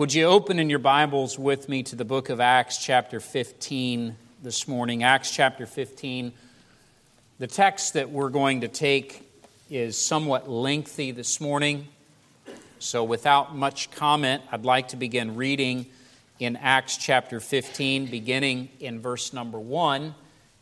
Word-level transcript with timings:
Would 0.00 0.14
you 0.14 0.24
open 0.24 0.58
in 0.58 0.70
your 0.70 0.78
Bibles 0.78 1.38
with 1.38 1.68
me 1.68 1.82
to 1.82 1.94
the 1.94 2.06
book 2.06 2.30
of 2.30 2.40
Acts, 2.40 2.78
chapter 2.78 3.20
15, 3.20 4.16
this 4.42 4.66
morning? 4.66 5.02
Acts, 5.02 5.30
chapter 5.30 5.66
15. 5.66 6.32
The 7.38 7.46
text 7.46 7.92
that 7.92 8.08
we're 8.08 8.30
going 8.30 8.62
to 8.62 8.68
take 8.68 9.30
is 9.68 9.98
somewhat 9.98 10.48
lengthy 10.48 11.10
this 11.10 11.38
morning, 11.38 11.86
so 12.78 13.04
without 13.04 13.54
much 13.54 13.90
comment, 13.90 14.42
I'd 14.50 14.64
like 14.64 14.88
to 14.88 14.96
begin 14.96 15.36
reading 15.36 15.84
in 16.38 16.56
Acts, 16.56 16.96
chapter 16.96 17.38
15, 17.38 18.06
beginning 18.06 18.70
in 18.80 19.02
verse 19.02 19.34
number 19.34 19.60
1, 19.60 20.14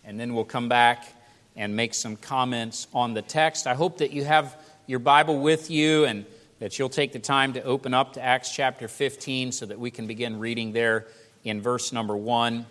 and 0.03 0.19
then 0.19 0.35
we'll 0.35 0.47
come 0.47 0.69
back 0.69 1.15
and 1.55 1.77
make 1.77 1.95
some 1.95 2.17
comments 2.17 2.89
on 2.93 3.15
the 3.15 3.23
text. 3.23 3.69
I 3.69 3.75
hope 3.75 3.99
that 3.99 4.11
you 4.11 4.25
have 4.25 4.61
your 4.89 4.99
Bible 4.99 5.39
with 5.39 5.71
you 5.71 6.07
and 6.07 6.27
that 6.59 6.79
you'll 6.79 6.89
take 6.89 7.13
the 7.13 7.19
time 7.19 7.53
to 7.53 7.63
open 7.63 7.95
up 7.95 8.15
to 8.15 8.23
Acts 8.23 8.51
chapter 8.51 8.89
15 8.89 9.53
so 9.53 9.67
that 9.67 9.79
we 9.79 9.91
can 9.91 10.07
begin 10.07 10.39
reading 10.39 10.73
there 10.73 11.07
in 11.45 11.61
verse 11.61 11.93
number 11.93 12.17
1. 12.17 12.67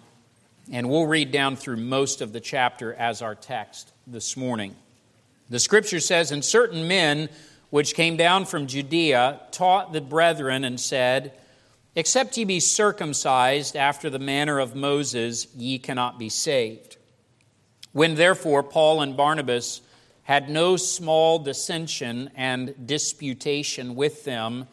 And 0.71 0.89
we'll 0.89 1.07
read 1.07 1.31
down 1.31 1.55
through 1.55 1.77
most 1.77 2.21
of 2.21 2.33
the 2.33 2.41
chapter 2.41 2.93
as 2.93 3.21
our 3.21 3.35
text 3.35 3.93
this 4.05 4.35
morning. 4.35 4.75
The 5.49 5.59
scripture 5.59 6.01
says, 6.01 6.31
And 6.31 6.43
certain 6.43 6.87
men 6.87 7.29
which 7.69 7.95
came 7.95 8.17
down 8.17 8.45
from 8.45 8.67
Judea 8.67 9.41
taught 9.51 9.93
the 9.93 10.01
brethren 10.01 10.65
and 10.65 10.79
said, 10.79 11.33
Except 11.95 12.37
ye 12.37 12.43
be 12.43 12.59
circumcised 12.59 13.75
after 13.75 14.09
the 14.09 14.19
manner 14.19 14.59
of 14.59 14.75
Moses, 14.75 15.47
ye 15.55 15.79
cannot 15.79 16.19
be 16.19 16.29
saved. 16.29 16.97
When 17.93 18.15
therefore 18.15 18.61
Paul 18.61 19.01
and 19.01 19.17
Barnabas 19.17 19.81
had 20.27 20.49
no 20.49 20.75
small 20.75 21.39
dissension 21.39 22.29
and 22.35 22.85
disputation 22.85 23.95
with 23.95 24.25
them. 24.25 24.67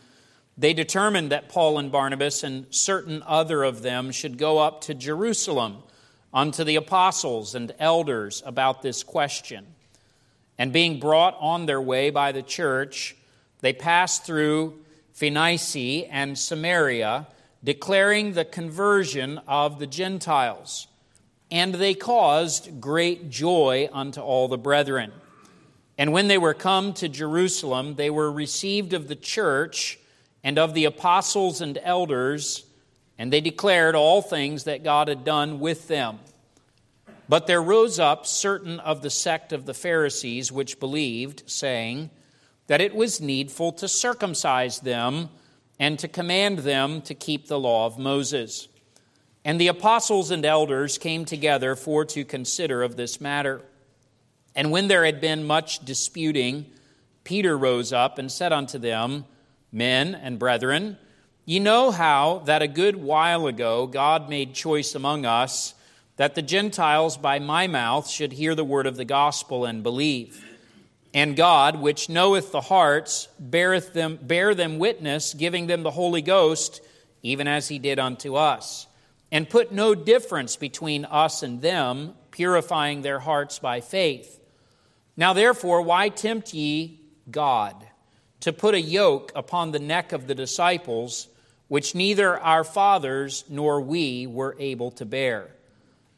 They 0.58 0.74
determined 0.74 1.30
that 1.30 1.48
Paul 1.48 1.78
and 1.78 1.92
Barnabas 1.92 2.42
and 2.42 2.66
certain 2.74 3.22
other 3.24 3.62
of 3.62 3.80
them 3.80 4.10
should 4.10 4.36
go 4.36 4.58
up 4.58 4.80
to 4.80 4.94
Jerusalem 4.94 5.84
unto 6.32 6.64
the 6.64 6.74
apostles 6.74 7.54
and 7.54 7.72
elders 7.78 8.42
about 8.44 8.82
this 8.82 9.04
question. 9.04 9.64
And 10.58 10.72
being 10.72 10.98
brought 10.98 11.36
on 11.38 11.66
their 11.66 11.80
way 11.80 12.10
by 12.10 12.32
the 12.32 12.42
church, 12.42 13.14
they 13.60 13.72
passed 13.72 14.26
through 14.26 14.80
Phoenicia 15.12 16.12
and 16.12 16.36
Samaria, 16.36 17.28
declaring 17.62 18.32
the 18.32 18.44
conversion 18.44 19.38
of 19.46 19.78
the 19.78 19.86
Gentiles. 19.86 20.88
And 21.48 21.76
they 21.76 21.94
caused 21.94 22.80
great 22.80 23.30
joy 23.30 23.88
unto 23.92 24.20
all 24.20 24.48
the 24.48 24.58
brethren. 24.58 25.12
And 25.96 26.12
when 26.12 26.28
they 26.28 26.38
were 26.38 26.54
come 26.54 26.92
to 26.94 27.08
Jerusalem, 27.08 27.94
they 27.94 28.10
were 28.10 28.30
received 28.30 28.92
of 28.92 29.08
the 29.08 29.16
church 29.16 29.98
and 30.42 30.58
of 30.58 30.74
the 30.74 30.84
apostles 30.84 31.60
and 31.60 31.78
elders, 31.82 32.64
and 33.18 33.32
they 33.32 33.40
declared 33.40 33.94
all 33.94 34.20
things 34.20 34.64
that 34.64 34.82
God 34.82 35.08
had 35.08 35.24
done 35.24 35.60
with 35.60 35.88
them. 35.88 36.18
But 37.28 37.46
there 37.46 37.62
rose 37.62 37.98
up 37.98 38.26
certain 38.26 38.80
of 38.80 39.00
the 39.00 39.10
sect 39.10 39.52
of 39.52 39.64
the 39.64 39.74
Pharisees 39.74 40.52
which 40.52 40.80
believed, 40.80 41.44
saying 41.46 42.10
that 42.66 42.80
it 42.80 42.94
was 42.94 43.20
needful 43.20 43.72
to 43.72 43.88
circumcise 43.88 44.80
them 44.80 45.30
and 45.78 45.98
to 45.98 46.08
command 46.08 46.60
them 46.60 47.00
to 47.02 47.14
keep 47.14 47.46
the 47.46 47.58
law 47.58 47.86
of 47.86 47.98
Moses. 47.98 48.68
And 49.44 49.60
the 49.60 49.68
apostles 49.68 50.30
and 50.30 50.44
elders 50.44 50.98
came 50.98 51.24
together 51.24 51.76
for 51.76 52.04
to 52.06 52.24
consider 52.24 52.82
of 52.82 52.96
this 52.96 53.20
matter. 53.20 53.62
And 54.54 54.70
when 54.70 54.88
there 54.88 55.04
had 55.04 55.20
been 55.20 55.46
much 55.46 55.84
disputing, 55.84 56.66
Peter 57.24 57.56
rose 57.56 57.92
up 57.92 58.18
and 58.18 58.30
said 58.30 58.52
unto 58.52 58.78
them, 58.78 59.24
Men 59.72 60.14
and 60.14 60.38
brethren, 60.38 60.98
ye 61.44 61.58
know 61.58 61.90
how 61.90 62.42
that 62.46 62.62
a 62.62 62.68
good 62.68 62.96
while 62.96 63.46
ago 63.46 63.86
God 63.86 64.28
made 64.28 64.54
choice 64.54 64.94
among 64.94 65.26
us 65.26 65.74
that 66.16 66.34
the 66.34 66.42
Gentiles 66.42 67.16
by 67.16 67.38
my 67.38 67.66
mouth 67.66 68.08
should 68.08 68.32
hear 68.32 68.54
the 68.54 68.64
word 68.64 68.86
of 68.86 68.96
the 68.96 69.04
gospel 69.04 69.64
and 69.64 69.82
believe. 69.82 70.44
And 71.12 71.36
God, 71.36 71.80
which 71.80 72.08
knoweth 72.08 72.52
the 72.52 72.60
hearts, 72.60 73.28
beareth 73.38 73.92
them, 73.92 74.18
bear 74.22 74.54
them 74.54 74.78
witness, 74.78 75.34
giving 75.34 75.66
them 75.66 75.82
the 75.82 75.90
Holy 75.90 76.22
Ghost, 76.22 76.80
even 77.22 77.48
as 77.48 77.68
he 77.68 77.78
did 77.78 77.98
unto 77.98 78.34
us, 78.34 78.86
and 79.30 79.48
put 79.48 79.72
no 79.72 79.94
difference 79.94 80.56
between 80.56 81.04
us 81.04 81.42
and 81.42 81.62
them, 81.62 82.14
purifying 82.30 83.02
their 83.02 83.20
hearts 83.20 83.58
by 83.58 83.80
faith. 83.80 84.40
Now, 85.16 85.32
therefore, 85.32 85.82
why 85.82 86.08
tempt 86.08 86.54
ye 86.54 87.00
God 87.30 87.86
to 88.40 88.52
put 88.52 88.74
a 88.74 88.80
yoke 88.80 89.32
upon 89.34 89.70
the 89.70 89.78
neck 89.78 90.12
of 90.12 90.26
the 90.26 90.34
disciples, 90.34 91.28
which 91.68 91.94
neither 91.94 92.38
our 92.38 92.64
fathers 92.64 93.44
nor 93.48 93.80
we 93.80 94.26
were 94.26 94.56
able 94.58 94.90
to 94.92 95.04
bear? 95.04 95.50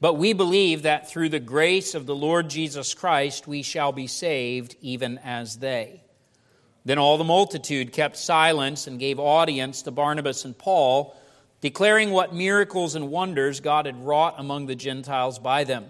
But 0.00 0.14
we 0.14 0.32
believe 0.32 0.82
that 0.82 1.08
through 1.08 1.30
the 1.30 1.40
grace 1.40 1.94
of 1.94 2.06
the 2.06 2.14
Lord 2.14 2.50
Jesus 2.50 2.94
Christ 2.94 3.46
we 3.46 3.62
shall 3.62 3.92
be 3.92 4.06
saved, 4.06 4.76
even 4.80 5.18
as 5.18 5.56
they. 5.56 6.02
Then 6.84 6.98
all 6.98 7.18
the 7.18 7.24
multitude 7.24 7.92
kept 7.92 8.16
silence 8.16 8.86
and 8.86 9.00
gave 9.00 9.18
audience 9.18 9.82
to 9.82 9.90
Barnabas 9.90 10.44
and 10.44 10.56
Paul, 10.56 11.16
declaring 11.60 12.10
what 12.10 12.34
miracles 12.34 12.94
and 12.94 13.10
wonders 13.10 13.60
God 13.60 13.86
had 13.86 14.04
wrought 14.04 14.34
among 14.38 14.66
the 14.66 14.76
Gentiles 14.76 15.38
by 15.38 15.64
them. 15.64 15.86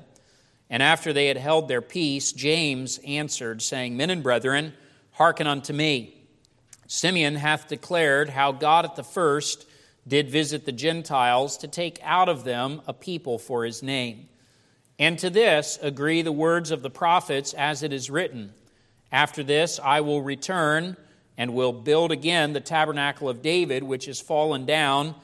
And 0.68 0.82
after 0.82 1.12
they 1.12 1.28
had 1.28 1.36
held 1.36 1.68
their 1.68 1.82
peace, 1.82 2.32
James 2.32 2.98
answered, 3.06 3.62
saying, 3.62 3.96
Men 3.96 4.10
and 4.10 4.22
brethren, 4.22 4.72
hearken 5.12 5.46
unto 5.46 5.72
me. 5.72 6.14
Simeon 6.88 7.36
hath 7.36 7.68
declared 7.68 8.30
how 8.30 8.52
God 8.52 8.84
at 8.84 8.96
the 8.96 9.04
first 9.04 9.66
did 10.06 10.30
visit 10.30 10.64
the 10.64 10.72
Gentiles 10.72 11.56
to 11.58 11.68
take 11.68 11.98
out 12.02 12.28
of 12.28 12.44
them 12.44 12.80
a 12.86 12.92
people 12.92 13.38
for 13.38 13.64
his 13.64 13.82
name. 13.82 14.28
And 14.98 15.18
to 15.18 15.30
this 15.30 15.78
agree 15.82 16.22
the 16.22 16.32
words 16.32 16.70
of 16.70 16.82
the 16.82 16.90
prophets 16.90 17.52
as 17.54 17.82
it 17.82 17.92
is 17.92 18.10
written 18.10 18.52
After 19.10 19.42
this 19.42 19.80
I 19.82 20.00
will 20.00 20.22
return 20.22 20.96
and 21.36 21.54
will 21.54 21.72
build 21.72 22.12
again 22.12 22.52
the 22.52 22.60
tabernacle 22.60 23.28
of 23.28 23.42
David, 23.42 23.82
which 23.82 24.08
is 24.08 24.20
fallen 24.20 24.64
down, 24.64 25.14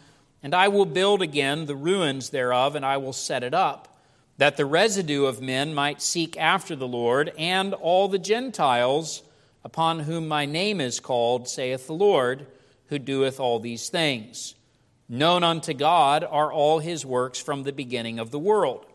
and 0.43 0.55
I 0.55 0.69
will 0.69 0.85
build 0.85 1.23
again 1.23 1.67
the 1.67 1.77
ruins 1.77 2.31
thereof, 2.31 2.75
and 2.75 2.85
I 2.85 2.99
will 2.99 3.15
set 3.15 3.43
it 3.43 3.55
up 3.55 3.92
that 4.39 4.57
the 4.57 4.67
residue 4.67 5.25
of 5.25 5.41
men 5.41 5.75
might 5.75 6.03
seek 6.03 6.37
after 6.37 6.75
the 6.75 6.89
Lord, 6.89 7.33
and 7.39 7.75
all 7.75 8.09
the 8.09 8.19
Gentiles 8.19 9.23
upon 9.65 10.01
whom 10.01 10.27
my 10.27 10.47
name 10.47 10.81
is 10.81 11.01
called, 11.01 11.49
saith 11.49 11.87
the 11.87 11.93
Lord, 11.93 12.47
who 12.87 12.99
doeth 12.99 13.39
all 13.39 13.61
these 13.61 13.89
things. 13.89 14.55
Known 15.09 15.45
unto 15.45 15.75
God 15.75 16.25
are 16.25 16.53
all 16.53 16.79
his 16.79 17.07
works 17.07 17.39
from 17.39 17.63
the 17.63 17.73
beginning 17.73 18.19
of 18.19 18.31
the 18.31 18.39
world. 18.39 18.87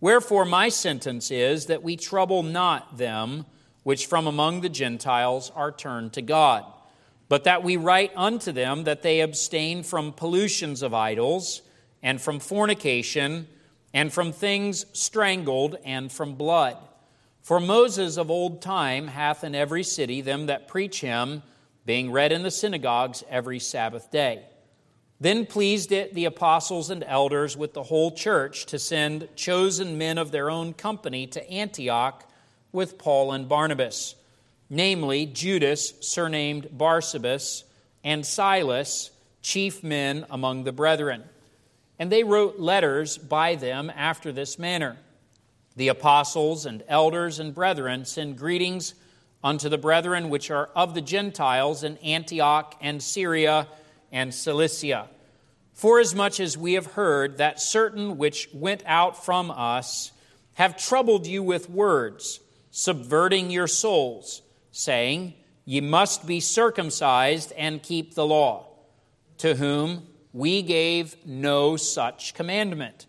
Wherefore, 0.00 0.44
my 0.44 0.68
sentence 0.68 1.30
is 1.30 1.66
that 1.66 1.82
we 1.82 1.96
trouble 1.96 2.42
not 2.42 2.96
them 2.96 3.46
which 3.82 4.06
from 4.06 4.26
among 4.26 4.60
the 4.60 4.68
Gentiles 4.68 5.50
are 5.54 5.72
turned 5.72 6.12
to 6.14 6.22
God, 6.22 6.64
but 7.28 7.44
that 7.44 7.62
we 7.62 7.76
write 7.76 8.12
unto 8.16 8.52
them 8.52 8.84
that 8.84 9.02
they 9.02 9.20
abstain 9.20 9.82
from 9.82 10.12
pollutions 10.12 10.82
of 10.82 10.94
idols, 10.94 11.62
and 12.02 12.20
from 12.20 12.40
fornication 12.40 13.46
and 13.92 14.12
from 14.12 14.32
things 14.32 14.86
strangled, 14.92 15.76
and 15.84 16.10
from 16.10 16.34
blood. 16.34 16.76
For 17.42 17.58
Moses 17.58 18.16
of 18.16 18.30
old 18.30 18.62
time 18.62 19.08
hath 19.08 19.42
in 19.42 19.54
every 19.54 19.82
city 19.82 20.20
them 20.20 20.46
that 20.46 20.68
preach 20.68 21.00
him, 21.00 21.42
being 21.84 22.12
read 22.12 22.32
in 22.32 22.42
the 22.42 22.50
synagogues 22.50 23.24
every 23.28 23.58
Sabbath 23.58 24.10
day. 24.10 24.44
Then 25.18 25.44
pleased 25.44 25.92
it 25.92 26.14
the 26.14 26.24
apostles 26.24 26.88
and 26.88 27.04
elders 27.04 27.56
with 27.56 27.74
the 27.74 27.82
whole 27.82 28.12
church 28.12 28.66
to 28.66 28.78
send 28.78 29.28
chosen 29.36 29.98
men 29.98 30.16
of 30.16 30.30
their 30.30 30.50
own 30.50 30.72
company 30.72 31.26
to 31.28 31.50
Antioch 31.50 32.24
with 32.72 32.96
Paul 32.96 33.32
and 33.32 33.48
Barnabas, 33.48 34.14
namely 34.70 35.26
Judas, 35.26 35.92
surnamed 36.00 36.68
Barsabas, 36.76 37.64
and 38.02 38.24
Silas, 38.24 39.10
chief 39.42 39.82
men 39.82 40.24
among 40.30 40.64
the 40.64 40.72
brethren. 40.72 41.24
And 42.00 42.10
they 42.10 42.24
wrote 42.24 42.58
letters 42.58 43.18
by 43.18 43.56
them 43.56 43.92
after 43.94 44.32
this 44.32 44.58
manner 44.58 44.96
The 45.76 45.88
apostles 45.88 46.64
and 46.64 46.82
elders 46.88 47.38
and 47.38 47.54
brethren 47.54 48.06
send 48.06 48.38
greetings 48.38 48.94
unto 49.44 49.68
the 49.68 49.78
brethren 49.78 50.30
which 50.30 50.50
are 50.50 50.70
of 50.74 50.94
the 50.94 51.02
Gentiles 51.02 51.84
in 51.84 51.98
Antioch 51.98 52.74
and 52.80 53.02
Syria 53.02 53.68
and 54.10 54.34
Cilicia. 54.34 55.08
Forasmuch 55.74 56.40
as 56.40 56.56
we 56.56 56.72
have 56.72 56.86
heard 56.86 57.36
that 57.36 57.60
certain 57.60 58.16
which 58.16 58.48
went 58.54 58.82
out 58.86 59.22
from 59.22 59.50
us 59.50 60.10
have 60.54 60.78
troubled 60.78 61.26
you 61.26 61.42
with 61.42 61.68
words, 61.68 62.40
subverting 62.70 63.50
your 63.50 63.66
souls, 63.66 64.40
saying, 64.72 65.34
Ye 65.66 65.82
must 65.82 66.26
be 66.26 66.40
circumcised 66.40 67.52
and 67.58 67.82
keep 67.82 68.14
the 68.14 68.26
law. 68.26 68.68
To 69.38 69.54
whom 69.54 70.06
we 70.32 70.62
gave 70.62 71.16
no 71.26 71.76
such 71.76 72.34
commandment. 72.34 73.06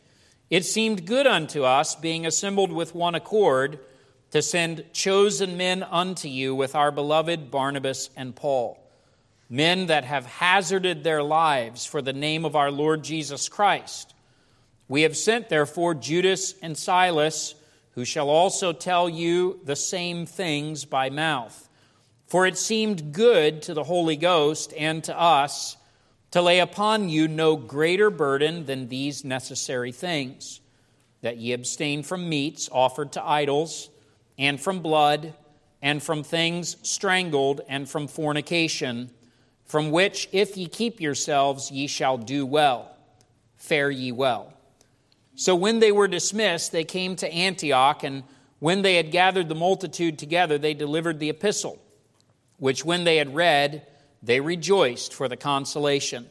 It 0.49 0.65
seemed 0.65 1.05
good 1.05 1.27
unto 1.27 1.63
us, 1.63 1.95
being 1.95 2.25
assembled 2.25 2.71
with 2.71 2.95
one 2.95 3.15
accord, 3.15 3.79
to 4.31 4.41
send 4.41 4.85
chosen 4.93 5.57
men 5.57 5.83
unto 5.83 6.27
you 6.27 6.55
with 6.55 6.73
our 6.75 6.91
beloved 6.91 7.51
Barnabas 7.51 8.09
and 8.15 8.35
Paul. 8.35 8.77
men 9.51 9.87
that 9.87 10.05
have 10.05 10.25
hazarded 10.25 11.03
their 11.03 11.21
lives 11.21 11.85
for 11.85 12.01
the 12.01 12.13
name 12.13 12.45
of 12.45 12.55
our 12.55 12.71
Lord 12.71 13.03
Jesus 13.03 13.49
Christ. 13.49 14.13
We 14.87 15.01
have 15.01 15.17
sent, 15.17 15.49
therefore, 15.49 15.93
Judas 15.93 16.55
and 16.61 16.77
Silas, 16.77 17.53
who 17.95 18.05
shall 18.05 18.29
also 18.29 18.71
tell 18.71 19.09
you 19.09 19.59
the 19.65 19.75
same 19.75 20.25
things 20.25 20.85
by 20.85 21.09
mouth. 21.09 21.67
For 22.27 22.47
it 22.47 22.57
seemed 22.57 23.11
good 23.11 23.61
to 23.63 23.73
the 23.73 23.83
Holy 23.83 24.15
Ghost 24.15 24.73
and 24.77 25.03
to 25.03 25.19
us 25.19 25.75
to 26.31 26.41
lay 26.41 26.59
upon 26.59 27.09
you 27.09 27.27
no 27.27 27.55
greater 27.55 28.09
burden 28.09 28.65
than 28.65 28.87
these 28.87 29.23
necessary 29.23 29.91
things 29.91 30.61
that 31.21 31.37
ye 31.37 31.53
abstain 31.53 32.01
from 32.03 32.27
meats 32.27 32.69
offered 32.71 33.11
to 33.11 33.23
idols, 33.23 33.89
and 34.37 34.59
from 34.59 34.79
blood, 34.79 35.33
and 35.81 36.01
from 36.01 36.23
things 36.23 36.77
strangled, 36.81 37.61
and 37.67 37.87
from 37.87 38.07
fornication, 38.07 39.11
from 39.65 39.91
which, 39.91 40.27
if 40.31 40.57
ye 40.57 40.67
keep 40.67 40.99
yourselves, 40.99 41.69
ye 41.69 41.85
shall 41.85 42.17
do 42.17 42.45
well. 42.45 42.95
Fare 43.57 43.91
ye 43.91 44.11
well. 44.11 44.53
So 45.35 45.55
when 45.55 45.79
they 45.79 45.91
were 45.91 46.07
dismissed, 46.07 46.71
they 46.71 46.83
came 46.83 47.15
to 47.17 47.31
Antioch, 47.31 48.03
and 48.03 48.23
when 48.59 48.81
they 48.81 48.95
had 48.95 49.11
gathered 49.11 49.49
the 49.49 49.55
multitude 49.55 50.17
together, 50.17 50.57
they 50.57 50.73
delivered 50.73 51.19
the 51.19 51.29
epistle, 51.29 51.79
which 52.57 52.83
when 52.83 53.03
they 53.03 53.17
had 53.17 53.35
read, 53.35 53.85
they 54.23 54.39
rejoiced 54.39 55.13
for 55.13 55.27
the 55.27 55.37
consolation. 55.37 56.29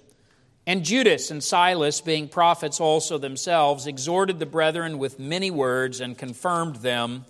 And 0.67 0.85
Judas 0.85 1.31
and 1.31 1.43
Silas, 1.43 2.01
being 2.01 2.29
prophets 2.29 2.81
also 2.81 3.19
themselves, 3.19 3.87
exhorted 3.87 4.39
the 4.39 4.47
brethren 4.47 4.99
with 4.99 5.19
many 5.19 5.51
words 5.51 6.01
and 6.01 6.17
confirmed 6.17 6.77
them. 6.77 7.25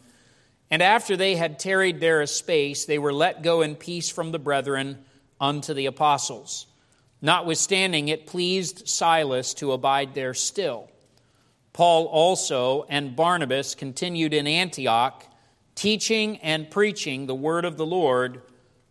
And 0.71 0.83
after 0.83 1.17
they 1.17 1.37
had 1.37 1.59
tarried 1.59 2.01
there 2.01 2.21
a 2.21 2.27
space, 2.27 2.85
they 2.85 2.99
were 2.99 3.13
let 3.13 3.43
go 3.43 3.63
in 3.63 3.77
peace 3.77 4.11
from 4.11 4.33
the 4.33 4.39
brethren 4.39 5.05
unto 5.41 5.73
the 5.73 5.87
apostles. 5.87 6.67
Notwithstanding, 7.23 8.09
it 8.09 8.27
pleased 8.27 8.89
Silas 8.89 9.55
to 9.55 9.73
abide 9.73 10.15
there 10.15 10.35
still. 10.35 10.91
Paul 11.73 12.07
also 12.07 12.85
and 12.89 13.17
Barnabas 13.17 13.75
continued 13.75 14.35
in 14.35 14.47
Antioch, 14.47 15.25
teaching 15.75 16.39
and 16.39 16.71
preaching 16.71 17.27
the 17.27 17.35
word 17.35 17.65
of 17.65 17.77
the 17.77 17.87
Lord 17.87 18.43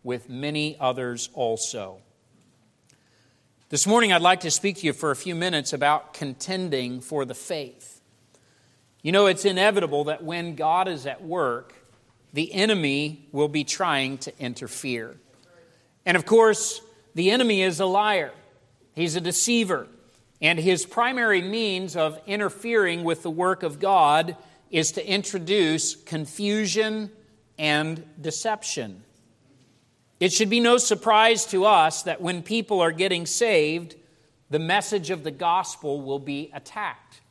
with 0.02 0.28
many 0.28 0.76
others 0.78 1.28
also. 1.34 1.98
This 3.68 3.86
morning, 3.86 4.12
I'd 4.12 4.22
like 4.22 4.40
to 4.40 4.50
speak 4.50 4.78
to 4.78 4.86
you 4.86 4.92
for 4.92 5.10
a 5.10 5.16
few 5.16 5.34
minutes 5.34 5.72
about 5.72 6.12
contending 6.12 7.00
for 7.00 7.24
the 7.24 7.34
faith. 7.34 8.00
You 9.02 9.12
know, 9.12 9.26
it's 9.26 9.44
inevitable 9.44 10.04
that 10.04 10.24
when 10.24 10.56
God 10.56 10.88
is 10.88 11.06
at 11.06 11.22
work, 11.22 11.74
the 12.32 12.52
enemy 12.52 13.28
will 13.32 13.48
be 13.48 13.64
trying 13.64 14.18
to 14.18 14.38
interfere. 14.38 15.16
And 16.04 16.16
of 16.16 16.26
course, 16.26 16.80
the 17.14 17.30
enemy 17.30 17.62
is 17.62 17.80
a 17.80 17.86
liar, 17.86 18.32
he's 18.94 19.16
a 19.16 19.20
deceiver. 19.20 19.86
And 20.42 20.58
his 20.58 20.86
primary 20.86 21.42
means 21.42 21.96
of 21.96 22.18
interfering 22.26 23.04
with 23.04 23.22
the 23.22 23.30
work 23.30 23.62
of 23.62 23.78
God 23.78 24.36
is 24.70 24.92
to 24.92 25.06
introduce 25.06 25.94
confusion 25.94 27.10
and 27.58 28.02
deception. 28.20 29.04
It 30.20 30.34
should 30.34 30.50
be 30.50 30.60
no 30.60 30.76
surprise 30.76 31.46
to 31.46 31.64
us 31.64 32.02
that 32.02 32.20
when 32.20 32.42
people 32.42 32.80
are 32.80 32.92
getting 32.92 33.24
saved, 33.24 33.96
the 34.50 34.58
message 34.58 35.08
of 35.08 35.24
the 35.24 35.30
gospel 35.30 36.02
will 36.02 36.18
be 36.18 36.50
attacked. 36.52 37.22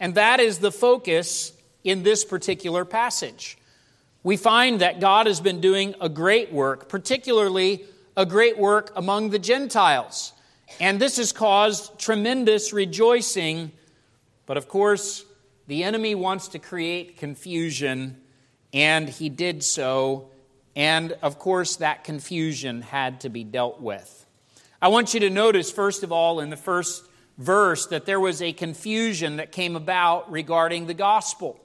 And 0.00 0.14
that 0.14 0.40
is 0.40 0.58
the 0.58 0.72
focus 0.72 1.52
in 1.84 2.02
this 2.02 2.24
particular 2.24 2.86
passage. 2.86 3.58
We 4.22 4.38
find 4.38 4.80
that 4.80 5.00
God 5.00 5.26
has 5.26 5.40
been 5.40 5.60
doing 5.60 5.94
a 6.00 6.08
great 6.08 6.50
work, 6.50 6.88
particularly 6.88 7.84
a 8.16 8.24
great 8.24 8.56
work 8.56 8.90
among 8.96 9.28
the 9.30 9.38
Gentiles. 9.38 10.32
And 10.80 10.98
this 10.98 11.18
has 11.18 11.30
caused 11.30 11.98
tremendous 11.98 12.72
rejoicing. 12.72 13.70
But 14.46 14.56
of 14.56 14.66
course, 14.66 15.26
the 15.66 15.84
enemy 15.84 16.14
wants 16.14 16.48
to 16.48 16.58
create 16.58 17.18
confusion, 17.18 18.20
and 18.72 19.08
he 19.08 19.28
did 19.28 19.62
so 19.62 20.30
and 20.76 21.12
of 21.22 21.38
course, 21.38 21.76
that 21.76 22.04
confusion 22.04 22.82
had 22.82 23.20
to 23.20 23.28
be 23.28 23.44
dealt 23.44 23.80
with. 23.80 24.26
I 24.82 24.88
want 24.88 25.14
you 25.14 25.20
to 25.20 25.30
notice, 25.30 25.70
first 25.70 26.02
of 26.02 26.12
all, 26.12 26.40
in 26.40 26.50
the 26.50 26.56
first 26.56 27.04
verse, 27.38 27.86
that 27.86 28.06
there 28.06 28.20
was 28.20 28.42
a 28.42 28.52
confusion 28.52 29.36
that 29.36 29.52
came 29.52 29.76
about 29.76 30.30
regarding 30.30 30.86
the 30.86 30.94
gospel. 30.94 31.58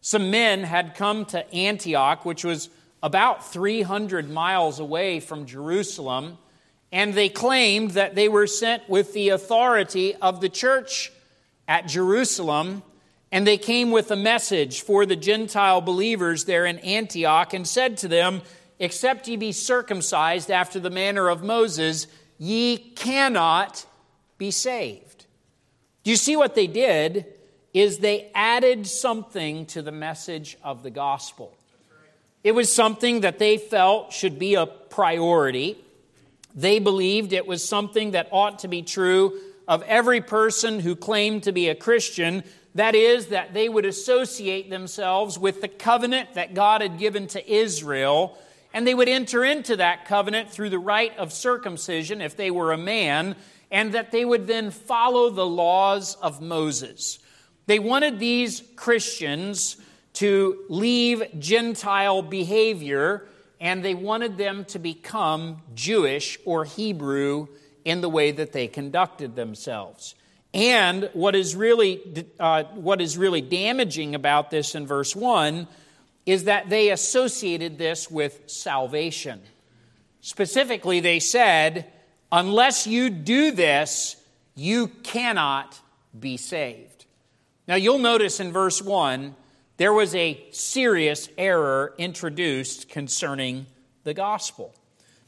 Some 0.00 0.30
men 0.30 0.62
had 0.62 0.94
come 0.94 1.24
to 1.26 1.52
Antioch, 1.52 2.24
which 2.24 2.44
was 2.44 2.70
about 3.02 3.52
300 3.52 4.30
miles 4.30 4.80
away 4.80 5.20
from 5.20 5.46
Jerusalem, 5.46 6.38
and 6.90 7.14
they 7.14 7.28
claimed 7.28 7.92
that 7.92 8.14
they 8.14 8.28
were 8.28 8.46
sent 8.46 8.88
with 8.88 9.12
the 9.12 9.30
authority 9.30 10.14
of 10.14 10.40
the 10.40 10.48
church 10.48 11.12
at 11.66 11.86
Jerusalem 11.86 12.82
and 13.30 13.46
they 13.46 13.58
came 13.58 13.90
with 13.90 14.10
a 14.10 14.16
message 14.16 14.80
for 14.82 15.04
the 15.04 15.16
Gentile 15.16 15.80
believers 15.80 16.44
there 16.44 16.64
in 16.64 16.78
Antioch 16.78 17.52
and 17.52 17.66
said 17.66 17.96
to 17.98 18.08
them, 18.08 18.42
Except 18.78 19.28
ye 19.28 19.36
be 19.36 19.52
circumcised 19.52 20.50
after 20.50 20.78
the 20.80 20.90
manner 20.90 21.28
of 21.28 21.42
Moses, 21.42 22.06
ye 22.38 22.76
cannot 22.76 23.84
be 24.38 24.50
saved. 24.50 25.26
Do 26.04 26.10
you 26.10 26.16
see 26.16 26.36
what 26.36 26.54
they 26.54 26.66
did? 26.66 27.26
Is 27.74 27.98
they 27.98 28.30
added 28.34 28.86
something 28.86 29.66
to 29.66 29.82
the 29.82 29.92
message 29.92 30.56
of 30.62 30.82
the 30.82 30.90
gospel. 30.90 31.54
It 32.42 32.52
was 32.52 32.72
something 32.72 33.20
that 33.20 33.38
they 33.38 33.58
felt 33.58 34.12
should 34.12 34.38
be 34.38 34.54
a 34.54 34.64
priority. 34.64 35.76
They 36.54 36.78
believed 36.78 37.32
it 37.32 37.46
was 37.46 37.68
something 37.68 38.12
that 38.12 38.28
ought 38.30 38.60
to 38.60 38.68
be 38.68 38.82
true 38.82 39.38
of 39.66 39.82
every 39.82 40.20
person 40.20 40.80
who 40.80 40.96
claimed 40.96 41.42
to 41.42 41.52
be 41.52 41.68
a 41.68 41.74
Christian 41.74 42.42
that 42.74 42.94
is, 42.94 43.28
that 43.28 43.54
they 43.54 43.68
would 43.68 43.84
associate 43.84 44.70
themselves 44.70 45.38
with 45.38 45.60
the 45.60 45.68
covenant 45.68 46.34
that 46.34 46.54
God 46.54 46.80
had 46.80 46.98
given 46.98 47.26
to 47.28 47.52
Israel, 47.52 48.38
and 48.72 48.86
they 48.86 48.94
would 48.94 49.08
enter 49.08 49.44
into 49.44 49.76
that 49.76 50.04
covenant 50.04 50.50
through 50.50 50.70
the 50.70 50.78
rite 50.78 51.16
of 51.18 51.32
circumcision 51.32 52.20
if 52.20 52.36
they 52.36 52.50
were 52.50 52.72
a 52.72 52.78
man, 52.78 53.34
and 53.70 53.92
that 53.92 54.12
they 54.12 54.24
would 54.24 54.46
then 54.46 54.70
follow 54.70 55.30
the 55.30 55.46
laws 55.46 56.14
of 56.16 56.40
Moses. 56.40 57.18
They 57.66 57.78
wanted 57.78 58.18
these 58.18 58.62
Christians 58.76 59.76
to 60.14 60.64
leave 60.68 61.22
Gentile 61.38 62.22
behavior, 62.22 63.26
and 63.60 63.84
they 63.84 63.94
wanted 63.94 64.36
them 64.36 64.64
to 64.66 64.78
become 64.78 65.62
Jewish 65.74 66.38
or 66.44 66.64
Hebrew 66.64 67.48
in 67.84 68.00
the 68.00 68.08
way 68.08 68.30
that 68.30 68.52
they 68.52 68.68
conducted 68.68 69.36
themselves. 69.36 70.14
And 70.58 71.08
what 71.12 71.36
is 71.36 71.54
really, 71.54 72.26
uh, 72.40 72.64
what 72.74 73.00
is 73.00 73.16
really 73.16 73.40
damaging 73.40 74.16
about 74.16 74.50
this 74.50 74.74
in 74.74 74.88
verse 74.88 75.14
1 75.14 75.68
is 76.26 76.44
that 76.44 76.68
they 76.68 76.90
associated 76.90 77.78
this 77.78 78.10
with 78.10 78.40
salvation. 78.50 79.40
Specifically, 80.20 80.98
they 80.98 81.20
said, 81.20 81.86
unless 82.32 82.88
you 82.88 83.08
do 83.08 83.52
this, 83.52 84.16
you 84.56 84.88
cannot 84.88 85.80
be 86.18 86.36
saved. 86.36 87.06
Now, 87.68 87.76
you'll 87.76 88.00
notice 88.00 88.40
in 88.40 88.50
verse 88.50 88.82
1, 88.82 89.36
there 89.76 89.92
was 89.92 90.12
a 90.16 90.44
serious 90.50 91.28
error 91.38 91.94
introduced 91.98 92.88
concerning 92.88 93.66
the 94.02 94.12
gospel. 94.12 94.74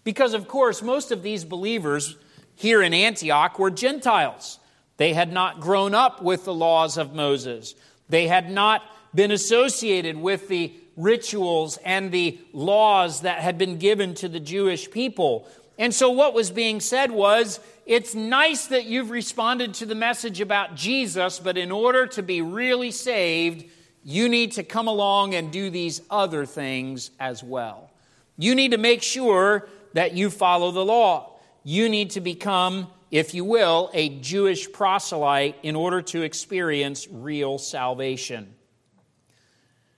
Because, 0.03 0.35
of 0.35 0.49
course, 0.49 0.83
most 0.83 1.13
of 1.13 1.23
these 1.23 1.45
believers 1.45 2.17
here 2.57 2.83
in 2.83 2.93
Antioch 2.93 3.61
were 3.61 3.71
Gentiles. 3.71 4.57
They 5.01 5.15
had 5.15 5.33
not 5.33 5.61
grown 5.61 5.95
up 5.95 6.21
with 6.21 6.45
the 6.45 6.53
laws 6.53 6.99
of 6.99 7.15
Moses. 7.15 7.75
They 8.11 8.27
had 8.27 8.51
not 8.51 8.83
been 9.15 9.31
associated 9.31 10.19
with 10.19 10.49
the 10.49 10.75
rituals 10.95 11.79
and 11.87 12.13
the 12.13 12.39
laws 12.53 13.23
that 13.23 13.39
had 13.39 13.57
been 13.57 13.79
given 13.79 14.15
to 14.17 14.29
the 14.29 14.39
Jewish 14.39 14.91
people. 14.91 15.49
And 15.79 15.95
so, 15.95 16.11
what 16.11 16.35
was 16.35 16.51
being 16.51 16.81
said 16.81 17.13
was, 17.13 17.61
it's 17.87 18.15
nice 18.15 18.67
that 18.67 18.85
you've 18.85 19.09
responded 19.09 19.73
to 19.77 19.87
the 19.87 19.95
message 19.95 20.43
about 20.43 20.75
Jesus, 20.75 21.39
but 21.39 21.57
in 21.57 21.73
order 21.73 22.07
to 22.09 22.23
be 22.23 22.43
really 22.43 22.91
saved, 22.91 23.65
you 24.05 24.29
need 24.29 24.53
to 24.53 24.63
come 24.63 24.87
along 24.87 25.35
and 25.35 25.51
do 25.51 25.71
these 25.71 26.03
other 26.11 26.45
things 26.45 27.11
as 27.19 27.43
well. 27.43 27.91
You 28.37 28.55
need 28.55 28.73
to 28.73 28.79
make 28.79 29.03
sure 29.03 29.67
that 29.95 30.13
you 30.13 30.29
follow 30.29 30.71
the 30.73 30.85
law. 30.85 31.39
You 31.65 31.89
need 31.89 32.11
to 32.11 32.21
become 32.21 32.89
if 33.11 33.35
you 33.35 33.45
will, 33.45 33.91
a 33.93 34.09
Jewish 34.21 34.71
proselyte 34.71 35.57
in 35.63 35.75
order 35.75 36.01
to 36.03 36.23
experience 36.23 37.09
real 37.11 37.59
salvation. 37.59 38.55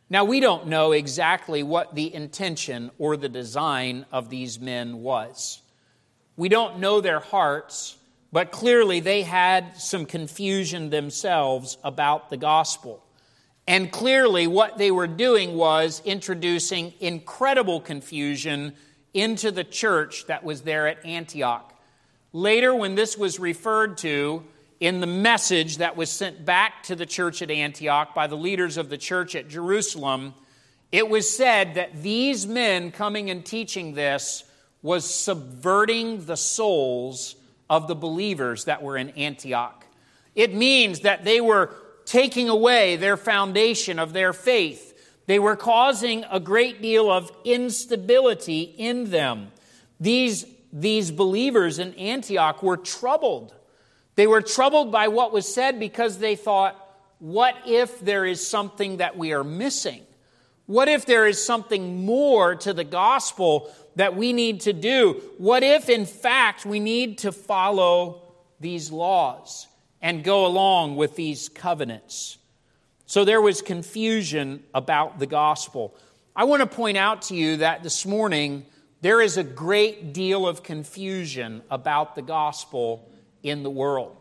Now, 0.08 0.24
we 0.24 0.40
don't 0.40 0.66
know 0.66 0.92
exactly 0.92 1.62
what 1.62 1.94
the 1.94 2.14
intention 2.14 2.90
or 2.98 3.16
the 3.16 3.28
design 3.28 4.04
of 4.12 4.28
these 4.28 4.60
men 4.60 5.02
was. 5.02 5.60
We 6.36 6.48
don't 6.48 6.80
know 6.80 7.00
their 7.00 7.20
hearts, 7.20 7.96
but 8.30 8.50
clearly 8.50 9.00
they 9.00 9.22
had 9.22 9.76
some 9.76 10.06
confusion 10.06 10.90
themselves 10.90 11.78
about 11.84 12.30
the 12.30 12.36
gospel. 12.36 13.02
And 13.66 13.92
clearly, 13.92 14.46
what 14.46 14.76
they 14.76 14.90
were 14.90 15.06
doing 15.06 15.54
was 15.54 16.02
introducing 16.04 16.94
incredible 17.00 17.80
confusion 17.80 18.74
into 19.14 19.50
the 19.50 19.64
church 19.64 20.26
that 20.26 20.44
was 20.44 20.62
there 20.62 20.88
at 20.88 21.04
Antioch. 21.04 21.72
Later, 22.32 22.74
when 22.74 22.94
this 22.94 23.16
was 23.16 23.38
referred 23.38 23.98
to 23.98 24.42
in 24.80 25.00
the 25.00 25.06
message 25.06 25.76
that 25.76 25.96
was 25.96 26.10
sent 26.10 26.44
back 26.44 26.82
to 26.84 26.96
the 26.96 27.06
church 27.06 27.42
at 27.42 27.50
Antioch 27.50 28.14
by 28.14 28.26
the 28.26 28.36
leaders 28.36 28.76
of 28.76 28.88
the 28.88 28.98
church 28.98 29.34
at 29.34 29.48
Jerusalem, 29.48 30.34
it 30.90 31.08
was 31.08 31.34
said 31.34 31.74
that 31.74 32.02
these 32.02 32.46
men 32.46 32.90
coming 32.90 33.30
and 33.30 33.44
teaching 33.44 33.94
this 33.94 34.44
was 34.82 35.12
subverting 35.12 36.24
the 36.24 36.36
souls 36.36 37.36
of 37.70 37.86
the 37.86 37.94
believers 37.94 38.64
that 38.64 38.82
were 38.82 38.96
in 38.96 39.10
Antioch. 39.10 39.86
It 40.34 40.54
means 40.54 41.00
that 41.00 41.24
they 41.24 41.40
were 41.40 41.74
taking 42.04 42.48
away 42.48 42.96
their 42.96 43.16
foundation 43.16 43.98
of 43.98 44.12
their 44.12 44.32
faith. 44.32 44.88
They 45.26 45.38
were 45.38 45.56
causing 45.56 46.24
a 46.30 46.40
great 46.40 46.82
deal 46.82 47.10
of 47.10 47.30
instability 47.44 48.62
in 48.62 49.10
them. 49.10 49.52
These, 50.00 50.44
these 50.72 51.10
believers 51.10 51.78
in 51.78 51.94
Antioch 51.94 52.62
were 52.62 52.76
troubled. 52.76 53.54
They 54.14 54.26
were 54.26 54.42
troubled 54.42 54.90
by 54.90 55.08
what 55.08 55.32
was 55.32 55.52
said 55.52 55.78
because 55.78 56.18
they 56.18 56.36
thought, 56.36 56.78
what 57.18 57.54
if 57.66 58.00
there 58.00 58.24
is 58.24 58.46
something 58.46 58.96
that 58.96 59.16
we 59.16 59.32
are 59.32 59.44
missing? 59.44 60.02
What 60.66 60.88
if 60.88 61.06
there 61.06 61.26
is 61.26 61.44
something 61.44 62.04
more 62.04 62.54
to 62.56 62.72
the 62.72 62.84
gospel 62.84 63.72
that 63.96 64.16
we 64.16 64.32
need 64.32 64.62
to 64.62 64.72
do? 64.72 65.20
What 65.38 65.62
if, 65.62 65.88
in 65.88 66.06
fact, 66.06 66.64
we 66.64 66.80
need 66.80 67.18
to 67.18 67.32
follow 67.32 68.22
these 68.58 68.90
laws 68.90 69.66
and 70.00 70.24
go 70.24 70.46
along 70.46 70.96
with 70.96 71.14
these 71.16 71.48
covenants? 71.48 72.38
So 73.06 73.24
there 73.24 73.42
was 73.42 73.60
confusion 73.60 74.62
about 74.74 75.18
the 75.18 75.26
gospel. 75.26 75.94
I 76.34 76.44
want 76.44 76.60
to 76.60 76.66
point 76.66 76.96
out 76.96 77.22
to 77.22 77.34
you 77.34 77.58
that 77.58 77.82
this 77.82 78.06
morning 78.06 78.64
there 79.02 79.20
is 79.20 79.36
a 79.36 79.44
great 79.44 80.14
deal 80.14 80.46
of 80.46 80.62
confusion 80.62 81.62
about 81.70 82.14
the 82.14 82.22
gospel 82.22 83.08
in 83.42 83.64
the 83.64 83.70
world. 83.70 84.16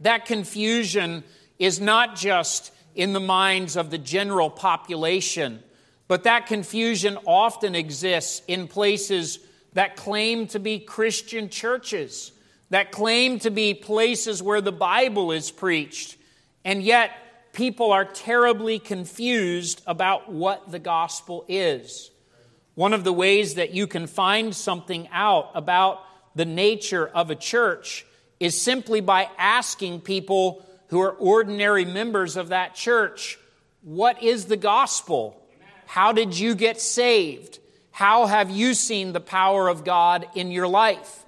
That 0.00 0.24
confusion 0.24 1.22
is 1.58 1.80
not 1.80 2.16
just 2.16 2.72
in 2.94 3.12
the 3.12 3.20
minds 3.20 3.76
of 3.76 3.90
the 3.90 3.98
general 3.98 4.48
population, 4.48 5.62
but 6.08 6.24
that 6.24 6.46
confusion 6.46 7.18
often 7.26 7.74
exists 7.74 8.42
in 8.48 8.68
places 8.68 9.38
that 9.74 9.96
claim 9.96 10.46
to 10.48 10.58
be 10.58 10.78
Christian 10.78 11.50
churches, 11.50 12.32
that 12.70 12.92
claim 12.92 13.38
to 13.40 13.50
be 13.50 13.74
places 13.74 14.42
where 14.42 14.62
the 14.62 14.72
Bible 14.72 15.30
is 15.30 15.50
preached, 15.50 16.16
and 16.64 16.82
yet 16.82 17.10
people 17.52 17.92
are 17.92 18.06
terribly 18.06 18.78
confused 18.78 19.82
about 19.86 20.32
what 20.32 20.70
the 20.70 20.78
gospel 20.78 21.44
is. 21.48 22.10
One 22.74 22.92
of 22.92 23.04
the 23.04 23.12
ways 23.12 23.54
that 23.54 23.72
you 23.72 23.86
can 23.86 24.06
find 24.06 24.54
something 24.54 25.08
out 25.12 25.50
about 25.54 26.02
the 26.34 26.44
nature 26.44 27.06
of 27.06 27.30
a 27.30 27.34
church 27.34 28.06
is 28.38 28.60
simply 28.60 29.00
by 29.00 29.28
asking 29.36 30.00
people 30.00 30.64
who 30.88 31.00
are 31.00 31.12
ordinary 31.12 31.84
members 31.84 32.36
of 32.36 32.48
that 32.48 32.74
church, 32.74 33.38
What 33.82 34.22
is 34.22 34.46
the 34.46 34.56
gospel? 34.56 35.36
How 35.86 36.12
did 36.12 36.38
you 36.38 36.54
get 36.54 36.80
saved? 36.80 37.58
How 37.90 38.26
have 38.26 38.50
you 38.50 38.74
seen 38.74 39.12
the 39.12 39.20
power 39.20 39.68
of 39.68 39.84
God 39.84 40.26
in 40.34 40.50
your 40.50 40.68
life? 40.68 41.24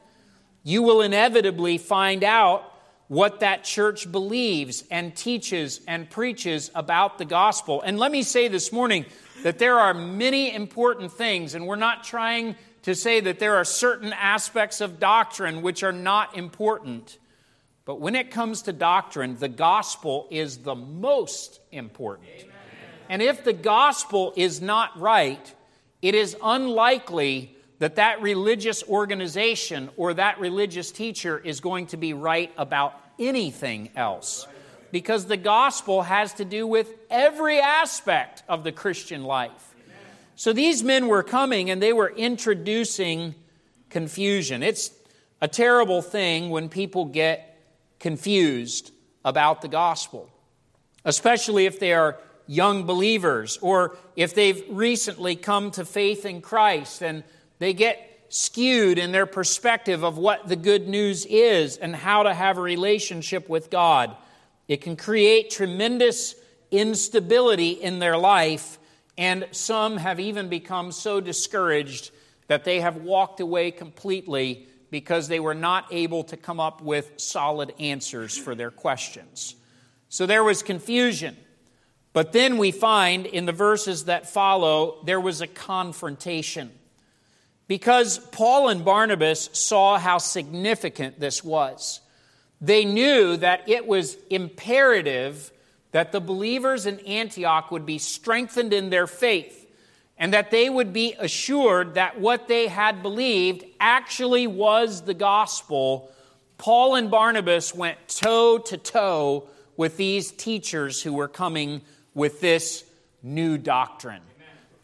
You 0.62 0.82
will 0.82 1.00
inevitably 1.02 1.78
find 1.78 2.22
out 2.22 2.72
what 3.08 3.40
that 3.40 3.64
church 3.64 4.11
believes 4.11 4.84
and 4.90 5.14
teaches 5.14 5.80
and 5.87 6.08
preaches 6.08 6.70
about 6.75 7.18
the 7.18 7.25
gospel. 7.25 7.82
And 7.82 7.99
let 7.99 8.11
me 8.11 8.22
say 8.22 8.49
this 8.49 8.72
morning 8.72 9.04
that 9.42 9.58
there 9.58 9.78
are 9.78 9.94
many 9.94 10.54
important 10.54 11.12
things, 11.12 11.54
and 11.54 11.66
we're 11.66 11.76
not 11.76 12.04
trying 12.04 12.56
to 12.82 12.94
say 12.94 13.20
that 13.20 13.38
there 13.38 13.56
are 13.56 13.64
certain 13.64 14.12
aspects 14.12 14.80
of 14.80 14.99
doctrine 14.99 15.62
which 15.62 15.82
are 15.82 15.92
not 15.92 16.37
important. 16.37 17.18
But 17.84 18.00
when 18.00 18.14
it 18.14 18.30
comes 18.30 18.62
to 18.62 18.72
doctrine, 18.72 19.37
the 19.38 19.49
gospel 19.49 20.28
is 20.30 20.58
the 20.58 20.75
most 20.75 21.61
important. 21.70 22.28
Amen. 22.40 22.50
And 23.08 23.22
if 23.22 23.44
the 23.44 23.52
gospel 23.52 24.32
is 24.37 24.61
not 24.61 24.99
right, 24.99 25.54
it 26.00 26.14
is 26.14 26.37
unlikely 26.42 27.56
that 27.78 27.96
that 27.96 28.22
religious 28.22 28.84
organization 28.84 29.90
or 29.96 30.14
that 30.14 30.38
religious 30.38 30.92
teacher 30.92 31.38
is 31.38 31.61
going 31.61 31.88
to 31.88 31.96
be 31.96 32.14
right 32.14 32.52
about 32.56 32.94
anything 33.18 33.90
else. 33.96 34.46
Because 34.92 35.26
the 35.26 35.37
gospel 35.37 36.02
has 36.02 36.34
to 36.34 36.44
do 36.44 36.66
with 36.66 36.94
every 37.11 37.58
aspect 37.58 38.44
of 38.49 38.62
the 38.62 38.70
Christian 38.70 39.25
life. 39.25 39.75
So 40.37 40.52
these 40.52 40.82
men 40.82 41.08
were 41.08 41.22
coming 41.22 41.70
and 41.70 41.82
they 41.82 41.92
were 41.92 42.11
introducing 42.11 43.34
confusion. 43.90 44.62
It's 44.62 44.90
a 45.40 45.49
terrible 45.49 46.02
thing 46.02 46.50
when 46.50 46.68
people 46.68 47.06
get 47.06 47.58
confused 47.99 48.92
about 49.25 49.61
the 49.62 49.68
gospel, 49.68 50.28
especially 51.04 51.66
if 51.66 51.80
they 51.80 51.92
are 51.92 52.18
young 52.46 52.84
believers 52.84 53.58
or 53.62 53.96
if 54.16 54.34
they've 54.34 54.62
recently 54.68 55.37
come 55.37 55.70
to 55.72 55.84
faith 55.84 56.26
in 56.26 56.40
Christ 56.40 57.02
and 57.02 57.25
they 57.58 57.72
get 57.72 58.26
skewed 58.28 58.99
in 58.99 59.12
their 59.12 59.26
perspective 59.26 60.02
of 60.02 60.18
what 60.18 60.49
the 60.49 60.56
good 60.56 60.88
news 60.88 61.26
is 61.26 61.76
and 61.76 61.94
how 61.94 62.22
to 62.22 62.34
have 62.34 62.58
a 62.58 62.62
relationship 62.62 63.49
with 63.49 63.70
God. 63.70 64.16
It 64.69 64.81
can 64.81 64.97
create 64.97 65.50
tremendous 65.50 66.35
instability 66.71 67.71
in 67.71 67.99
their 67.99 68.16
life, 68.16 68.78
and 69.19 69.47
some 69.50 69.99
have 69.99 70.19
even 70.21 70.49
become 70.49 70.92
so 70.92 71.21
discouraged 71.21 72.11
that 72.49 72.64
they 72.64 72.81
have 72.81 72.97
walked 72.97 73.40
away 73.40 73.71
completely 73.71 74.66
because 74.90 75.28
they 75.28 75.40
were 75.40 75.54
not 75.54 75.87
able 75.90 76.25
to 76.25 76.37
come 76.37 76.61
up 76.61 76.83
with 76.83 77.12
solid 77.16 77.73
answers 77.78 78.37
for 78.37 78.54
their 78.54 78.71
questions. 78.71 79.54
So 80.09 80.26
there 80.26 80.45
was 80.45 80.62
confusion. 80.62 81.37
But 82.12 82.33
then 82.33 82.59
we 82.59 82.71
find 82.73 83.25
in 83.25 83.47
the 83.47 83.52
verses 83.52 84.04
that 84.04 84.28
follow, 84.28 85.02
there 85.04 85.21
was 85.21 85.40
a 85.40 85.47
confrontation. 85.47 86.71
Because 87.69 88.19
Paul 88.19 88.69
and 88.69 88.85
Barnabas 88.85 89.49
saw 89.54 89.99
how 89.99 90.19
significant 90.19 91.19
this 91.19 91.42
was. 91.42 92.00
They 92.62 92.85
knew 92.85 93.37
that 93.38 93.69
it 93.69 93.88
was 93.88 94.16
imperative 94.31 95.50
that 95.90 96.12
the 96.12 96.21
believers 96.21 96.87
in 96.87 97.00
Antioch 97.00 97.71
would 97.73 97.85
be 97.85 97.99
strengthened 97.99 98.73
in 98.73 98.88
their 98.88 99.09
faith 99.09 99.59
and 100.16 100.33
that 100.33 100.52
they 100.52 100.71
would 100.71 100.92
be 100.92 101.16
assured 101.19 101.95
that 101.95 102.21
what 102.21 102.47
they 102.47 102.69
had 102.69 103.02
believed 103.02 103.64
actually 103.81 104.47
was 104.47 105.02
the 105.02 105.14
gospel, 105.14 106.12
Paul 106.57 106.95
and 106.95 107.11
Barnabas 107.11 107.75
went 107.75 107.99
toe 108.07 108.59
to 108.59 108.76
toe 108.76 109.49
with 109.76 109.97
these 109.97 110.31
teachers 110.31 111.02
who 111.02 111.12
were 111.12 111.26
coming 111.26 111.83
with 112.14 112.40
this 112.40 112.85
new 113.23 113.59
doctrine. 113.59 114.23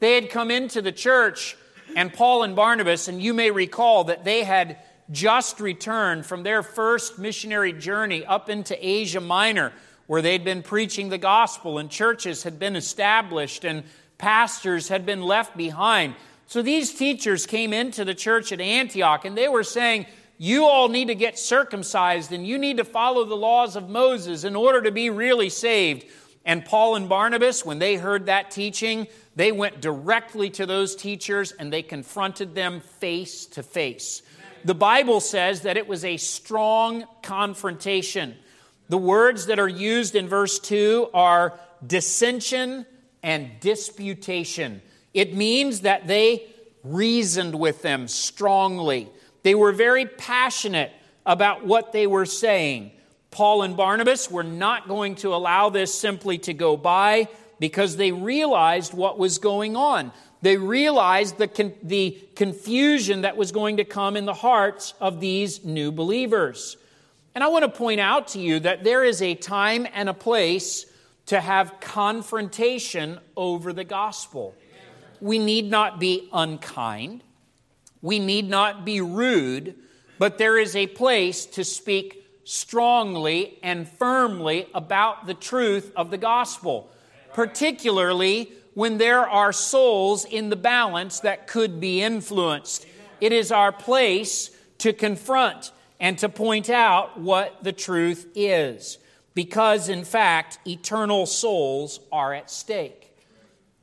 They 0.00 0.14
had 0.14 0.30
come 0.30 0.50
into 0.50 0.82
the 0.82 0.92
church, 0.92 1.56
and 1.94 2.12
Paul 2.12 2.42
and 2.42 2.56
Barnabas, 2.56 3.06
and 3.06 3.22
you 3.22 3.32
may 3.34 3.52
recall 3.52 4.04
that 4.04 4.24
they 4.24 4.42
had 4.42 4.78
just 5.10 5.60
returned 5.60 6.26
from 6.26 6.42
their 6.42 6.62
first 6.62 7.18
missionary 7.18 7.72
journey 7.72 8.24
up 8.24 8.48
into 8.48 8.76
Asia 8.86 9.20
Minor, 9.20 9.72
where 10.06 10.22
they'd 10.22 10.44
been 10.44 10.62
preaching 10.62 11.08
the 11.08 11.18
gospel, 11.18 11.78
and 11.78 11.90
churches 11.90 12.42
had 12.42 12.58
been 12.58 12.76
established, 12.76 13.64
and 13.64 13.84
pastors 14.18 14.88
had 14.88 15.06
been 15.06 15.22
left 15.22 15.56
behind. 15.56 16.14
So 16.46 16.62
these 16.62 16.94
teachers 16.94 17.46
came 17.46 17.72
into 17.72 18.04
the 18.04 18.14
church 18.14 18.52
at 18.52 18.60
Antioch 18.60 19.26
and 19.26 19.36
they 19.36 19.48
were 19.48 19.62
saying, 19.62 20.06
You 20.38 20.64
all 20.64 20.88
need 20.88 21.08
to 21.08 21.14
get 21.14 21.38
circumcised 21.38 22.32
and 22.32 22.46
you 22.46 22.56
need 22.56 22.78
to 22.78 22.84
follow 22.84 23.24
the 23.24 23.34
laws 23.36 23.76
of 23.76 23.90
Moses 23.90 24.44
in 24.44 24.56
order 24.56 24.80
to 24.82 24.90
be 24.90 25.10
really 25.10 25.50
saved. 25.50 26.06
And 26.46 26.64
Paul 26.64 26.96
and 26.96 27.06
Barnabas, 27.06 27.66
when 27.66 27.78
they 27.78 27.96
heard 27.96 28.26
that 28.26 28.50
teaching, 28.50 29.08
they 29.36 29.52
went 29.52 29.82
directly 29.82 30.48
to 30.50 30.64
those 30.64 30.96
teachers 30.96 31.52
and 31.52 31.70
they 31.70 31.82
confronted 31.82 32.54
them 32.54 32.80
face 32.80 33.44
to 33.46 33.62
face. 33.62 34.22
The 34.64 34.74
Bible 34.74 35.20
says 35.20 35.62
that 35.62 35.76
it 35.76 35.86
was 35.86 36.04
a 36.04 36.16
strong 36.16 37.04
confrontation. 37.22 38.36
The 38.88 38.98
words 38.98 39.46
that 39.46 39.58
are 39.58 39.68
used 39.68 40.14
in 40.14 40.28
verse 40.28 40.58
2 40.58 41.10
are 41.14 41.58
dissension 41.86 42.86
and 43.22 43.50
disputation. 43.60 44.82
It 45.14 45.34
means 45.34 45.80
that 45.80 46.06
they 46.06 46.46
reasoned 46.82 47.54
with 47.54 47.82
them 47.82 48.08
strongly. 48.08 49.08
They 49.42 49.54
were 49.54 49.72
very 49.72 50.06
passionate 50.06 50.92
about 51.26 51.66
what 51.66 51.92
they 51.92 52.06
were 52.06 52.26
saying. 52.26 52.92
Paul 53.30 53.62
and 53.62 53.76
Barnabas 53.76 54.30
were 54.30 54.44
not 54.44 54.88
going 54.88 55.16
to 55.16 55.34
allow 55.34 55.68
this 55.68 55.94
simply 55.94 56.38
to 56.38 56.54
go 56.54 56.76
by 56.76 57.28
because 57.58 57.96
they 57.96 58.12
realized 58.12 58.94
what 58.94 59.18
was 59.18 59.38
going 59.38 59.76
on. 59.76 60.12
They 60.42 60.56
realized 60.56 61.38
the, 61.38 61.48
con- 61.48 61.74
the 61.82 62.18
confusion 62.36 63.22
that 63.22 63.36
was 63.36 63.50
going 63.50 63.78
to 63.78 63.84
come 63.84 64.16
in 64.16 64.24
the 64.24 64.34
hearts 64.34 64.94
of 65.00 65.20
these 65.20 65.64
new 65.64 65.90
believers. 65.90 66.76
And 67.34 67.42
I 67.42 67.48
want 67.48 67.64
to 67.64 67.70
point 67.70 68.00
out 68.00 68.28
to 68.28 68.40
you 68.40 68.60
that 68.60 68.84
there 68.84 69.04
is 69.04 69.22
a 69.22 69.34
time 69.34 69.86
and 69.92 70.08
a 70.08 70.14
place 70.14 70.86
to 71.26 71.40
have 71.40 71.78
confrontation 71.80 73.18
over 73.36 73.72
the 73.72 73.84
gospel. 73.84 74.54
We 75.20 75.38
need 75.38 75.70
not 75.70 76.00
be 76.00 76.28
unkind. 76.32 77.22
We 78.00 78.18
need 78.18 78.48
not 78.48 78.84
be 78.84 79.00
rude, 79.00 79.74
but 80.18 80.38
there 80.38 80.58
is 80.58 80.76
a 80.76 80.86
place 80.86 81.46
to 81.46 81.64
speak 81.64 82.24
strongly 82.44 83.58
and 83.62 83.86
firmly 83.86 84.66
about 84.72 85.26
the 85.26 85.34
truth 85.34 85.92
of 85.94 86.10
the 86.10 86.16
gospel, 86.16 86.90
particularly 87.32 88.52
when 88.74 88.98
there 88.98 89.28
are 89.28 89.52
souls 89.52 90.24
in 90.24 90.50
the 90.50 90.56
balance 90.56 91.20
that 91.20 91.46
could 91.46 91.80
be 91.80 92.02
influenced. 92.02 92.86
It 93.20 93.32
is 93.32 93.50
our 93.50 93.72
place 93.72 94.50
to 94.78 94.92
confront 94.92 95.72
and 95.98 96.16
to 96.18 96.28
point 96.28 96.70
out 96.70 97.18
what 97.18 97.64
the 97.64 97.72
truth 97.72 98.26
is, 98.34 98.98
because 99.34 99.88
in 99.88 100.04
fact, 100.04 100.58
eternal 100.66 101.26
souls 101.26 102.00
are 102.12 102.32
at 102.32 102.50
stake. 102.50 103.16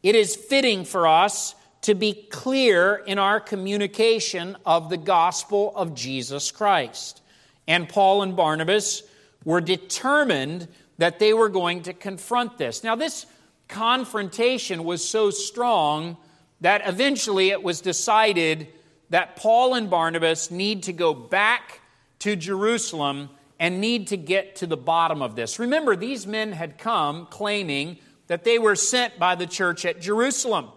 It 0.01 0.15
is 0.15 0.35
fitting 0.35 0.85
for 0.85 1.07
us 1.07 1.55
to 1.81 1.93
be 1.93 2.13
clear 2.13 2.95
in 2.95 3.19
our 3.19 3.39
communication 3.39 4.55
of 4.65 4.89
the 4.89 4.97
gospel 4.97 5.73
of 5.75 5.93
Jesus 5.93 6.51
Christ 6.51 7.21
and 7.67 7.89
Paul 7.89 8.21
and 8.21 8.35
Barnabas 8.35 9.03
were 9.43 9.61
determined 9.61 10.67
that 10.97 11.19
they 11.19 11.33
were 11.33 11.49
going 11.49 11.83
to 11.83 11.93
confront 11.93 12.57
this. 12.57 12.83
Now, 12.83 12.95
this 12.95 13.25
confrontation 13.67 14.83
was 14.83 15.07
so 15.07 15.29
strong 15.29 16.17
that 16.61 16.81
eventually 16.85 17.49
it 17.49 17.63
was 17.63 17.81
decided 17.81 18.67
that 19.09 19.35
Paul 19.35 19.75
and 19.75 19.89
Barnabas 19.89 20.51
need 20.51 20.83
to 20.83 20.93
go 20.93 21.13
back 21.13 21.81
to 22.19 22.35
Jerusalem 22.35 23.29
and 23.59 23.79
need 23.79 24.07
to 24.07 24.17
get 24.17 24.57
to 24.57 24.67
the 24.67 24.77
bottom 24.77 25.21
of 25.21 25.35
this. 25.35 25.59
Remember, 25.59 25.95
these 25.95 26.25
men 26.25 26.51
had 26.51 26.77
come 26.77 27.27
claiming 27.27 27.97
that 28.27 28.43
they 28.43 28.59
were 28.59 28.75
sent 28.75 29.19
by 29.19 29.35
the 29.35 29.45
church 29.45 29.85
at 29.85 30.01
Jerusalem. 30.01 30.69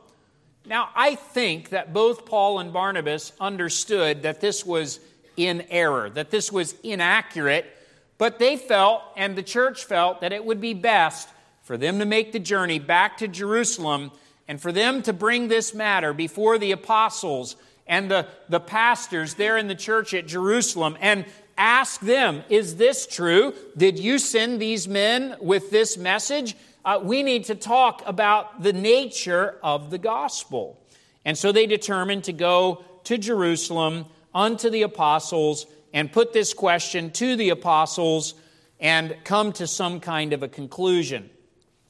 Now, 0.66 0.90
I 0.94 1.14
think 1.14 1.70
that 1.70 1.94
both 1.94 2.26
Paul 2.26 2.58
and 2.58 2.72
Barnabas 2.72 3.32
understood 3.40 4.22
that 4.22 4.40
this 4.40 4.66
was 4.66 5.00
in 5.36 5.64
error, 5.70 6.10
that 6.10 6.30
this 6.30 6.52
was 6.52 6.74
inaccurate, 6.82 7.64
but 8.18 8.38
they 8.38 8.56
felt, 8.56 9.02
and 9.16 9.34
the 9.34 9.42
church 9.42 9.84
felt, 9.84 10.20
that 10.20 10.32
it 10.32 10.44
would 10.44 10.60
be 10.60 10.74
best 10.74 11.28
for 11.68 11.76
them 11.76 11.98
to 11.98 12.06
make 12.06 12.32
the 12.32 12.38
journey 12.38 12.78
back 12.78 13.18
to 13.18 13.28
Jerusalem 13.28 14.10
and 14.48 14.58
for 14.58 14.72
them 14.72 15.02
to 15.02 15.12
bring 15.12 15.48
this 15.48 15.74
matter 15.74 16.14
before 16.14 16.56
the 16.56 16.72
apostles 16.72 17.56
and 17.86 18.10
the, 18.10 18.26
the 18.48 18.58
pastors 18.58 19.34
there 19.34 19.58
in 19.58 19.68
the 19.68 19.74
church 19.74 20.14
at 20.14 20.26
Jerusalem 20.26 20.96
and 20.98 21.26
ask 21.58 22.00
them, 22.00 22.42
Is 22.48 22.76
this 22.76 23.06
true? 23.06 23.52
Did 23.76 23.98
you 23.98 24.18
send 24.18 24.62
these 24.62 24.88
men 24.88 25.36
with 25.42 25.70
this 25.70 25.98
message? 25.98 26.56
Uh, 26.86 27.00
we 27.02 27.22
need 27.22 27.44
to 27.44 27.54
talk 27.54 28.02
about 28.06 28.62
the 28.62 28.72
nature 28.72 29.58
of 29.62 29.90
the 29.90 29.98
gospel. 29.98 30.82
And 31.26 31.36
so 31.36 31.52
they 31.52 31.66
determined 31.66 32.24
to 32.24 32.32
go 32.32 32.82
to 33.04 33.18
Jerusalem 33.18 34.06
unto 34.34 34.70
the 34.70 34.84
apostles 34.84 35.66
and 35.92 36.10
put 36.10 36.32
this 36.32 36.54
question 36.54 37.10
to 37.10 37.36
the 37.36 37.50
apostles 37.50 38.32
and 38.80 39.14
come 39.24 39.52
to 39.52 39.66
some 39.66 40.00
kind 40.00 40.32
of 40.32 40.42
a 40.42 40.48
conclusion. 40.48 41.28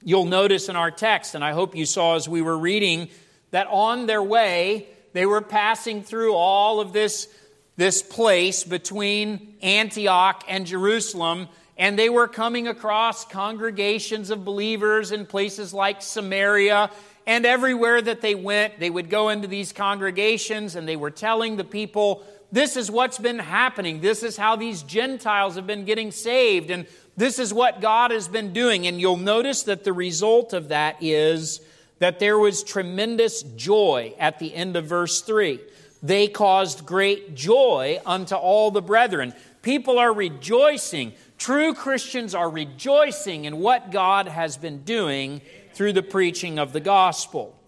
You'll 0.08 0.24
notice 0.24 0.70
in 0.70 0.76
our 0.76 0.90
text, 0.90 1.34
and 1.34 1.44
I 1.44 1.52
hope 1.52 1.76
you 1.76 1.84
saw 1.84 2.14
as 2.14 2.26
we 2.26 2.40
were 2.40 2.56
reading, 2.56 3.10
that 3.50 3.66
on 3.66 4.06
their 4.06 4.22
way, 4.22 4.86
they 5.12 5.26
were 5.26 5.42
passing 5.42 6.02
through 6.02 6.32
all 6.32 6.80
of 6.80 6.94
this, 6.94 7.28
this 7.76 8.00
place 8.00 8.64
between 8.64 9.56
Antioch 9.60 10.44
and 10.48 10.64
Jerusalem, 10.64 11.46
and 11.76 11.98
they 11.98 12.08
were 12.08 12.26
coming 12.26 12.68
across 12.68 13.26
congregations 13.26 14.30
of 14.30 14.46
believers 14.46 15.12
in 15.12 15.26
places 15.26 15.74
like 15.74 16.00
Samaria. 16.00 16.90
And 17.26 17.44
everywhere 17.44 18.00
that 18.00 18.22
they 18.22 18.34
went, 18.34 18.80
they 18.80 18.88
would 18.88 19.10
go 19.10 19.28
into 19.28 19.46
these 19.46 19.74
congregations 19.74 20.74
and 20.74 20.88
they 20.88 20.96
were 20.96 21.10
telling 21.10 21.58
the 21.58 21.64
people 21.64 22.24
this 22.50 22.78
is 22.78 22.90
what's 22.90 23.18
been 23.18 23.38
happening. 23.38 24.00
This 24.00 24.22
is 24.22 24.38
how 24.38 24.56
these 24.56 24.82
Gentiles 24.82 25.56
have 25.56 25.66
been 25.66 25.84
getting 25.84 26.10
saved. 26.10 26.70
And 26.70 26.86
this 27.18 27.40
is 27.40 27.52
what 27.52 27.80
God 27.80 28.12
has 28.12 28.28
been 28.28 28.52
doing. 28.52 28.86
And 28.86 29.00
you'll 29.00 29.16
notice 29.16 29.64
that 29.64 29.82
the 29.82 29.92
result 29.92 30.52
of 30.52 30.68
that 30.68 30.96
is 31.00 31.60
that 31.98 32.20
there 32.20 32.38
was 32.38 32.62
tremendous 32.62 33.42
joy 33.42 34.14
at 34.20 34.38
the 34.38 34.54
end 34.54 34.76
of 34.76 34.86
verse 34.86 35.20
3. 35.22 35.58
They 36.00 36.28
caused 36.28 36.86
great 36.86 37.34
joy 37.34 38.00
unto 38.06 38.36
all 38.36 38.70
the 38.70 38.80
brethren. 38.80 39.34
People 39.62 39.98
are 39.98 40.12
rejoicing. 40.12 41.12
True 41.38 41.74
Christians 41.74 42.36
are 42.36 42.48
rejoicing 42.48 43.46
in 43.46 43.58
what 43.58 43.90
God 43.90 44.28
has 44.28 44.56
been 44.56 44.84
doing 44.84 45.40
through 45.74 45.94
the 45.94 46.04
preaching 46.04 46.60
of 46.60 46.72
the 46.72 46.80
gospel. 46.80 47.58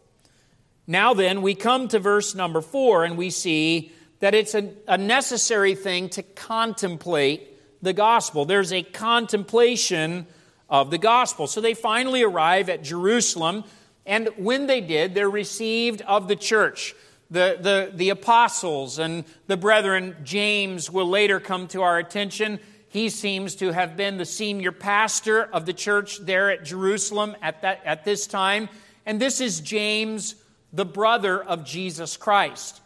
Now, 0.86 1.12
then, 1.12 1.42
we 1.42 1.56
come 1.56 1.88
to 1.88 1.98
verse 1.98 2.36
number 2.36 2.60
four 2.60 3.04
and 3.04 3.18
we 3.18 3.30
see 3.30 3.90
that 4.20 4.32
it's 4.32 4.54
a, 4.54 4.70
a 4.86 4.96
necessary 4.96 5.74
thing 5.74 6.08
to 6.10 6.22
contemplate 6.22 7.49
the 7.82 7.92
gospel. 7.92 8.44
There's 8.44 8.72
a 8.72 8.82
contemplation 8.82 10.26
of 10.68 10.90
the 10.90 10.98
gospel. 10.98 11.46
So 11.46 11.60
they 11.60 11.74
finally 11.74 12.22
arrive 12.22 12.68
at 12.68 12.82
Jerusalem, 12.82 13.64
and 14.06 14.28
when 14.36 14.66
they 14.66 14.80
did, 14.80 15.14
they're 15.14 15.30
received 15.30 16.02
of 16.02 16.28
the 16.28 16.36
church. 16.36 16.94
The, 17.30 17.58
the, 17.60 17.92
the 17.94 18.10
apostles 18.10 18.98
and 18.98 19.24
the 19.46 19.56
brethren, 19.56 20.16
James 20.24 20.90
will 20.90 21.08
later 21.08 21.38
come 21.38 21.68
to 21.68 21.82
our 21.82 21.98
attention. 21.98 22.58
He 22.88 23.08
seems 23.08 23.54
to 23.56 23.72
have 23.72 23.96
been 23.96 24.16
the 24.16 24.24
senior 24.24 24.72
pastor 24.72 25.44
of 25.44 25.64
the 25.64 25.72
church 25.72 26.18
there 26.18 26.50
at 26.50 26.64
Jerusalem 26.64 27.36
at, 27.40 27.62
that, 27.62 27.82
at 27.84 28.04
this 28.04 28.26
time. 28.26 28.68
And 29.06 29.20
this 29.20 29.40
is 29.40 29.60
James, 29.60 30.34
the 30.72 30.84
brother 30.84 31.42
of 31.42 31.64
Jesus 31.64 32.16
Christ 32.16 32.80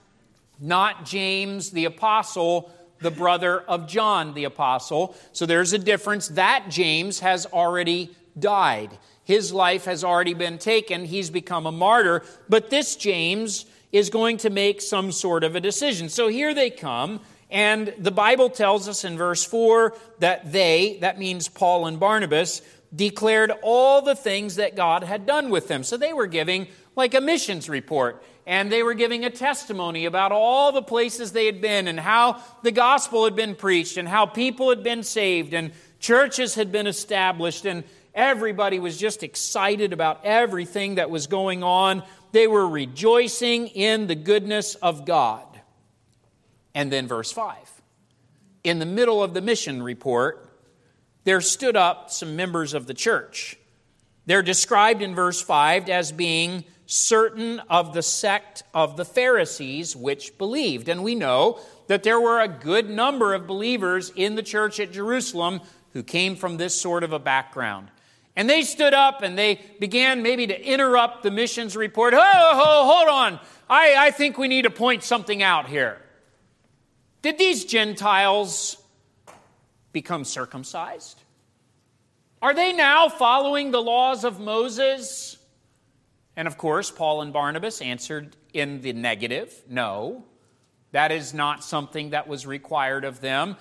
not 0.61 1.04
James 1.04 1.70
the 1.70 1.85
apostle, 1.85 2.70
the 3.00 3.11
brother 3.11 3.61
of 3.61 3.88
John 3.88 4.35
the 4.35 4.44
apostle. 4.44 5.16
So 5.33 5.46
there's 5.46 5.72
a 5.72 5.78
difference. 5.78 6.28
That 6.28 6.66
James 6.68 7.20
has 7.20 7.46
already 7.46 8.11
died. 8.38 8.90
His 9.24 9.52
life 9.52 9.85
has 9.87 10.04
already 10.04 10.35
been 10.35 10.59
taken. 10.59 11.04
He's 11.04 11.30
become 11.30 11.66
a 11.66 11.72
martyr. 11.72 12.22
But 12.48 12.70
this 12.70 12.96
James 12.96 13.66
is 13.92 14.11
going 14.11 14.38
to 14.38 14.50
make 14.50 14.80
some 14.80 15.12
sort 15.12 15.44
of 15.44 15.54
a 15.54 15.61
decision. 15.61 16.09
So 16.09 16.28
here 16.28 16.52
they 16.52 16.70
come. 16.70 17.20
And 17.50 17.94
the 17.98 18.11
Bible 18.11 18.50
tells 18.50 18.88
us 18.88 19.04
in 19.04 19.16
verse 19.16 19.44
4 19.44 19.96
that 20.18 20.50
they, 20.52 20.98
that 21.00 21.18
means 21.18 21.48
Paul 21.48 21.87
and 21.87 22.00
Barnabas, 22.00 22.61
declared 22.94 23.52
all 23.62 24.02
the 24.02 24.14
things 24.14 24.57
that 24.57 24.76
God 24.76 25.04
had 25.04 25.26
done 25.26 25.50
with 25.50 25.68
them. 25.68 25.85
So 25.85 25.96
they 25.96 26.12
were 26.12 26.26
giving 26.26 26.68
like 26.96 27.14
a 27.14 27.20
missions 27.20 27.68
report 27.68 28.22
and 28.46 28.70
they 28.70 28.83
were 28.83 28.94
giving 28.94 29.24
a 29.24 29.30
testimony 29.30 30.04
about 30.04 30.33
all 30.33 30.72
the 30.72 30.83
places 30.83 31.33
they 31.33 31.46
had 31.46 31.61
been 31.61 31.88
and 31.88 31.98
how 31.98 32.40
the 32.62 32.72
gospel 32.72 33.24
had 33.24 33.35
been 33.35 33.54
preached 33.54 33.96
and 33.96 34.07
how 34.07 34.26
people 34.26 34.68
had 34.68 34.83
been 34.83 35.02
saved 35.02 35.54
and 35.54 35.72
churches 35.98 36.54
had 36.54 36.70
been 36.70 36.87
established 36.87 37.64
and 37.64 37.85
everybody 38.14 38.78
was 38.78 38.98
just 38.98 39.22
excited 39.22 39.92
about 39.92 40.24
everything 40.24 40.96
that 40.96 41.11
was 41.11 41.26
going 41.26 41.62
on. 41.62 42.02
They 42.33 42.46
were 42.46 42.68
rejoicing 42.68 43.68
in 43.68 44.07
the 44.07 44.14
goodness 44.14 44.74
of 44.76 45.07
God. 45.07 45.46
And 46.74 46.92
then, 46.92 47.07
verse 47.07 47.33
5. 47.33 47.57
In 48.64 48.78
the 48.78 48.87
middle 48.87 49.22
of 49.22 49.33
the 49.33 49.40
mission 49.40 49.83
report, 49.83 50.50
there 51.24 51.40
stood 51.40 51.76
up 51.76 52.11
some 52.11 52.37
members 52.37 52.74
of 52.74 52.87
the 52.87 52.94
church. 52.94 53.57
They're 54.26 54.42
described 54.42 55.02
in 55.02 55.14
verse 55.14 55.40
5 55.40 55.88
as 55.88 56.12
being 56.12 56.64
certain 56.87 57.61
of 57.70 57.94
the 57.94 58.03
sect 58.03 58.62
of 58.73 58.97
the 58.97 59.05
Pharisees 59.05 59.97
which 59.97 60.37
believed. 60.38 60.88
And 60.88 61.03
we 61.03 61.14
know 61.14 61.61
that 61.87 62.03
there 62.03 62.20
were 62.20 62.40
a 62.40 62.49
good 62.49 62.90
number 62.90 63.35
of 63.35 63.47
believers 63.47 64.12
in 64.14 64.35
the 64.35 64.42
church 64.42 64.81
at 64.81 64.92
Jerusalem 64.92 65.61
who 65.92 66.03
came 66.03 66.37
from 66.37 66.57
this 66.57 66.79
sort 66.79 67.05
of 67.05 67.12
a 67.12 67.18
background. 67.18 67.88
And 68.37 68.51
they 68.51 68.62
stood 68.62 68.94
up 68.94 69.23
and 69.23 69.38
they 69.38 69.61
began 69.79 70.23
maybe 70.23 70.47
to 70.47 70.61
interrupt 70.61 71.23
the 71.23 71.31
missions 71.31 71.77
report. 71.77 72.14
Oh, 72.16 72.94
hold 72.97 73.09
on. 73.09 73.40
I, 73.70 73.94
I 73.99 74.11
think 74.11 74.37
we 74.37 74.49
need 74.49 74.62
to 74.62 74.70
point 74.70 75.05
something 75.05 75.42
out 75.42 75.68
here. 75.68 75.99
Did 77.23 77.38
these 77.38 77.64
Gentiles 77.64 78.77
become 79.92 80.25
circumcised? 80.25 81.23
Are 82.42 82.53
they 82.53 82.73
now 82.73 83.09
following 83.09 83.70
the 83.70 83.81
laws 83.81 84.25
of 84.25 84.40
Moses? 84.40 85.38
And 86.37 86.49
of 86.49 86.59
course, 86.59 86.90
Paul 86.90 87.23
and 87.23 87.33
Barnabas 87.33 87.81
answered 87.81 88.37
in 88.53 88.81
the 88.81 88.92
negative 88.92 89.53
no, 89.68 90.25
that 90.92 91.11
is 91.11 91.35
not 91.35 91.64
something 91.64 92.11
that 92.11 92.29
was 92.29 92.47
required 92.47 93.05
of 93.05 93.20
them. 93.20 93.57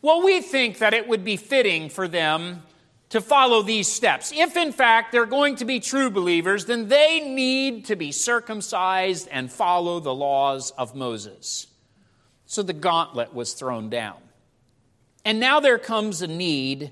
Well, 0.00 0.22
we 0.24 0.40
think 0.40 0.78
that 0.78 0.94
it 0.94 1.06
would 1.06 1.24
be 1.24 1.36
fitting 1.36 1.88
for 1.88 2.08
them 2.08 2.62
to 3.10 3.20
follow 3.20 3.62
these 3.62 3.88
steps. 3.88 4.32
If 4.34 4.56
in 4.56 4.72
fact 4.72 5.12
they're 5.12 5.26
going 5.26 5.56
to 5.56 5.64
be 5.64 5.80
true 5.80 6.10
believers, 6.10 6.64
then 6.64 6.88
they 6.88 7.20
need 7.20 7.84
to 7.86 7.96
be 7.96 8.10
circumcised 8.10 9.28
and 9.30 9.52
follow 9.52 10.00
the 10.00 10.14
laws 10.14 10.70
of 10.72 10.94
Moses. 10.94 11.66
So 12.46 12.62
the 12.62 12.72
gauntlet 12.72 13.34
was 13.34 13.52
thrown 13.52 13.90
down. 13.90 14.16
And 15.24 15.38
now 15.38 15.60
there 15.60 15.78
comes 15.78 16.22
a 16.22 16.26
need 16.26 16.90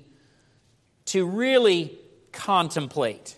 to 1.05 1.25
really 1.25 1.97
contemplate 2.31 3.35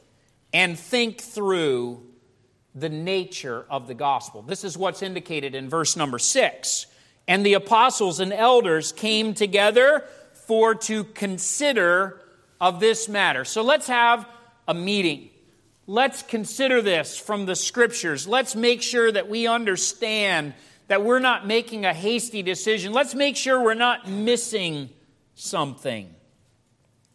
and 0.53 0.77
think 0.77 1.19
through 1.19 2.01
the 2.75 2.89
nature 2.89 3.65
of 3.69 3.87
the 3.87 3.93
gospel. 3.93 4.41
This 4.41 4.63
is 4.63 4.77
what's 4.77 5.01
indicated 5.01 5.55
in 5.55 5.69
verse 5.69 5.95
number 5.95 6.19
six. 6.19 6.85
And 7.27 7.45
the 7.45 7.53
apostles 7.53 8.19
and 8.19 8.33
elders 8.33 8.91
came 8.91 9.33
together 9.33 10.05
for 10.47 10.75
to 10.75 11.03
consider 11.03 12.21
of 12.59 12.79
this 12.79 13.07
matter. 13.07 13.45
So 13.45 13.63
let's 13.63 13.87
have 13.87 14.27
a 14.67 14.73
meeting. 14.73 15.29
Let's 15.85 16.21
consider 16.23 16.81
this 16.81 17.17
from 17.17 17.45
the 17.45 17.55
scriptures. 17.55 18.27
Let's 18.27 18.55
make 18.55 18.81
sure 18.81 19.11
that 19.11 19.29
we 19.29 19.47
understand 19.47 20.53
that 20.87 21.03
we're 21.03 21.19
not 21.19 21.45
making 21.47 21.85
a 21.85 21.93
hasty 21.93 22.41
decision. 22.41 22.93
Let's 22.93 23.15
make 23.15 23.35
sure 23.35 23.61
we're 23.61 23.73
not 23.73 24.07
missing 24.09 24.89
something. 25.35 26.13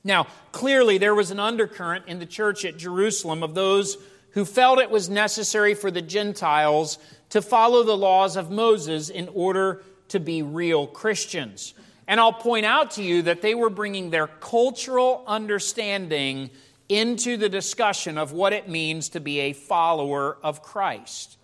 Now, 0.05 0.27
clearly, 0.53 0.99
there 0.99 1.15
was 1.15 1.31
an 1.31 1.41
undercurrent 1.41 2.07
in 2.07 2.19
the 2.19 2.27
church 2.27 2.65
at 2.65 2.77
Jerusalem 2.77 3.43
of 3.43 3.55
those 3.55 3.97
who 4.33 4.45
felt 4.45 4.79
it 4.79 4.91
was 4.91 5.09
necessary 5.09 5.75
for 5.75 5.91
the 5.91 6.03
Gentiles 6.03 6.99
to 7.31 7.43
follow 7.43 7.83
the 7.83 7.97
laws 7.97 8.37
of 8.37 8.51
Moses 8.51 9.11
in 9.11 9.29
order 9.29 9.83
to 10.09 10.21
be 10.21 10.43
real 10.43 10.87
Christians. 10.87 11.75
And 12.07 12.19
I'll 12.21 12.33
point 12.33 12.65
out 12.65 12.93
to 12.93 13.03
you 13.03 13.23
that 13.23 13.43
they 13.43 13.55
were 13.55 13.71
bringing 13.71 14.11
their 14.11 14.27
cultural 14.27 15.25
understanding 15.27 16.51
into 16.89 17.37
the 17.37 17.51
discussion 17.51 18.17
of 18.17 18.33
what 18.33 18.55
it 18.55 18.69
means 18.69 19.11
to 19.11 19.21
be 19.21 19.41
a 19.41 19.53
follower 19.53 20.39
of 20.43 20.63
Christ. 20.63 21.37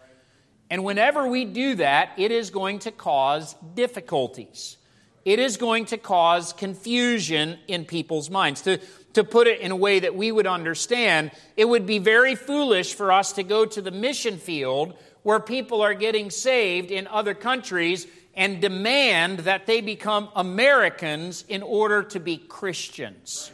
And 0.70 0.82
whenever 0.82 1.28
we 1.28 1.44
do 1.44 1.74
that, 1.76 2.12
it 2.16 2.30
is 2.30 2.50
going 2.50 2.78
to 2.80 2.90
cause 2.90 3.54
difficulties. 3.74 4.78
It 5.24 5.38
is 5.38 5.56
going 5.56 5.86
to 5.86 5.96
cause 5.96 6.52
confusion 6.52 7.58
in 7.66 7.84
people's 7.84 8.28
minds. 8.28 8.62
To, 8.62 8.78
to 9.14 9.24
put 9.24 9.46
it 9.46 9.60
in 9.60 9.70
a 9.70 9.76
way 9.76 10.00
that 10.00 10.14
we 10.14 10.30
would 10.30 10.46
understand, 10.46 11.30
it 11.56 11.66
would 11.66 11.86
be 11.86 11.98
very 11.98 12.34
foolish 12.34 12.94
for 12.94 13.10
us 13.10 13.32
to 13.34 13.42
go 13.42 13.64
to 13.64 13.80
the 13.80 13.90
mission 13.90 14.36
field 14.38 14.94
where 15.22 15.40
people 15.40 15.80
are 15.80 15.94
getting 15.94 16.30
saved 16.30 16.90
in 16.90 17.06
other 17.06 17.32
countries 17.32 18.06
and 18.34 18.60
demand 18.60 19.40
that 19.40 19.66
they 19.66 19.80
become 19.80 20.28
Americans 20.36 21.44
in 21.48 21.62
order 21.62 22.02
to 22.02 22.20
be 22.20 22.36
Christians. 22.36 23.50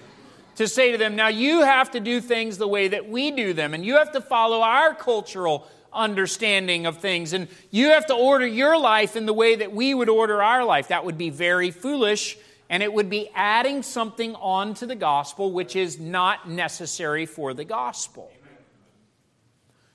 To 0.56 0.66
say 0.66 0.92
to 0.92 0.98
them, 0.98 1.16
now 1.16 1.28
you 1.28 1.62
have 1.62 1.92
to 1.92 2.00
do 2.00 2.20
things 2.20 2.58
the 2.58 2.68
way 2.68 2.88
that 2.88 3.08
we 3.08 3.30
do 3.30 3.52
them, 3.52 3.72
and 3.72 3.84
you 3.84 3.96
have 3.96 4.12
to 4.12 4.20
follow 4.20 4.60
our 4.62 4.94
cultural 4.94 5.66
understanding 5.92 6.86
of 6.86 6.98
things, 6.98 7.32
and 7.32 7.48
you 7.70 7.90
have 7.90 8.06
to 8.06 8.14
order 8.14 8.46
your 8.46 8.78
life 8.78 9.16
in 9.16 9.26
the 9.26 9.32
way 9.32 9.56
that 9.56 9.72
we 9.72 9.94
would 9.94 10.08
order 10.08 10.42
our 10.42 10.64
life. 10.64 10.88
That 10.88 11.04
would 11.04 11.18
be 11.18 11.30
very 11.30 11.70
foolish, 11.70 12.36
and 12.68 12.82
it 12.82 12.92
would 12.92 13.10
be 13.10 13.30
adding 13.34 13.82
something 13.82 14.34
on 14.36 14.74
to 14.74 14.86
the 14.86 14.94
gospel 14.94 15.52
which 15.52 15.76
is 15.76 15.98
not 15.98 16.48
necessary 16.48 17.26
for 17.26 17.54
the 17.54 17.64
gospel. 17.64 18.30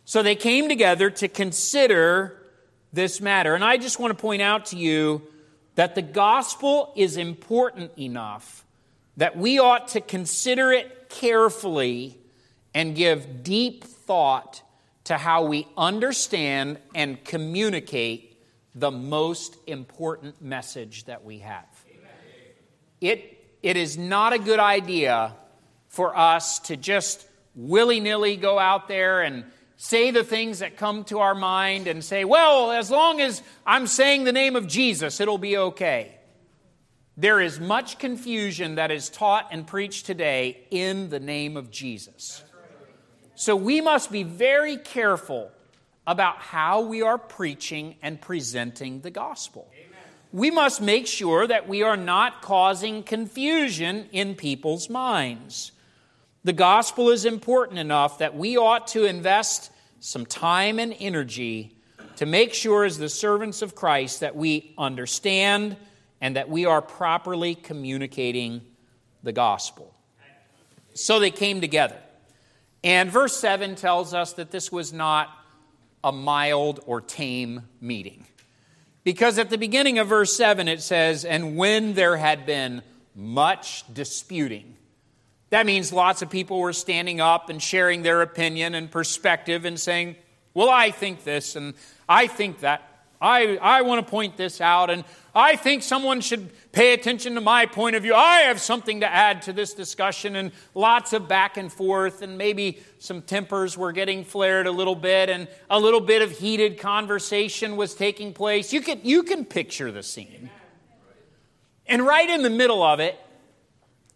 So 0.05 0.21
they 0.21 0.36
came 0.36 0.69
together 0.69 1.10
to 1.10 1.27
consider 1.27 2.41
this 2.93 3.19
matter. 3.19 3.55
And 3.55 3.63
I 3.63 3.77
just 3.77 3.99
want 3.99 4.12
to 4.15 4.21
point 4.21 4.41
out 4.41 4.67
to 4.67 4.77
you 4.77 5.23
that 5.75 5.95
the 5.95 6.01
gospel 6.01 6.93
is 6.95 7.17
important 7.17 7.91
enough 7.97 8.65
that 9.17 9.38
we 9.38 9.60
ought 9.60 9.89
to 9.89 10.01
consider 10.01 10.71
it 10.71 11.10
carefully 11.10 12.17
and 12.73 12.95
give 12.95 13.43
deep 13.43 13.84
thought 13.84 14.62
to 15.06 15.18
how 15.18 15.46
we 15.46 15.68
understand 15.78 16.78
and 16.94 17.24
communicate 17.24 18.38
the 18.74 18.91
most 18.91 19.56
important 19.68 20.41
message 20.41 21.06
that 21.06 21.24
we 21.24 21.39
have. 21.39 21.65
It, 23.00 23.58
it 23.63 23.78
is 23.78 23.98
not 23.98 24.34
a 24.34 24.39
good 24.39 24.60
idea 24.60 25.34
for 25.88 26.18
us 26.18 26.60
to 26.60 26.76
just 26.76 27.26
willy 27.56 28.00
nilly 28.00 28.36
go 28.36 28.60
out 28.60 28.88
there 28.88 29.22
and 29.22 29.46
say 29.78 30.12
the 30.12 30.24
things 30.24 30.60
that 30.60 30.78
come 30.78 31.04
to 31.06 31.20
our 31.20 31.36
mind 31.36 31.88
and 31.88 32.04
say, 32.04 32.26
well, 32.26 32.72
as 32.72 32.89
long 32.89 33.22
as 33.22 33.41
I'm 33.65 33.88
saying 33.88 34.24
the 34.24 34.32
name 34.32 34.56
of 34.56 34.68
Jesus, 34.68 35.20
it'll 35.20 35.38
be 35.38 35.58
okay. 35.58 36.18
There 37.18 37.39
is 37.39 37.60
much 37.60 37.98
confusion 37.98 38.76
that 38.76 38.91
is 38.91 39.10
taught 39.10 39.48
and 39.52 39.65
preached 39.65 40.06
today 40.06 40.65
in 40.70 41.10
the 41.10 41.20
name 41.20 41.56
of 41.56 41.72
Jesus. 41.72 42.44
So 43.36 43.56
we 43.56 43.82
must 43.82 44.12
be 44.12 44.24
very 44.24 44.78
careful 44.78 45.52
about 46.08 46.38
how 46.38 46.82
we 46.82 47.02
are 47.02 47.17
preaching 47.17 47.95
and 48.02 48.19
presenting 48.19 49.02
the 49.02 49.12
gospel. 49.12 49.69
We 50.32 50.52
must 50.52 50.82
make 50.82 51.08
sure 51.08 51.45
that 51.48 51.67
we 51.67 51.84
are 51.84 51.98
not 51.98 52.41
causing 52.41 53.04
confusion 53.04 54.08
in 54.12 54.36
people's 54.36 54.89
minds. 54.89 55.71
The 56.43 56.54
gospel 56.54 57.10
is 57.10 57.26
important 57.26 57.80
enough 57.80 58.19
that 58.19 58.36
we 58.36 58.58
ought 58.58 58.88
to 58.89 59.06
invest 59.06 59.71
some 60.00 60.26
time 60.26 60.80
and 60.80 60.95
energy 61.00 61.76
to 62.17 62.26
make 62.26 62.54
sure, 62.54 62.86
as 62.86 62.98
the 62.98 63.10
servants 63.10 63.62
of 63.62 63.76
Christ, 63.76 64.21
that 64.21 64.36
we 64.36 64.74
understand 64.78 65.76
and 66.21 66.36
that 66.36 66.50
we 66.50 66.65
are 66.65 66.82
properly 66.82 67.56
communicating 67.56 68.62
the 69.24 69.34
gospel. 69.34 69.93
So 70.93 71.19
they 71.19 71.32
came 71.32 71.60
together. 71.60 71.98
And 72.86 73.10
verse 73.10 73.36
7 73.36 73.74
tells 73.76 74.13
us 74.13 74.34
that 74.34 74.52
this 74.52 74.71
was 74.71 74.93
not 74.93 75.30
a 76.04 76.12
mild 76.12 76.82
or 76.86 77.02
tame 77.02 77.63
meeting. 77.82 78.28
Because 79.04 79.39
at 79.39 79.50
the 79.50 79.58
beginning 79.58 79.98
of 79.98 80.08
verse 80.08 80.38
7 80.38 80.67
it 80.67 80.84
says, 80.84 81.26
And 81.26 81.58
when 81.58 81.95
there 81.95 82.15
had 82.15 82.45
been 82.45 82.84
much 83.15 83.84
disputing, 83.91 84.78
that 85.50 85.65
means 85.65 85.91
lots 85.91 86.21
of 86.21 86.30
people 86.30 86.60
were 86.60 86.74
standing 86.74 87.19
up 87.19 87.50
and 87.50 87.62
sharing 87.62 88.04
their 88.04 88.21
opinion 88.21 88.76
and 88.76 88.91
perspective 88.91 89.65
and 89.65 89.80
saying, 89.80 90.15
Well, 90.54 90.69
I 90.69 90.91
think 90.91 91.24
this 91.24 91.56
and 91.56 91.74
I 92.08 92.28
think 92.28 92.60
that. 92.60 92.84
I, 93.19 93.58
I 93.58 93.82
want 93.82 94.06
to 94.06 94.12
point 94.12 94.38
this 94.38 94.62
out, 94.62 94.91
and 94.91 95.04
I 95.38 95.58
think 95.58 95.84
someone 95.84 96.21
should 96.21 96.50
pay 96.71 96.93
attention 96.93 97.36
to 97.36 97.41
my 97.41 97.65
point 97.65 97.98
of 97.98 98.04
view. 98.04 98.15
I 98.15 98.43
have 98.43 98.62
something 98.62 99.02
to 99.02 99.06
add 99.06 99.41
to 99.43 99.54
this 99.54 99.74
discussion, 99.74 100.38
and 100.38 100.54
lots 100.74 101.12
of 101.12 101.28
back 101.28 101.58
and 101.58 101.71
forth, 101.71 102.21
and 102.21 102.38
maybe 102.38 102.80
some 103.00 103.21
tempers 103.21 103.78
were 103.78 103.91
getting 103.91 104.24
flared 104.24 104.65
a 104.65 104.71
little 104.71 104.95
bit, 104.95 105.30
and 105.30 105.50
a 105.69 105.78
little 105.78 106.00
bit 106.00 106.21
of 106.21 106.32
heated 106.32 106.80
conversation 106.80 107.76
was 107.76 107.93
taking 107.95 108.34
place. 108.34 108.71
You 108.71 108.80
can, 108.80 109.02
you 109.04 109.24
can 109.24 109.43
picture 109.43 109.91
the 109.91 110.04
scene. 110.04 110.50
And 111.86 112.06
right 112.06 112.30
in 112.30 112.41
the 112.41 112.50
middle 112.50 112.82
of 112.82 113.02
it, 113.02 113.19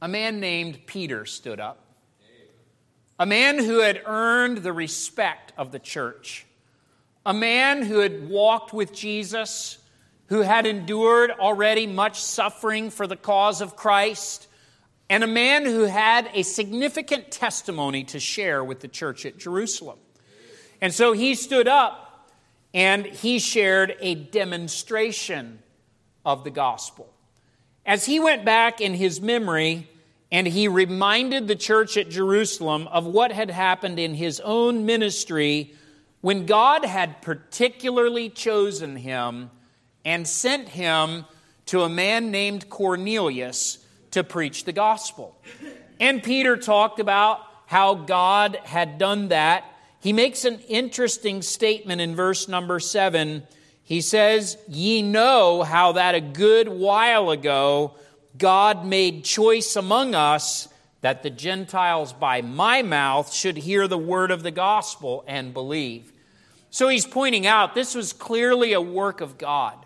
a 0.02 0.08
man 0.08 0.40
named 0.40 0.86
Peter 0.86 1.26
stood 1.26 1.60
up. 1.60 1.84
A 3.20 3.26
man 3.26 3.60
who 3.62 3.82
had 3.82 4.02
earned 4.06 4.60
the 4.60 4.72
respect 4.72 5.52
of 5.58 5.74
the 5.74 5.80
church. 5.80 6.46
A 7.26 7.34
man 7.34 7.84
who 7.84 8.00
had 8.00 8.30
walked 8.30 8.72
with 8.72 8.94
Jesus, 8.94 9.79
who 10.30 10.42
had 10.42 10.68
endured 10.68 11.32
already 11.32 11.88
much 11.88 12.22
suffering 12.22 12.92
for 12.92 13.08
the 13.08 13.16
cause 13.16 13.62
of 13.62 13.76
Christ, 13.76 14.48
and 15.10 15.24
a 15.24 15.28
man 15.28 15.66
who 15.66 15.86
had 15.86 16.30
a 16.34 16.44
significant 16.44 17.32
testimony 17.32 18.04
to 18.06 18.20
share 18.20 18.64
with 18.64 18.80
the 18.80 18.88
church 18.88 19.26
at 19.26 19.40
Jerusalem. 19.40 19.98
And 20.82 20.94
so 20.94 21.14
he 21.14 21.34
stood 21.34 21.68
up 21.68 22.30
and 22.76 23.08
he 23.08 23.40
shared 23.40 23.98
a 24.00 24.14
demonstration 24.14 25.60
of 26.24 26.44
the 26.44 26.52
gospel. 26.52 27.12
As 27.84 28.06
he 28.06 28.20
went 28.20 28.46
back 28.46 28.80
in 28.82 28.94
his 28.94 29.20
memory 29.20 29.90
and 30.32 30.46
he 30.46 30.68
reminded 30.68 31.48
the 31.48 31.56
church 31.56 31.98
at 31.98 32.10
Jerusalem 32.10 32.88
of 32.90 33.08
what 33.08 33.32
had 33.32 33.50
happened 33.50 33.98
in 33.98 34.14
his 34.14 34.40
own 34.42 34.86
ministry 34.86 35.74
when 36.22 36.46
God 36.46 36.86
had 36.86 37.24
particularly 37.24 38.30
chosen 38.30 38.96
him 38.96 39.50
and 40.06 40.28
sent 40.28 40.70
him 40.70 41.26
to 41.68 41.82
a 41.82 41.90
man 41.90 42.32
named 42.32 42.70
Cornelius 42.70 43.86
to 44.12 44.24
preach 44.24 44.66
the 44.66 44.72
gospel. 44.72 45.40
And 46.00 46.24
Peter 46.24 46.58
talked 46.58 47.00
about 47.00 47.42
how 47.66 47.94
God 47.94 48.58
had 48.64 48.98
done 48.98 49.28
that. 49.28 49.66
He 50.00 50.14
makes 50.14 50.46
an 50.46 50.60
interesting 50.68 51.42
statement 51.42 52.02
in 52.02 52.16
verse 52.16 52.48
number 52.48 52.80
seven 52.80 53.44
he 53.90 54.02
says, 54.02 54.56
Ye 54.68 55.02
know 55.02 55.64
how 55.64 55.94
that 55.94 56.14
a 56.14 56.22
good 56.22 56.70
while 56.70 57.32
ago 57.32 57.96
God 58.38 58.86
made 58.86 59.24
choice 59.24 59.76
among 59.76 60.14
us 60.14 60.70
that 61.02 61.24
the 61.24 61.32
Gentiles 61.32 62.14
by 62.14 62.44
my 62.44 62.84
mouth 62.84 63.34
should 63.34 63.58
hear 63.58 63.88
the 63.88 63.98
word 63.98 64.30
of 64.30 64.44
the 64.44 64.52
gospel 64.52 65.24
and 65.26 65.56
believe. 65.56 66.14
So 66.70 66.88
he's 66.88 67.08
pointing 67.08 67.48
out 67.48 67.74
this 67.74 67.96
was 67.96 68.14
clearly 68.14 68.74
a 68.74 68.82
work 68.82 69.22
of 69.22 69.40
God. 69.40 69.84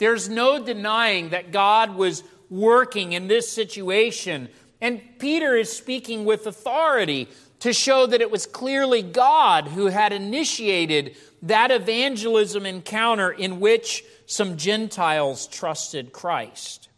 There's 0.00 0.30
no 0.30 0.64
denying 0.64 1.28
that 1.28 1.52
God 1.52 1.94
was 1.94 2.24
working 2.48 3.12
in 3.12 3.28
this 3.28 3.52
situation. 3.52 4.48
And 4.80 5.02
Peter 5.18 5.54
is 5.54 5.70
speaking 5.70 6.24
with 6.24 6.46
authority 6.46 7.28
to 7.60 7.74
show 7.74 8.06
that 8.06 8.22
it 8.22 8.30
was 8.30 8.46
clearly 8.46 9.02
God 9.02 9.68
who 9.68 9.86
had 9.86 10.14
initiated 10.14 11.16
that 11.42 11.70
evangelism 11.70 12.64
encounter 12.64 13.30
in 13.30 13.60
which 13.60 14.02
some 14.24 14.56
Gentiles 14.56 15.46
trusted 15.46 16.12
Christ. 16.12 16.88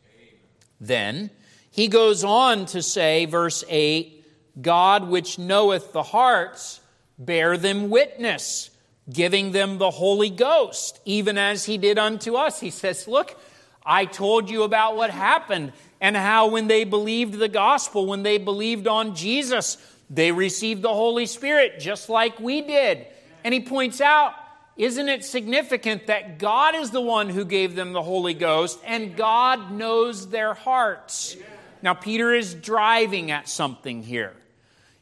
Then 0.81 1.31
he 1.73 1.89
goes 1.89 2.23
on 2.23 2.67
to 2.67 2.83
say, 2.83 3.25
verse 3.25 3.65
8 3.69 4.21
God 4.61 5.09
which 5.09 5.39
knoweth 5.39 5.93
the 5.93 6.03
hearts, 6.05 6.81
bear 7.19 7.57
them 7.57 7.91
witness, 7.91 8.71
giving 9.11 9.53
them 9.53 9.79
the 9.79 9.91
Holy 9.91 10.31
Ghost, 10.31 11.01
even 11.05 11.39
as 11.39 11.65
he 11.65 11.79
did 11.79 11.99
unto 11.99 12.37
us. 12.37 12.61
He 12.61 12.71
says, 12.71 13.09
Look, 13.09 13.39
I 13.85 14.05
told 14.05 14.49
you 14.49 14.63
about 14.63 14.97
what 14.97 15.11
happened 15.11 15.73
and 16.01 16.17
how 16.17 16.49
when 16.49 16.69
they 16.69 16.85
believed 16.85 17.35
the 17.35 17.49
gospel, 17.49 18.07
when 18.07 18.23
they 18.23 18.39
believed 18.39 18.87
on 18.87 19.15
Jesus, 19.15 19.77
they 20.09 20.31
received 20.31 20.83
the 20.83 20.95
Holy 20.95 21.27
Spirit 21.27 21.81
just 21.81 22.09
like 22.09 22.39
we 22.39 22.61
did. 22.61 23.07
And 23.45 23.53
he 23.53 23.61
points 23.61 24.01
out, 24.01 24.35
isn't 24.77 25.09
it 25.09 25.25
significant 25.25 26.07
that 26.07 26.39
God 26.39 26.75
is 26.75 26.91
the 26.91 27.01
one 27.01 27.29
who 27.29 27.45
gave 27.45 27.75
them 27.75 27.93
the 27.93 28.03
Holy 28.03 28.35
Ghost 28.35 28.79
and 28.85 29.17
God 29.17 29.73
knows 29.73 30.29
their 30.29 30.55
hearts? 30.55 31.37
Now, 31.83 31.95
Peter 31.95 32.33
is 32.33 32.55
driving 32.55 33.31
at 33.31 33.49
something 33.49 34.03
here. 34.03 34.35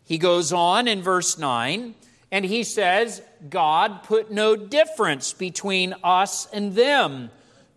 He 0.05 0.19
goes 0.19 0.53
on 0.53 0.89
in 0.89 1.03
verse 1.03 1.39
9 1.39 1.95
and 2.33 2.45
he 2.45 2.63
says, 2.63 3.23
God 3.49 4.05
put 4.05 4.31
no 4.31 4.55
difference 4.57 5.33
between 5.33 5.95
us 6.05 6.47
and 6.53 6.75
them 6.75 7.31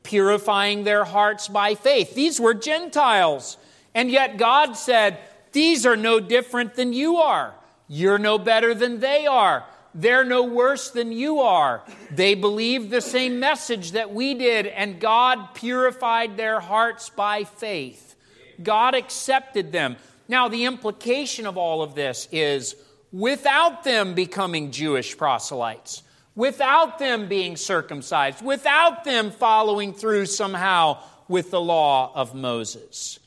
purifying 0.03 0.83
their 0.83 1.05
hearts 1.05 1.47
by 1.47 1.75
faith. 1.75 2.13
These 2.13 2.39
were 2.39 2.53
Gentiles. 2.53 3.57
And 3.95 4.11
yet 4.11 4.37
God 4.37 4.73
said, 4.73 5.17
These 5.53 5.85
are 5.85 5.95
no 5.95 6.19
different 6.19 6.75
than 6.75 6.93
you 6.93 7.17
are. 7.17 7.53
You're 7.87 8.19
no 8.19 8.37
better 8.37 8.73
than 8.73 8.99
they 8.99 9.25
are. 9.25 9.65
They're 9.95 10.25
no 10.25 10.43
worse 10.43 10.89
than 10.89 11.11
you 11.11 11.41
are. 11.41 11.83
They 12.11 12.33
believed 12.33 12.89
the 12.89 13.01
same 13.01 13.39
message 13.39 13.91
that 13.91 14.11
we 14.11 14.33
did, 14.33 14.65
and 14.65 14.99
God 14.99 15.53
purified 15.53 16.35
their 16.35 16.59
hearts 16.59 17.09
by 17.09 17.43
faith. 17.43 18.15
God 18.61 18.95
accepted 18.95 19.71
them. 19.71 19.97
Now, 20.27 20.47
the 20.47 20.65
implication 20.65 21.45
of 21.45 21.57
all 21.57 21.83
of 21.83 21.93
this 21.93 22.27
is 22.31 22.75
without 23.13 23.83
them 23.83 24.15
becoming 24.15 24.71
Jewish 24.71 25.15
proselytes, 25.15 26.01
without 26.35 26.97
them 26.97 27.29
being 27.29 27.55
circumcised, 27.55 28.43
without 28.43 29.03
them 29.03 29.29
following 29.29 29.93
through 29.93 30.25
somehow 30.25 30.97
with 31.27 31.51
the 31.51 31.61
law 31.61 32.11
of 32.15 32.33
Moses. 32.33 33.19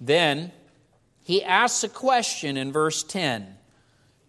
Then 0.00 0.52
he 1.22 1.42
asks 1.42 1.84
a 1.84 1.88
question 1.88 2.56
in 2.56 2.72
verse 2.72 3.02
10 3.02 3.56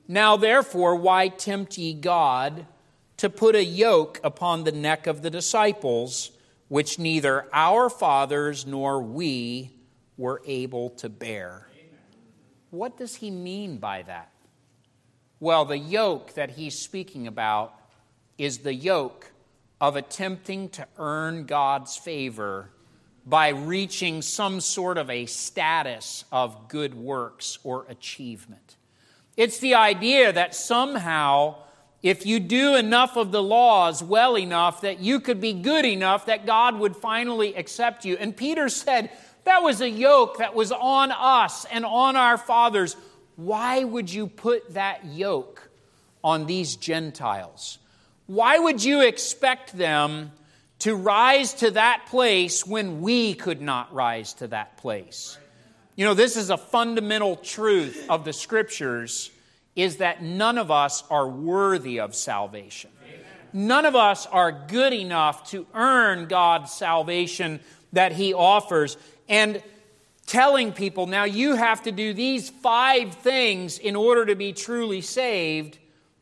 Now 0.07 0.35
therefore, 0.35 0.95
why 0.95 1.29
tempt 1.29 1.77
ye 1.77 1.93
God 1.93 2.65
to 3.17 3.29
put 3.29 3.55
a 3.55 3.63
yoke 3.63 4.19
upon 4.23 4.63
the 4.63 4.71
neck 4.71 5.05
of 5.05 5.21
the 5.21 5.29
disciples, 5.29 6.31
which 6.69 6.97
neither 6.97 7.47
our 7.53 7.87
fathers 7.87 8.65
nor 8.65 8.99
we 9.01 9.71
were 10.17 10.41
able 10.47 10.89
to 10.89 11.07
bear? 11.07 11.67
What 12.71 12.97
does 12.97 13.15
he 13.15 13.29
mean 13.29 13.77
by 13.77 14.01
that? 14.03 14.31
Well, 15.41 15.65
the 15.65 15.79
yoke 15.79 16.35
that 16.35 16.51
he's 16.51 16.77
speaking 16.77 17.25
about 17.25 17.73
is 18.37 18.59
the 18.59 18.75
yoke 18.75 19.31
of 19.81 19.95
attempting 19.95 20.69
to 20.69 20.87
earn 20.99 21.47
God's 21.47 21.97
favor 21.97 22.69
by 23.25 23.49
reaching 23.49 24.21
some 24.21 24.61
sort 24.61 24.99
of 24.99 25.09
a 25.09 25.25
status 25.25 26.25
of 26.31 26.67
good 26.67 26.93
works 26.93 27.57
or 27.63 27.87
achievement. 27.89 28.77
It's 29.35 29.57
the 29.57 29.73
idea 29.73 30.31
that 30.31 30.53
somehow, 30.53 31.55
if 32.03 32.23
you 32.23 32.39
do 32.39 32.75
enough 32.75 33.17
of 33.17 33.31
the 33.31 33.41
laws 33.41 34.03
well 34.03 34.37
enough, 34.37 34.81
that 34.81 34.99
you 34.99 35.19
could 35.19 35.41
be 35.41 35.53
good 35.53 35.85
enough 35.85 36.27
that 36.27 36.45
God 36.45 36.77
would 36.77 36.95
finally 36.95 37.55
accept 37.55 38.05
you. 38.05 38.15
And 38.15 38.37
Peter 38.37 38.69
said 38.69 39.09
that 39.45 39.63
was 39.63 39.81
a 39.81 39.89
yoke 39.89 40.37
that 40.37 40.53
was 40.53 40.71
on 40.71 41.11
us 41.11 41.65
and 41.65 41.83
on 41.83 42.15
our 42.15 42.37
fathers. 42.37 42.95
Why 43.35 43.83
would 43.83 44.11
you 44.11 44.27
put 44.27 44.73
that 44.73 45.05
yoke 45.05 45.69
on 46.23 46.45
these 46.45 46.75
Gentiles? 46.75 47.79
Why 48.27 48.59
would 48.59 48.83
you 48.83 49.01
expect 49.01 49.77
them 49.77 50.31
to 50.79 50.95
rise 50.95 51.53
to 51.55 51.71
that 51.71 52.05
place 52.07 52.65
when 52.65 53.01
we 53.01 53.33
could 53.33 53.61
not 53.61 53.93
rise 53.93 54.33
to 54.35 54.47
that 54.47 54.77
place? 54.77 55.37
You 55.95 56.05
know, 56.05 56.13
this 56.13 56.37
is 56.37 56.49
a 56.49 56.57
fundamental 56.57 57.35
truth 57.35 58.05
of 58.09 58.25
the 58.25 58.33
scriptures 58.33 59.31
is 59.75 59.97
that 59.97 60.21
none 60.21 60.57
of 60.57 60.71
us 60.71 61.03
are 61.09 61.27
worthy 61.27 61.99
of 61.99 62.15
salvation. 62.15 62.91
None 63.53 63.85
of 63.85 63.95
us 63.95 64.25
are 64.27 64.51
good 64.51 64.93
enough 64.93 65.49
to 65.51 65.67
earn 65.73 66.27
God's 66.27 66.71
salvation 66.71 67.59
that 67.93 68.13
he 68.13 68.33
offers. 68.33 68.97
And 69.27 69.61
telling 70.31 70.71
people, 70.71 71.07
now 71.07 71.25
you 71.25 71.55
have 71.55 71.83
to 71.83 71.91
do 71.91 72.13
these 72.13 72.49
five 72.49 73.15
things 73.15 73.77
in 73.77 73.97
order 73.97 74.25
to 74.25 74.33
be 74.33 74.53
truly 74.53 75.01
saved, 75.01 75.77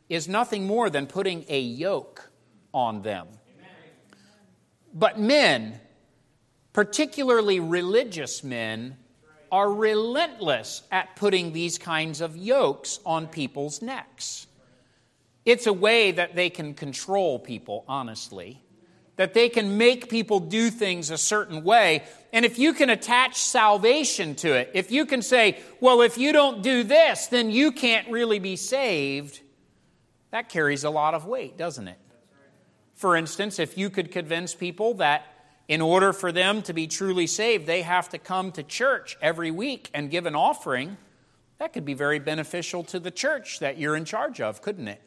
is 0.09 0.27
nothing 0.27 0.65
more 0.65 0.89
than 0.89 1.05
putting 1.05 1.45
a 1.47 1.59
yoke 1.59 2.31
on 2.73 3.03
them. 3.03 3.27
But 4.91 5.19
men, 5.19 5.79
particularly 6.73 7.59
religious 7.59 8.43
men, 8.43 8.97
are 9.51 9.71
relentless 9.71 10.81
at 10.91 11.15
putting 11.15 11.53
these 11.53 11.77
kinds 11.77 12.19
of 12.19 12.35
yokes 12.35 12.99
on 13.05 13.27
people's 13.27 13.79
necks. 13.79 14.47
It's 15.45 15.67
a 15.67 15.73
way 15.73 16.13
that 16.13 16.33
they 16.35 16.49
can 16.49 16.73
control 16.73 17.37
people, 17.37 17.85
honestly, 17.87 18.63
that 19.19 19.33
they 19.33 19.49
can 19.49 19.77
make 19.77 20.07
people 20.07 20.39
do 20.39 20.69
things 20.69 21.11
a 21.11 21.17
certain 21.17 21.61
way. 21.65 22.03
And 22.31 22.45
if 22.45 22.57
you 22.57 22.71
can 22.71 22.89
attach 22.89 23.35
salvation 23.35 24.33
to 24.35 24.53
it, 24.53 24.71
if 24.73 24.93
you 24.93 25.05
can 25.05 25.21
say, 25.21 25.59
well, 25.81 25.99
if 25.99 26.17
you 26.17 26.31
don't 26.31 26.61
do 26.63 26.83
this, 26.83 27.27
then 27.27 27.51
you 27.51 27.73
can't 27.73 28.09
really 28.09 28.39
be 28.39 28.55
saved, 28.55 29.41
that 30.31 30.47
carries 30.47 30.85
a 30.85 30.89
lot 30.89 31.15
of 31.15 31.25
weight, 31.25 31.57
doesn't 31.57 31.89
it? 31.89 31.97
For 32.95 33.17
instance, 33.17 33.59
if 33.59 33.77
you 33.77 33.89
could 33.89 34.09
convince 34.09 34.55
people 34.55 34.93
that 34.93 35.25
in 35.67 35.81
order 35.81 36.13
for 36.13 36.31
them 36.31 36.61
to 36.61 36.71
be 36.71 36.87
truly 36.87 37.27
saved, 37.27 37.67
they 37.67 37.81
have 37.81 38.07
to 38.09 38.17
come 38.17 38.53
to 38.53 38.63
church 38.63 39.17
every 39.21 39.51
week 39.51 39.89
and 39.93 40.09
give 40.09 40.27
an 40.27 40.35
offering, 40.35 40.95
that 41.57 41.73
could 41.73 41.83
be 41.83 41.93
very 41.93 42.19
beneficial 42.19 42.85
to 42.85 43.01
the 43.01 43.11
church 43.11 43.59
that 43.59 43.77
you're 43.77 43.97
in 43.97 44.05
charge 44.05 44.39
of, 44.39 44.61
couldn't 44.61 44.87
it? 44.87 45.01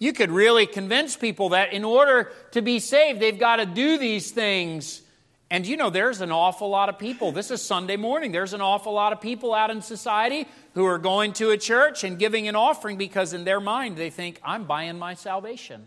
You 0.00 0.14
could 0.14 0.30
really 0.30 0.66
convince 0.66 1.14
people 1.14 1.50
that 1.50 1.74
in 1.74 1.84
order 1.84 2.32
to 2.52 2.62
be 2.62 2.80
saved, 2.80 3.20
they've 3.20 3.38
got 3.38 3.56
to 3.56 3.66
do 3.66 3.98
these 3.98 4.30
things. 4.30 5.02
And 5.50 5.66
you 5.66 5.76
know, 5.76 5.90
there's 5.90 6.22
an 6.22 6.32
awful 6.32 6.70
lot 6.70 6.88
of 6.88 6.98
people. 6.98 7.32
This 7.32 7.50
is 7.50 7.60
Sunday 7.60 7.98
morning. 7.98 8.32
There's 8.32 8.54
an 8.54 8.62
awful 8.62 8.94
lot 8.94 9.12
of 9.12 9.20
people 9.20 9.52
out 9.52 9.70
in 9.70 9.82
society 9.82 10.48
who 10.72 10.86
are 10.86 10.96
going 10.96 11.34
to 11.34 11.50
a 11.50 11.58
church 11.58 12.02
and 12.02 12.18
giving 12.18 12.48
an 12.48 12.56
offering 12.56 12.96
because 12.96 13.34
in 13.34 13.44
their 13.44 13.60
mind 13.60 13.98
they 13.98 14.08
think, 14.08 14.40
I'm 14.42 14.64
buying 14.64 14.98
my 14.98 15.12
salvation. 15.12 15.86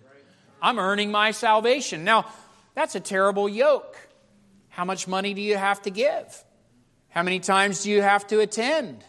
I'm 0.61 0.77
earning 0.77 1.11
my 1.11 1.31
salvation. 1.31 2.03
Now, 2.03 2.27
that's 2.75 2.93
a 2.93 2.99
terrible 2.99 3.49
yoke. 3.49 3.97
How 4.69 4.85
much 4.85 5.07
money 5.07 5.33
do 5.33 5.41
you 5.41 5.57
have 5.57 5.81
to 5.81 5.89
give? 5.89 6.43
How 7.09 7.23
many 7.23 7.39
times 7.39 7.81
do 7.81 7.89
you 7.89 8.03
have 8.03 8.27
to 8.27 8.41
attend? 8.41 9.03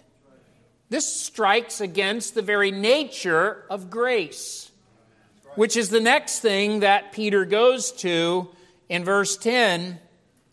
This 0.88 1.06
strikes 1.06 1.82
against 1.82 2.34
the 2.34 2.42
very 2.42 2.70
nature 2.70 3.66
of 3.68 3.90
grace 3.90 4.70
which 5.56 5.76
is 5.76 5.88
the 5.90 6.00
next 6.00 6.40
thing 6.40 6.80
that 6.80 7.12
Peter 7.12 7.44
goes 7.44 7.92
to 7.92 8.48
in 8.88 9.04
verse 9.04 9.36
10 9.36 9.98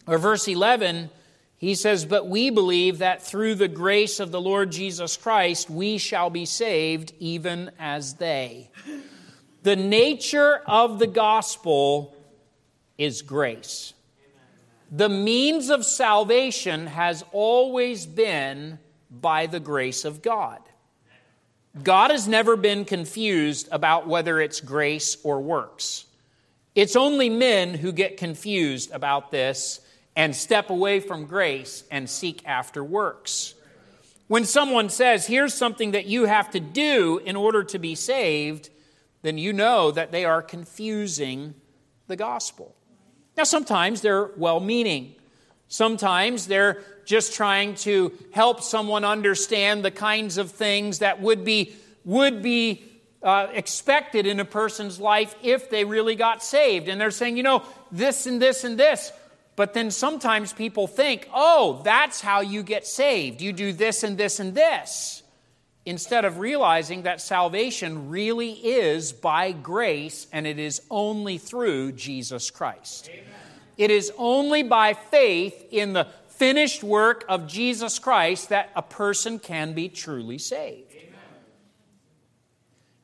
or 0.08 0.18
verse 0.18 0.48
11. 0.48 1.10
He 1.58 1.76
says, 1.76 2.06
But 2.06 2.28
we 2.28 2.50
believe 2.50 3.00
that 3.00 3.22
through 3.22 3.56
the 3.56 3.68
grace 3.68 4.20
of 4.20 4.32
the 4.32 4.42
Lord 4.42 4.72
Jesus 4.72 5.18
Christ, 5.18 5.70
we 5.70 5.98
shall 5.98 6.30
be 6.30 6.46
saved 6.46 7.14
even 7.20 7.72
as 7.78 8.16
they. 8.16 8.72
The 9.64 9.76
nature 9.76 10.62
of 10.66 10.98
the 10.98 11.08
gospel 11.08 12.16
is 12.98 13.22
grace. 13.22 13.94
The 14.92 15.10
means 15.10 15.70
of 15.70 15.86
salvation 15.86 16.88
has 16.88 17.24
always 17.32 18.06
been 18.06 18.80
by 19.10 19.46
the 19.46 19.60
grace 19.60 20.04
of 20.04 20.22
God. 20.22 20.60
God 21.81 22.12
has 22.12 22.27
never 22.27 22.57
been 22.57 22.84
confused 22.84 23.69
about 23.71 24.07
whether 24.07 24.41
it's 24.41 24.60
grace 24.60 25.17
or 25.23 25.39
works. 25.39 26.05
It's 26.75 26.95
only 26.95 27.29
men 27.29 27.73
who 27.73 27.91
get 27.91 28.17
confused 28.17 28.91
about 28.91 29.31
this 29.31 29.79
and 30.15 30.36
step 30.36 30.69
away 30.69 30.99
from 30.99 31.25
grace 31.25 31.84
and 31.89 32.10
seek 32.10 32.45
after 32.45 32.84
works. 32.84 33.53
When 34.27 34.45
someone 34.45 34.89
says, 34.89 35.27
here's 35.27 35.53
something 35.53 35.91
that 35.91 36.05
you 36.05 36.25
have 36.25 36.51
to 36.51 36.60
do 36.60 37.21
in 37.25 37.36
order 37.36 37.63
to 37.65 37.79
be 37.79 37.95
saved, 37.95 38.69
then 39.21 39.38
you 39.38 39.53
know 39.53 39.91
that 39.91 40.12
they 40.12 40.25
are 40.25 40.41
confusing 40.41 41.53
the 42.07 42.15
gospel. 42.15 42.75
Now, 43.38 43.43
sometimes 43.43 44.01
they're 44.01 44.31
well 44.38 44.60
meaning. 44.60 45.15
Sometimes 45.71 46.47
they're 46.47 46.84
just 47.05 47.34
trying 47.34 47.75
to 47.75 48.12
help 48.34 48.62
someone 48.62 49.05
understand 49.05 49.86
the 49.86 49.89
kinds 49.89 50.38
of 50.38 50.51
things 50.51 50.99
that 50.99 51.21
would 51.21 51.45
be, 51.45 51.73
would 52.03 52.41
be 52.41 52.84
uh, 53.23 53.47
expected 53.53 54.27
in 54.27 54.41
a 54.41 54.45
person's 54.45 54.99
life 54.99 55.34
if 55.41 55.69
they 55.69 55.86
really 55.86 56.15
got 56.15 56.43
saved. 56.43 56.89
And 56.89 56.99
they're 56.99 57.10
saying, 57.10 57.38
you 57.38 57.43
know, 57.43 57.63
this 57.89 58.25
and 58.25 58.41
this 58.41 58.65
and 58.65 58.77
this. 58.77 59.13
But 59.55 59.73
then 59.73 59.91
sometimes 59.91 60.51
people 60.51 60.88
think, 60.88 61.29
oh, 61.34 61.79
that's 61.86 62.19
how 62.19 62.41
you 62.41 62.63
get 62.63 62.86
saved. 62.86 63.39
You 63.41 63.53
do 63.53 63.71
this 63.71 64.03
and 64.03 64.17
this 64.17 64.41
and 64.41 64.53
this. 64.53 65.23
instead 65.86 66.25
of 66.25 66.38
realizing 66.38 67.03
that 67.03 67.21
salvation 67.21 68.10
really 68.10 68.51
is 68.51 69.12
by 69.12 69.51
grace 69.51 70.27
and 70.31 70.45
it 70.45 70.60
is 70.60 70.81
only 70.89 71.38
through 71.38 71.91
Jesus 71.93 72.51
Christ. 72.51 73.10
Amen. 73.12 73.25
It 73.82 73.89
is 73.89 74.12
only 74.15 74.62
by 74.62 74.94
faith 74.94 75.65
in 75.72 75.94
the 75.94 76.06
finished 76.28 76.84
work 76.84 77.26
of 77.28 77.48
Jesus 77.48 77.98
Christ 77.98 78.50
that 78.50 78.70
a 78.76 78.84
person 78.84 79.39
can 79.39 79.74
be 79.74 79.89
truly 79.89 80.38
saved. 80.38 80.91
Amen. 80.91 81.20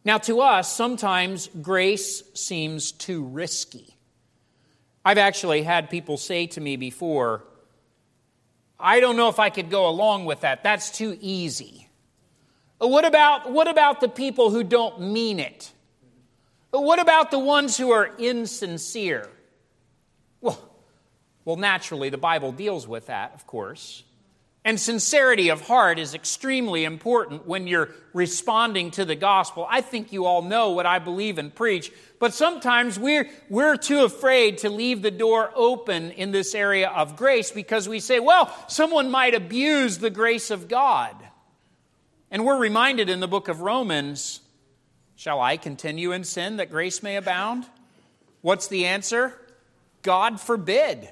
Now, 0.06 0.20
to 0.20 0.40
us, 0.40 0.72
sometimes 0.72 1.50
grace 1.64 2.22
seems 2.36 2.92
too 2.92 3.24
risky. 3.24 3.98
I've 5.04 5.18
actually 5.18 5.64
had 5.64 5.90
people 5.90 6.16
say 6.16 6.46
to 6.46 6.62
me 6.62 6.76
before, 6.76 7.44
I 8.80 9.00
don't 9.00 9.18
know 9.18 9.30
if 9.30 9.40
I 9.40 9.50
could 9.50 9.72
go 9.72 9.90
along 9.90 10.26
with 10.26 10.42
that. 10.42 10.62
That's 10.62 10.92
too 10.92 11.18
easy. 11.20 11.90
What 12.78 13.04
about, 13.04 13.52
what 13.52 13.68
about 13.68 14.00
the 14.00 14.10
people 14.10 14.52
who 14.52 14.64
don't 14.64 15.02
mean 15.02 15.40
it? 15.40 15.72
What 16.70 17.00
about 17.00 17.32
the 17.32 17.40
ones 17.40 17.78
who 17.78 17.90
are 17.90 18.16
insincere? 18.20 19.32
Well, 21.48 21.56
naturally, 21.56 22.10
the 22.10 22.18
Bible 22.18 22.52
deals 22.52 22.90
with 22.90 23.06
that, 23.06 23.34
of 23.34 23.48
course. 23.48 24.04
And 24.66 24.78
sincerity 24.78 25.48
of 25.48 25.62
heart 25.62 25.98
is 25.98 26.14
extremely 26.14 26.84
important 26.84 27.48
when 27.48 27.68
you're 27.68 27.88
responding 28.12 28.92
to 28.92 29.06
the 29.06 29.16
gospel. 29.16 29.66
I 29.70 29.80
think 29.80 30.12
you 30.12 30.26
all 30.26 30.42
know 30.42 30.72
what 30.72 30.86
I 30.86 31.00
believe 31.00 31.38
and 31.38 31.56
preach, 31.56 31.90
but 32.20 32.34
sometimes 32.34 33.00
we're, 33.00 33.30
we're 33.48 33.78
too 33.78 34.04
afraid 34.04 34.58
to 34.58 34.70
leave 34.70 35.02
the 35.02 35.10
door 35.10 35.50
open 35.56 36.12
in 36.12 36.32
this 36.32 36.54
area 36.54 36.90
of 36.90 37.16
grace 37.16 37.50
because 37.50 37.88
we 37.88 38.02
say, 38.02 38.20
well, 38.20 38.54
someone 38.68 39.10
might 39.10 39.34
abuse 39.34 40.00
the 40.00 40.10
grace 40.10 40.52
of 40.52 40.68
God. 40.68 41.16
And 42.30 42.44
we're 42.44 42.60
reminded 42.60 43.08
in 43.08 43.22
the 43.22 43.26
book 43.26 43.48
of 43.48 43.62
Romans 43.62 44.42
Shall 45.16 45.40
I 45.40 45.56
continue 45.56 46.12
in 46.12 46.26
sin 46.26 46.58
that 46.58 46.70
grace 46.70 47.02
may 47.02 47.16
abound? 47.16 47.66
What's 48.42 48.68
the 48.68 48.86
answer? 48.86 49.34
God 50.02 50.42
forbid. 50.42 51.10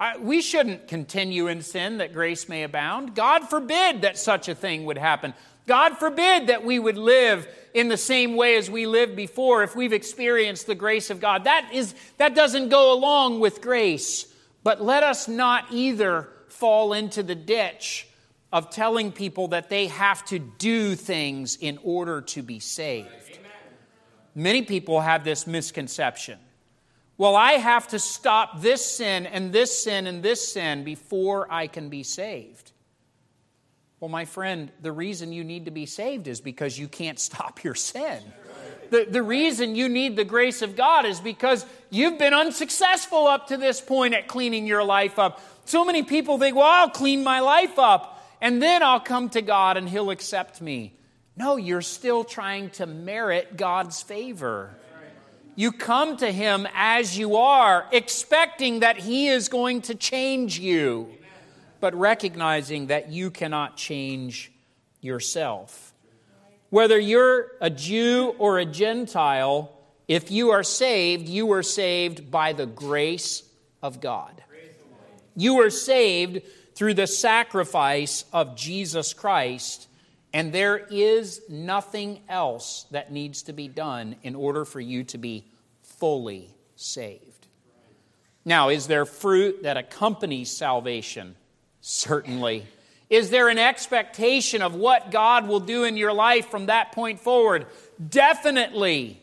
I, 0.00 0.16
we 0.16 0.40
shouldn't 0.40 0.88
continue 0.88 1.46
in 1.46 1.60
sin 1.60 1.98
that 1.98 2.14
grace 2.14 2.48
may 2.48 2.62
abound. 2.62 3.14
God 3.14 3.50
forbid 3.50 4.00
that 4.00 4.16
such 4.16 4.48
a 4.48 4.54
thing 4.54 4.86
would 4.86 4.96
happen. 4.96 5.34
God 5.66 5.98
forbid 5.98 6.46
that 6.46 6.64
we 6.64 6.78
would 6.78 6.96
live 6.96 7.46
in 7.74 7.88
the 7.88 7.98
same 7.98 8.34
way 8.34 8.56
as 8.56 8.70
we 8.70 8.86
lived 8.86 9.14
before 9.14 9.62
if 9.62 9.76
we've 9.76 9.92
experienced 9.92 10.66
the 10.66 10.74
grace 10.74 11.10
of 11.10 11.20
God. 11.20 11.44
That, 11.44 11.70
is, 11.74 11.94
that 12.16 12.34
doesn't 12.34 12.70
go 12.70 12.94
along 12.94 13.40
with 13.40 13.60
grace. 13.60 14.26
But 14.62 14.82
let 14.82 15.02
us 15.02 15.28
not 15.28 15.66
either 15.70 16.28
fall 16.48 16.94
into 16.94 17.22
the 17.22 17.34
ditch 17.34 18.08
of 18.52 18.70
telling 18.70 19.12
people 19.12 19.48
that 19.48 19.68
they 19.68 19.86
have 19.86 20.24
to 20.26 20.38
do 20.38 20.94
things 20.94 21.56
in 21.56 21.78
order 21.84 22.22
to 22.22 22.42
be 22.42 22.58
saved. 22.58 23.08
Amen. 23.08 23.50
Many 24.34 24.62
people 24.62 25.00
have 25.02 25.24
this 25.24 25.46
misconception. 25.46 26.38
Well, 27.20 27.36
I 27.36 27.52
have 27.52 27.88
to 27.88 27.98
stop 27.98 28.62
this 28.62 28.82
sin 28.82 29.26
and 29.26 29.52
this 29.52 29.78
sin 29.78 30.06
and 30.06 30.22
this 30.22 30.54
sin 30.54 30.84
before 30.84 31.52
I 31.52 31.66
can 31.66 31.90
be 31.90 32.02
saved. 32.02 32.72
Well, 34.00 34.08
my 34.08 34.24
friend, 34.24 34.72
the 34.80 34.90
reason 34.90 35.30
you 35.30 35.44
need 35.44 35.66
to 35.66 35.70
be 35.70 35.84
saved 35.84 36.28
is 36.28 36.40
because 36.40 36.78
you 36.78 36.88
can't 36.88 37.18
stop 37.28 37.62
your 37.62 37.74
sin. 37.74 38.22
The, 38.88 39.06
the 39.06 39.22
reason 39.22 39.76
you 39.76 39.90
need 39.90 40.16
the 40.16 40.24
grace 40.24 40.62
of 40.62 40.76
God 40.76 41.04
is 41.04 41.20
because 41.20 41.66
you've 41.90 42.16
been 42.16 42.32
unsuccessful 42.32 43.26
up 43.26 43.48
to 43.48 43.58
this 43.58 43.82
point 43.82 44.14
at 44.14 44.26
cleaning 44.26 44.66
your 44.66 44.82
life 44.82 45.18
up. 45.18 45.42
So 45.66 45.84
many 45.84 46.02
people 46.02 46.38
think, 46.38 46.56
well, 46.56 46.64
I'll 46.64 46.88
clean 46.88 47.22
my 47.22 47.40
life 47.40 47.78
up 47.78 48.26
and 48.40 48.62
then 48.62 48.82
I'll 48.82 48.98
come 48.98 49.28
to 49.28 49.42
God 49.42 49.76
and 49.76 49.86
He'll 49.86 50.08
accept 50.08 50.62
me. 50.62 50.94
No, 51.36 51.56
you're 51.56 51.82
still 51.82 52.24
trying 52.24 52.70
to 52.70 52.86
merit 52.86 53.58
God's 53.58 54.02
favor. 54.02 54.74
You 55.60 55.72
come 55.72 56.16
to 56.16 56.32
Him 56.32 56.66
as 56.74 57.18
you 57.18 57.36
are, 57.36 57.86
expecting 57.92 58.80
that 58.80 58.96
He 58.96 59.28
is 59.28 59.50
going 59.50 59.82
to 59.82 59.94
change 59.94 60.58
you, 60.58 61.12
but 61.80 61.94
recognizing 61.94 62.86
that 62.86 63.10
you 63.10 63.30
cannot 63.30 63.76
change 63.76 64.50
yourself. 65.02 65.92
Whether 66.70 66.98
you're 66.98 67.48
a 67.60 67.68
Jew 67.68 68.34
or 68.38 68.58
a 68.58 68.64
Gentile, 68.64 69.70
if 70.08 70.30
you 70.30 70.48
are 70.48 70.62
saved, 70.62 71.28
you 71.28 71.52
are 71.52 71.62
saved 71.62 72.30
by 72.30 72.54
the 72.54 72.64
grace 72.64 73.42
of 73.82 74.00
God. 74.00 74.42
You 75.36 75.60
are 75.60 75.68
saved 75.68 76.40
through 76.74 76.94
the 76.94 77.06
sacrifice 77.06 78.24
of 78.32 78.56
Jesus 78.56 79.12
Christ, 79.12 79.88
and 80.32 80.54
there 80.54 80.78
is 80.78 81.42
nothing 81.50 82.20
else 82.30 82.86
that 82.92 83.12
needs 83.12 83.42
to 83.42 83.52
be 83.52 83.68
done 83.68 84.16
in 84.22 84.34
order 84.34 84.64
for 84.64 84.80
you 84.80 85.04
to 85.04 85.18
be 85.18 85.44
fully 86.00 86.54
saved. 86.74 87.46
Now, 88.44 88.70
is 88.70 88.86
there 88.86 89.04
fruit 89.04 89.62
that 89.62 89.76
accompanies 89.76 90.50
salvation? 90.50 91.36
Certainly. 91.80 92.66
Is 93.08 93.30
there 93.30 93.48
an 93.48 93.58
expectation 93.58 94.62
of 94.62 94.74
what 94.74 95.10
God 95.10 95.46
will 95.46 95.60
do 95.60 95.84
in 95.84 95.96
your 95.96 96.12
life 96.12 96.48
from 96.48 96.66
that 96.66 96.92
point 96.92 97.20
forward? 97.20 97.66
Definitely. 98.08 99.20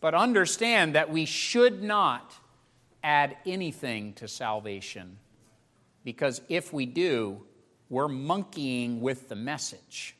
But 0.00 0.14
understand 0.14 0.94
that 0.94 1.10
we 1.10 1.26
should 1.26 1.82
not 1.82 2.32
add 3.04 3.36
anything 3.46 4.14
to 4.14 4.28
salvation 4.28 5.18
because 6.04 6.40
if 6.48 6.72
we 6.72 6.86
do, 6.86 7.42
we're 7.88 8.08
monkeying 8.08 9.00
with 9.00 9.28
the 9.28 9.36
message. 9.36 10.16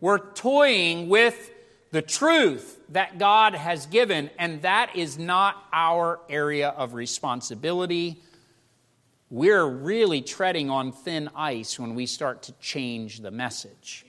We're 0.00 0.18
toying 0.18 1.08
with 1.08 1.50
the 1.90 2.02
truth 2.02 2.78
that 2.90 3.18
God 3.18 3.54
has 3.54 3.86
given, 3.86 4.30
and 4.38 4.62
that 4.62 4.96
is 4.96 5.18
not 5.18 5.64
our 5.72 6.20
area 6.28 6.68
of 6.68 6.94
responsibility. 6.94 8.20
We're 9.30 9.66
really 9.66 10.22
treading 10.22 10.70
on 10.70 10.92
thin 10.92 11.30
ice 11.34 11.78
when 11.78 11.94
we 11.94 12.06
start 12.06 12.44
to 12.44 12.52
change 12.54 13.20
the 13.20 13.30
message. 13.30 14.04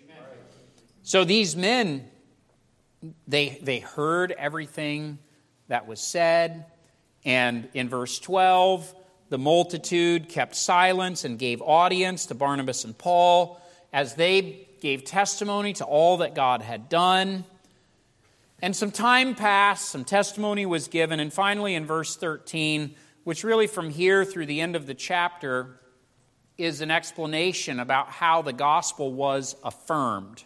So 1.04 1.24
these 1.24 1.56
men, 1.56 2.06
they, 3.28 3.60
they 3.62 3.80
heard 3.80 4.32
everything 4.34 5.20
that 5.70 5.88
was 5.88 6.02
said, 6.02 6.66
and 7.24 7.70
in 7.74 7.90
verse 7.90 8.20
12, 8.20 8.94
the 9.30 9.38
multitude 9.38 10.30
kept 10.30 10.56
silence 10.56 11.26
and 11.26 11.38
gave 11.38 11.62
audience 11.62 12.26
to 12.28 12.36
Barnabas 12.36 12.84
and 12.86 12.98
Paul 12.98 13.62
as 13.92 14.16
they 14.16 14.68
gave 14.82 15.04
testimony 15.04 15.74
to 15.74 15.86
all 15.86 16.18
that 16.18 16.36
God 16.36 16.62
had 16.62 16.90
done. 16.90 17.46
And 18.62 18.76
some 18.76 18.91
time 18.91 19.36
passed, 19.36 19.89
some 19.89 20.04
testimony 20.04 20.65
was 20.65 20.88
given, 20.88 21.20
and 21.20 21.32
finally 21.32 21.76
in 21.76 21.86
verse 21.86 22.15
13, 22.15 22.96
which 23.24 23.43
really 23.43 23.67
from 23.67 23.89
here 23.89 24.26
through 24.26 24.48
the 24.48 24.62
end 24.62 24.76
of 24.76 24.88
the 24.88 24.96
chapter 24.96 25.80
is 26.58 26.82
an 26.82 26.89
explanation 26.89 27.80
about 27.80 28.10
how 28.10 28.41
the 28.41 28.54
gospel 28.54 29.13
was 29.13 29.56
affirmed. 29.63 30.43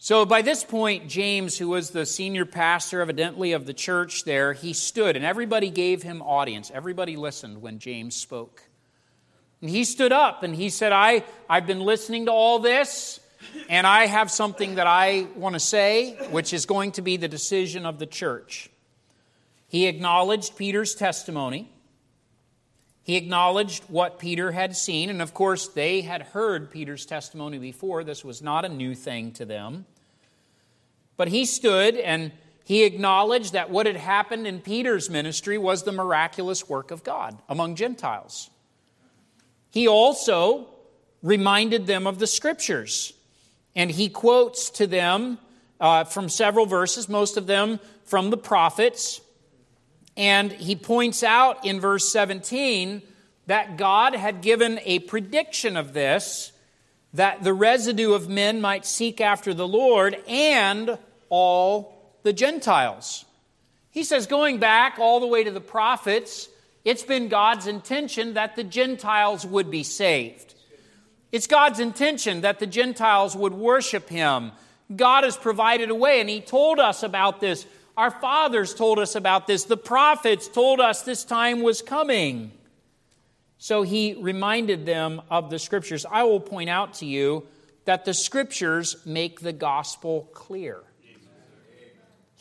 So 0.00 0.24
by 0.24 0.42
this 0.42 0.62
point, 0.62 1.08
James, 1.08 1.58
who 1.58 1.68
was 1.70 1.90
the 1.90 2.06
senior 2.06 2.46
pastor, 2.46 3.00
evidently, 3.00 3.52
of 3.52 3.66
the 3.66 3.74
church 3.74 4.22
there, 4.22 4.52
he 4.52 4.72
stood 4.72 5.16
and 5.16 5.24
everybody 5.24 5.70
gave 5.70 6.04
him 6.04 6.22
audience. 6.22 6.70
Everybody 6.72 7.16
listened 7.16 7.60
when 7.60 7.80
James 7.80 8.14
spoke. 8.14 8.62
And 9.60 9.68
he 9.68 9.82
stood 9.82 10.12
up 10.12 10.44
and 10.44 10.54
he 10.54 10.70
said, 10.70 10.92
I, 10.92 11.24
I've 11.50 11.66
been 11.66 11.80
listening 11.80 12.26
to 12.26 12.32
all 12.32 12.60
this, 12.60 13.18
and 13.68 13.86
I 13.86 14.06
have 14.06 14.30
something 14.30 14.76
that 14.76 14.86
I 14.86 15.26
want 15.36 15.54
to 15.54 15.60
say, 15.60 16.14
which 16.30 16.52
is 16.52 16.66
going 16.66 16.92
to 16.92 17.02
be 17.02 17.16
the 17.16 17.28
decision 17.28 17.86
of 17.86 17.98
the 17.98 18.06
church. 18.06 18.70
He 19.68 19.86
acknowledged 19.86 20.56
Peter's 20.56 20.94
testimony. 20.94 21.70
He 23.02 23.16
acknowledged 23.16 23.84
what 23.88 24.18
Peter 24.18 24.52
had 24.52 24.76
seen, 24.76 25.08
and 25.08 25.22
of 25.22 25.32
course, 25.32 25.68
they 25.68 26.02
had 26.02 26.22
heard 26.22 26.70
Peter's 26.70 27.06
testimony 27.06 27.58
before. 27.58 28.04
This 28.04 28.24
was 28.24 28.42
not 28.42 28.64
a 28.64 28.68
new 28.68 28.94
thing 28.94 29.32
to 29.32 29.44
them. 29.44 29.86
But 31.16 31.28
he 31.28 31.44
stood 31.44 31.96
and 31.96 32.32
he 32.64 32.84
acknowledged 32.84 33.54
that 33.54 33.70
what 33.70 33.86
had 33.86 33.96
happened 33.96 34.46
in 34.46 34.60
Peter's 34.60 35.08
ministry 35.08 35.56
was 35.56 35.82
the 35.84 35.92
miraculous 35.92 36.68
work 36.68 36.90
of 36.90 37.02
God 37.02 37.38
among 37.48 37.76
Gentiles. 37.76 38.50
He 39.70 39.88
also 39.88 40.68
reminded 41.22 41.86
them 41.86 42.06
of 42.06 42.18
the 42.18 42.26
scriptures, 42.26 43.14
and 43.74 43.90
he 43.90 44.08
quotes 44.08 44.70
to 44.70 44.86
them 44.86 45.38
uh, 45.80 46.04
from 46.04 46.28
several 46.28 46.66
verses, 46.66 47.08
most 47.08 47.36
of 47.36 47.46
them 47.46 47.80
from 48.04 48.30
the 48.30 48.36
prophets. 48.36 49.20
And 50.16 50.50
he 50.50 50.74
points 50.74 51.22
out 51.22 51.64
in 51.64 51.80
verse 51.80 52.10
17 52.10 53.02
that 53.46 53.76
God 53.76 54.14
had 54.14 54.42
given 54.42 54.80
a 54.84 54.98
prediction 55.00 55.76
of 55.76 55.92
this, 55.92 56.52
that 57.14 57.42
the 57.44 57.54
residue 57.54 58.12
of 58.12 58.28
men 58.28 58.60
might 58.60 58.84
seek 58.84 59.20
after 59.20 59.54
the 59.54 59.68
Lord 59.68 60.16
and 60.26 60.98
all 61.28 62.16
the 62.24 62.32
Gentiles. 62.32 63.24
He 63.90 64.04
says, 64.04 64.26
going 64.26 64.58
back 64.58 64.98
all 64.98 65.20
the 65.20 65.26
way 65.26 65.44
to 65.44 65.50
the 65.50 65.60
prophets, 65.60 66.48
it's 66.84 67.02
been 67.02 67.28
God's 67.28 67.66
intention 67.66 68.34
that 68.34 68.56
the 68.56 68.64
Gentiles 68.64 69.46
would 69.46 69.70
be 69.70 69.82
saved. 69.82 70.54
It's 71.30 71.46
God's 71.46 71.80
intention 71.80 72.40
that 72.40 72.58
the 72.58 72.66
Gentiles 72.66 73.36
would 73.36 73.52
worship 73.52 74.08
him. 74.08 74.52
God 74.94 75.24
has 75.24 75.36
provided 75.36 75.90
a 75.90 75.94
way, 75.94 76.20
and 76.20 76.30
he 76.30 76.40
told 76.40 76.78
us 76.78 77.02
about 77.02 77.40
this. 77.40 77.66
Our 77.96 78.10
fathers 78.10 78.74
told 78.74 78.98
us 78.98 79.14
about 79.14 79.46
this. 79.46 79.64
The 79.64 79.76
prophets 79.76 80.48
told 80.48 80.80
us 80.80 81.02
this 81.02 81.24
time 81.24 81.62
was 81.62 81.82
coming. 81.82 82.52
So 83.58 83.82
he 83.82 84.14
reminded 84.14 84.86
them 84.86 85.20
of 85.30 85.50
the 85.50 85.58
scriptures. 85.58 86.06
I 86.10 86.22
will 86.22 86.40
point 86.40 86.70
out 86.70 86.94
to 86.94 87.06
you 87.06 87.46
that 87.84 88.04
the 88.04 88.14
scriptures 88.14 88.96
make 89.04 89.40
the 89.40 89.52
gospel 89.52 90.30
clear. 90.32 90.82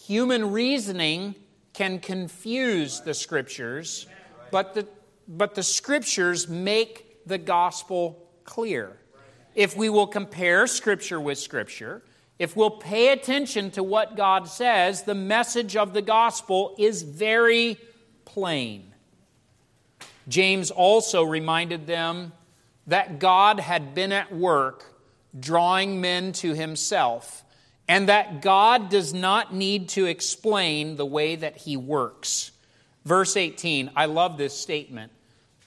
Human 0.06 0.52
reasoning 0.52 1.36
can 1.74 2.00
confuse 2.00 3.02
the 3.02 3.14
scriptures, 3.14 4.08
but 4.52 4.74
the, 4.74 4.88
but 5.28 5.56
the 5.56 5.64
scriptures 5.64 6.48
make 6.48 7.26
the 7.26 7.38
gospel 7.38 8.27
clear. 8.48 8.98
If 9.54 9.78
we 9.78 9.90
will 9.90 10.08
compare 10.08 10.66
scripture 10.66 11.22
with 11.22 11.38
scripture, 11.38 12.02
if 12.40 12.56
we'll 12.56 12.72
pay 12.72 13.10
attention 13.10 13.70
to 13.72 13.84
what 13.84 14.16
God 14.16 14.48
says, 14.48 15.04
the 15.04 15.16
message 15.16 15.76
of 15.76 15.94
the 15.94 16.02
gospel 16.02 16.76
is 16.80 17.04
very 17.04 17.78
plain. 18.26 18.94
James 20.28 20.72
also 20.72 21.24
reminded 21.24 21.86
them 21.86 22.34
that 22.88 23.20
God 23.20 23.60
had 23.60 23.94
been 23.94 24.12
at 24.12 24.34
work 24.34 24.86
drawing 25.40 26.02
men 26.02 26.32
to 26.34 26.54
himself, 26.54 27.44
and 27.88 28.10
that 28.10 28.42
God 28.42 28.90
does 28.90 29.14
not 29.14 29.54
need 29.54 29.90
to 29.90 30.06
explain 30.06 30.96
the 30.96 31.06
way 31.06 31.36
that 31.36 31.58
he 31.58 31.78
works. 31.78 32.52
Verse 33.06 33.38
18, 33.38 33.92
I 33.96 34.06
love 34.06 34.38
this 34.38 34.54
statement. 34.54 35.12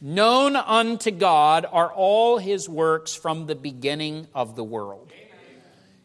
Known 0.01 0.57
unto 0.57 1.11
God 1.11 1.67
are 1.71 1.93
all 1.93 2.39
his 2.39 2.69
works 2.69 3.15
from 3.15 3.47
the 3.47 3.55
beginning 3.55 4.29
of 4.35 4.57
the 4.57 4.65
world. 4.65 5.13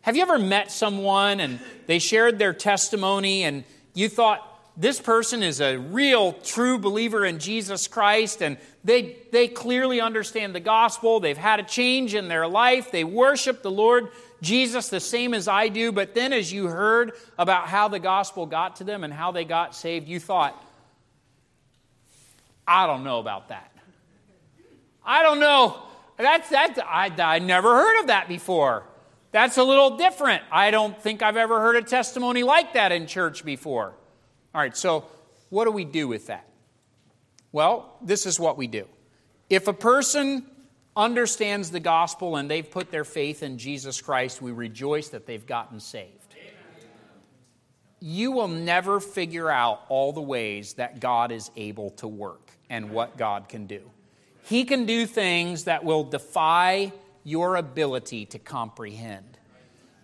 Have 0.01 0.15
you 0.15 0.21
ever 0.21 0.37
met 0.37 0.71
someone 0.71 1.39
and 1.39 1.59
they 1.87 1.99
shared 1.99 2.37
their 2.37 2.53
testimony 2.53 3.43
and 3.43 3.63
you 3.93 4.09
thought, 4.09 4.51
this 4.77 4.99
person 4.99 5.41
is 5.41 5.61
a 5.61 5.77
real 5.77 6.33
true 6.33 6.77
believer 6.77 7.23
in 7.23 7.39
Jesus 7.39 7.87
Christ 7.87 8.41
and 8.43 8.57
they, 8.83 9.15
they 9.31 9.47
clearly 9.47 10.01
understand 10.01 10.53
the 10.53 10.59
gospel. 10.59 11.21
They've 11.21 11.37
had 11.37 11.61
a 11.61 11.63
change 11.63 12.13
in 12.13 12.27
their 12.27 12.47
life. 12.47 12.91
They 12.91 13.05
worship 13.05 13.63
the 13.63 13.71
Lord 13.71 14.09
Jesus 14.41 14.89
the 14.89 14.99
same 14.99 15.33
as 15.33 15.47
I 15.47 15.69
do. 15.69 15.93
But 15.93 16.13
then, 16.13 16.33
as 16.33 16.51
you 16.51 16.67
heard 16.67 17.13
about 17.39 17.67
how 17.67 17.87
the 17.87 17.99
gospel 17.99 18.45
got 18.45 18.75
to 18.75 18.83
them 18.83 19.05
and 19.05 19.13
how 19.13 19.31
they 19.31 19.45
got 19.45 19.73
saved, 19.73 20.09
you 20.09 20.19
thought, 20.19 20.61
I 22.67 22.85
don't 22.85 23.03
know 23.05 23.19
about 23.19 23.47
that. 23.47 23.74
I 25.05 25.23
don't 25.23 25.39
know. 25.39 25.81
That's, 26.17 26.49
that's, 26.49 26.79
I, 26.79 27.11
I 27.17 27.39
never 27.39 27.75
heard 27.75 27.99
of 28.01 28.07
that 28.07 28.27
before. 28.27 28.83
That's 29.31 29.57
a 29.57 29.63
little 29.63 29.97
different. 29.97 30.43
I 30.51 30.71
don't 30.71 30.99
think 31.01 31.21
I've 31.21 31.37
ever 31.37 31.59
heard 31.59 31.75
a 31.75 31.81
testimony 31.81 32.43
like 32.43 32.73
that 32.73 32.91
in 32.91 33.05
church 33.05 33.43
before. 33.43 33.93
All 34.53 34.61
right, 34.61 34.75
so 34.75 35.05
what 35.49 35.65
do 35.65 35.71
we 35.71 35.83
do 35.83 36.07
with 36.07 36.27
that? 36.27 36.47
Well, 37.51 37.97
this 38.01 38.25
is 38.25 38.39
what 38.39 38.57
we 38.57 38.67
do. 38.67 38.85
If 39.49 39.67
a 39.67 39.73
person 39.73 40.45
understands 40.95 41.71
the 41.71 41.79
gospel 41.79 42.37
and 42.37 42.49
they've 42.49 42.69
put 42.69 42.91
their 42.91 43.03
faith 43.03 43.43
in 43.43 43.57
Jesus 43.57 44.01
Christ, 44.01 44.41
we 44.41 44.51
rejoice 44.51 45.09
that 45.09 45.25
they've 45.25 45.45
gotten 45.45 45.79
saved. 45.79 46.35
You 47.99 48.31
will 48.31 48.47
never 48.47 48.99
figure 48.99 49.49
out 49.49 49.81
all 49.89 50.13
the 50.13 50.21
ways 50.21 50.73
that 50.73 50.99
God 50.99 51.31
is 51.31 51.51
able 51.55 51.89
to 51.91 52.07
work 52.07 52.51
and 52.69 52.91
what 52.91 53.17
God 53.17 53.49
can 53.49 53.67
do. 53.67 53.89
He 54.45 54.63
can 54.63 54.85
do 54.85 55.05
things 55.05 55.65
that 55.65 55.83
will 55.83 56.03
defy 56.03 56.93
your 57.23 57.55
ability 57.55 58.27
to 58.27 58.39
comprehend. 58.39 59.37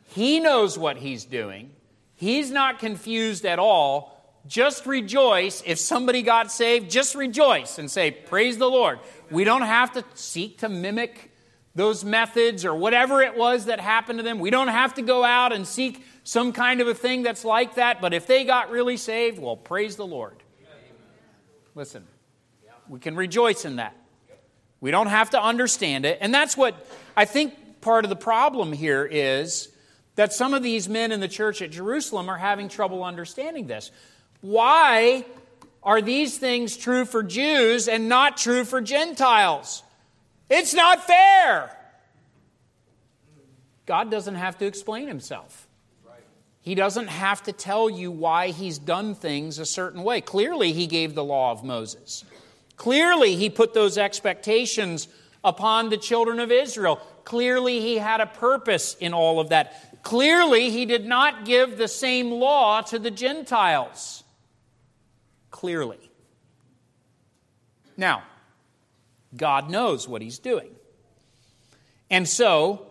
He 0.05 0.39
knows 0.39 0.77
what 0.77 0.97
He's 0.97 1.25
doing, 1.25 1.71
He's 2.15 2.51
not 2.51 2.79
confused 2.79 3.45
at 3.45 3.59
all 3.59 4.21
just 4.47 4.85
rejoice. 4.85 5.61
If 5.65 5.77
somebody 5.77 6.23
got 6.23 6.51
saved, 6.51 6.89
just 6.89 7.15
rejoice 7.15 7.77
and 7.77 7.89
say, 7.89 8.11
Praise 8.11 8.57
the 8.57 8.69
Lord. 8.69 8.99
We 9.29 9.43
don't 9.43 9.61
have 9.61 9.91
to 9.93 10.03
seek 10.13 10.59
to 10.59 10.69
mimic 10.69 11.31
those 11.73 12.03
methods 12.03 12.65
or 12.65 12.75
whatever 12.75 13.21
it 13.21 13.37
was 13.37 13.65
that 13.65 13.79
happened 13.79 14.19
to 14.19 14.23
them. 14.23 14.39
We 14.39 14.49
don't 14.49 14.67
have 14.67 14.95
to 14.95 15.01
go 15.01 15.23
out 15.23 15.53
and 15.53 15.65
seek 15.65 16.03
some 16.23 16.51
kind 16.51 16.81
of 16.81 16.87
a 16.87 16.93
thing 16.93 17.23
that's 17.23 17.45
like 17.45 17.75
that. 17.75 18.01
But 18.01 18.13
if 18.13 18.27
they 18.27 18.43
got 18.43 18.71
really 18.71 18.97
saved, 18.97 19.39
well, 19.39 19.55
praise 19.55 19.95
the 19.95 20.05
Lord. 20.05 20.43
Listen, 21.73 22.05
we 22.89 22.99
can 22.99 23.15
rejoice 23.15 23.63
in 23.63 23.77
that. 23.77 23.95
We 24.81 24.91
don't 24.91 25.07
have 25.07 25.29
to 25.29 25.41
understand 25.41 26.05
it. 26.05 26.17
And 26.19 26.33
that's 26.33 26.57
what 26.57 26.75
I 27.15 27.25
think 27.25 27.81
part 27.81 28.03
of 28.03 28.09
the 28.09 28.15
problem 28.15 28.73
here 28.73 29.07
is 29.09 29.69
that 30.15 30.33
some 30.33 30.53
of 30.53 30.63
these 30.63 30.89
men 30.89 31.11
in 31.11 31.19
the 31.19 31.27
church 31.27 31.61
at 31.61 31.71
Jerusalem 31.71 32.29
are 32.29 32.37
having 32.37 32.67
trouble 32.67 33.03
understanding 33.03 33.67
this. 33.67 33.91
Why 34.41 35.25
are 35.83 36.01
these 36.01 36.37
things 36.37 36.75
true 36.75 37.05
for 37.05 37.23
Jews 37.23 37.87
and 37.87 38.09
not 38.09 38.37
true 38.37 38.65
for 38.65 38.81
Gentiles? 38.81 39.83
It's 40.49 40.73
not 40.73 41.05
fair. 41.05 41.77
God 43.85 44.11
doesn't 44.11 44.35
have 44.35 44.57
to 44.59 44.65
explain 44.65 45.07
himself. 45.07 45.67
He 46.61 46.75
doesn't 46.75 47.07
have 47.07 47.41
to 47.43 47.51
tell 47.51 47.89
you 47.89 48.11
why 48.11 48.49
he's 48.49 48.77
done 48.77 49.15
things 49.15 49.57
a 49.57 49.65
certain 49.65 50.03
way. 50.03 50.21
Clearly, 50.21 50.73
he 50.73 50.85
gave 50.85 51.15
the 51.15 51.23
law 51.23 51.51
of 51.51 51.63
Moses. 51.63 52.23
Clearly, 52.81 53.35
he 53.35 53.51
put 53.51 53.75
those 53.75 53.99
expectations 53.99 55.07
upon 55.43 55.89
the 55.91 55.97
children 55.97 56.39
of 56.39 56.51
Israel. 56.51 56.95
Clearly, 57.25 57.79
he 57.79 57.99
had 57.99 58.21
a 58.21 58.25
purpose 58.25 58.95
in 58.99 59.13
all 59.13 59.39
of 59.39 59.49
that. 59.49 60.01
Clearly, 60.01 60.71
he 60.71 60.87
did 60.87 61.05
not 61.05 61.45
give 61.45 61.77
the 61.77 61.87
same 61.87 62.31
law 62.31 62.81
to 62.81 62.97
the 62.97 63.11
Gentiles 63.11 64.23
clearly. 65.51 65.99
Now, 67.97 68.23
God 69.37 69.69
knows 69.69 70.07
what 70.07 70.23
he's 70.23 70.39
doing. 70.39 70.71
And 72.09 72.27
so, 72.27 72.87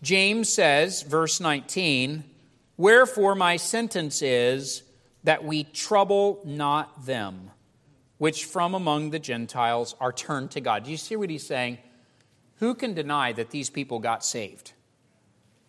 James 0.00 0.48
says, 0.48 1.02
verse 1.02 1.40
19, 1.40 2.22
Wherefore 2.76 3.34
my 3.34 3.56
sentence 3.56 4.22
is 4.22 4.84
that 5.24 5.42
we 5.42 5.64
trouble 5.64 6.40
not 6.44 7.04
them 7.04 7.50
which 8.18 8.44
from 8.44 8.74
among 8.74 9.10
the 9.10 9.18
Gentiles 9.18 9.94
are 10.00 10.12
turned 10.12 10.50
to 10.52 10.60
God. 10.60 10.84
Do 10.84 10.90
you 10.90 10.96
see 10.96 11.16
what 11.16 11.30
he's 11.30 11.46
saying? 11.46 11.78
Who 12.56 12.74
can 12.74 12.94
deny 12.94 13.32
that 13.32 13.50
these 13.50 13.70
people 13.70 13.98
got 13.98 14.24
saved? 14.24 14.72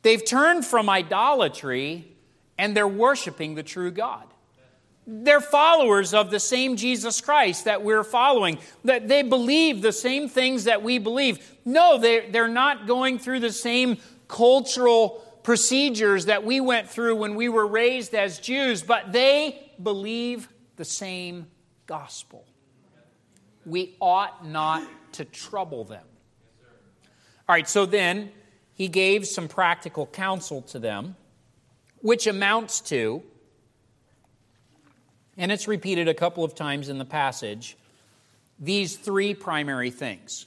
They've 0.04 0.24
turned 0.24 0.66
from 0.66 0.89
idolatry 0.89 2.16
and 2.58 2.78
they're 2.78 2.88
worshiping 2.88 3.56
the 3.56 3.64
true 3.64 3.91
God. 3.91 4.26
They're 5.08 5.41
followers 5.41 6.14
of 6.14 6.32
the 6.32 6.39
same 6.39 6.78
Jesus 6.78 7.22
Christ 7.22 7.66
that 7.66 7.84
we're 7.84 8.04
following, 8.04 8.58
that 8.84 9.08
they 9.08 9.22
believe 9.22 9.82
the 9.82 9.91
same 9.91 10.28
things 10.30 10.64
that 10.64 10.82
we 10.82 10.98
believe. 10.98 11.58
No, 11.64 11.98
they're, 12.00 12.48
not 12.48 12.88
going 12.88 13.20
through 13.20 13.41
the 13.41 13.52
same 13.52 13.98
cultural 14.28 15.24
procedures 15.43 16.26
that 16.26 16.43
we 16.43 16.60
went 16.60 16.89
through 16.89 17.18
when 17.18 17.36
we 17.36 17.50
were 17.50 17.68
raised 17.68 18.16
as 18.16 18.39
Jews, 18.39 18.82
but 18.82 19.12
they 19.12 19.72
believe 19.82 20.50
the 20.76 20.86
same 20.86 21.48
gospel. 21.88 22.46
We 23.66 23.96
ought 24.00 24.46
not 24.46 24.88
to 25.14 25.26
trouble 25.26 25.84
them. 25.84 26.06
All 27.48 27.56
right, 27.56 27.68
so 27.68 27.86
then 27.86 28.32
he 28.74 28.88
gave 28.88 29.28
some 29.28 29.48
practical 29.48 30.06
counsel 30.06 30.62
to 30.64 30.80
them, 30.80 31.16
which 32.02 32.28
amounts 32.28 32.82
to 32.82 33.24
and 35.38 35.52
it's 35.52 35.68
repeated 35.68 36.08
a 36.08 36.14
couple 36.14 36.44
of 36.44 36.56
times 36.56 36.90
in 36.90 36.98
the 36.98 37.06
passage, 37.06 37.78
these 38.60 38.96
three 38.96 39.34
primary 39.34 39.92
things. 39.92 40.46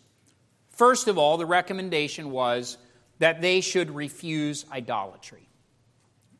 First 0.71 1.09
of 1.09 1.19
all, 1.19 1.37
the 1.37 1.47
recommendation 1.47 2.31
was 2.31 2.79
that 3.19 3.41
they 3.43 3.61
should 3.61 3.95
refuse 3.95 4.65
idolatry. 4.73 5.49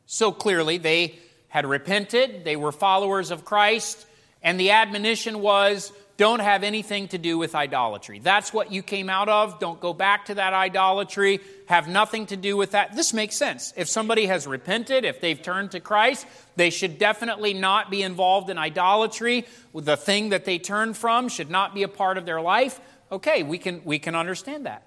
So 0.05 0.31
clearly, 0.31 0.77
they 0.77 1.19
had 1.49 1.65
repented, 1.65 2.43
they 2.43 2.55
were 2.55 2.71
followers 2.71 3.31
of 3.31 3.45
Christ, 3.45 4.05
and 4.41 4.59
the 4.59 4.71
admonition 4.71 5.41
was 5.41 5.91
don't 6.19 6.41
have 6.41 6.63
anything 6.63 7.07
to 7.07 7.17
do 7.17 7.37
with 7.37 7.55
idolatry. 7.55 8.19
That's 8.19 8.51
what 8.51 8.73
you 8.73 8.83
came 8.83 9.09
out 9.09 9.29
of. 9.29 9.57
Don't 9.61 9.79
go 9.79 9.93
back 9.93 10.25
to 10.25 10.35
that 10.35 10.51
idolatry. 10.51 11.39
Have 11.67 11.87
nothing 11.87 12.25
to 12.25 12.35
do 12.35 12.57
with 12.57 12.71
that. 12.71 12.93
This 12.93 13.13
makes 13.13 13.37
sense. 13.37 13.71
If 13.77 13.87
somebody 13.87 14.25
has 14.25 14.45
repented, 14.45 15.05
if 15.05 15.21
they've 15.21 15.41
turned 15.41 15.71
to 15.71 15.79
Christ, 15.79 16.27
they 16.57 16.71
should 16.71 16.99
definitely 16.99 17.53
not 17.53 17.89
be 17.89 18.03
involved 18.03 18.49
in 18.49 18.57
idolatry. 18.57 19.45
The 19.73 19.95
thing 19.95 20.29
that 20.29 20.43
they 20.43 20.59
turn 20.59 20.93
from 20.93 21.29
should 21.29 21.49
not 21.49 21.73
be 21.73 21.83
a 21.83 21.87
part 21.87 22.17
of 22.17 22.25
their 22.25 22.41
life. 22.41 22.81
Okay, 23.13 23.43
we 23.43 23.57
can, 23.57 23.81
we 23.85 23.97
can 23.97 24.13
understand 24.13 24.65
that. 24.65 24.85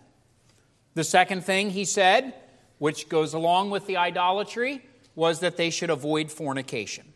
The 0.92 1.04
second 1.04 1.46
thing 1.46 1.70
he 1.70 1.86
said, 1.86 2.34
which 2.76 3.08
goes 3.08 3.32
along 3.32 3.70
with 3.70 3.86
the 3.86 3.96
idolatry, 3.96 4.84
was 5.14 5.40
that 5.40 5.56
they 5.56 5.70
should 5.70 5.88
avoid 5.88 6.30
fornication. 6.30 7.11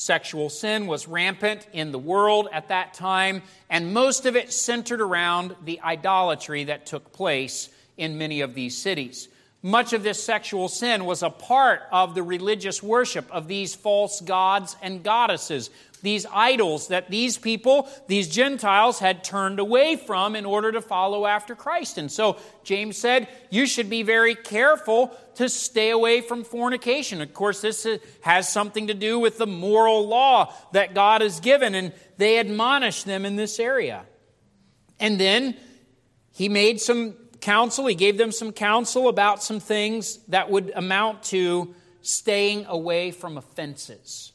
Sexual 0.00 0.48
sin 0.48 0.86
was 0.86 1.06
rampant 1.06 1.66
in 1.74 1.92
the 1.92 1.98
world 1.98 2.48
at 2.52 2.68
that 2.68 2.94
time, 2.94 3.42
and 3.68 3.92
most 3.92 4.24
of 4.24 4.34
it 4.34 4.50
centered 4.50 5.02
around 5.02 5.54
the 5.66 5.78
idolatry 5.82 6.64
that 6.64 6.86
took 6.86 7.12
place 7.12 7.68
in 7.98 8.16
many 8.16 8.40
of 8.40 8.54
these 8.54 8.78
cities. 8.78 9.28
Much 9.62 9.92
of 9.92 10.02
this 10.02 10.22
sexual 10.22 10.68
sin 10.68 11.04
was 11.04 11.22
a 11.22 11.28
part 11.28 11.82
of 11.92 12.14
the 12.14 12.22
religious 12.22 12.82
worship 12.82 13.30
of 13.30 13.46
these 13.46 13.74
false 13.74 14.22
gods 14.22 14.74
and 14.80 15.02
goddesses, 15.02 15.68
these 16.00 16.24
idols 16.32 16.88
that 16.88 17.10
these 17.10 17.36
people, 17.36 17.86
these 18.06 18.26
Gentiles, 18.28 19.00
had 19.00 19.22
turned 19.22 19.58
away 19.58 19.96
from 19.96 20.34
in 20.34 20.46
order 20.46 20.72
to 20.72 20.80
follow 20.80 21.26
after 21.26 21.54
Christ. 21.54 21.98
And 21.98 22.10
so 22.10 22.38
James 22.64 22.96
said, 22.96 23.28
You 23.50 23.66
should 23.66 23.90
be 23.90 24.02
very 24.02 24.34
careful 24.34 25.14
to 25.34 25.50
stay 25.50 25.90
away 25.90 26.22
from 26.22 26.42
fornication. 26.42 27.20
Of 27.20 27.34
course, 27.34 27.60
this 27.60 27.86
has 28.22 28.50
something 28.50 28.86
to 28.86 28.94
do 28.94 29.18
with 29.18 29.36
the 29.36 29.46
moral 29.46 30.08
law 30.08 30.54
that 30.72 30.94
God 30.94 31.20
has 31.20 31.38
given, 31.38 31.74
and 31.74 31.92
they 32.16 32.38
admonish 32.38 33.02
them 33.02 33.26
in 33.26 33.36
this 33.36 33.60
area. 33.60 34.06
And 34.98 35.20
then 35.20 35.54
he 36.32 36.48
made 36.48 36.80
some 36.80 37.14
counsel, 37.40 37.86
he 37.86 37.94
gave 37.94 38.18
them 38.18 38.32
some 38.32 38.52
counsel 38.52 39.08
about 39.08 39.42
some 39.42 39.60
things 39.60 40.18
that 40.28 40.50
would 40.50 40.72
amount 40.74 41.22
to 41.24 41.74
staying 42.02 42.66
away 42.66 43.10
from 43.10 43.36
offenses. 43.36 44.32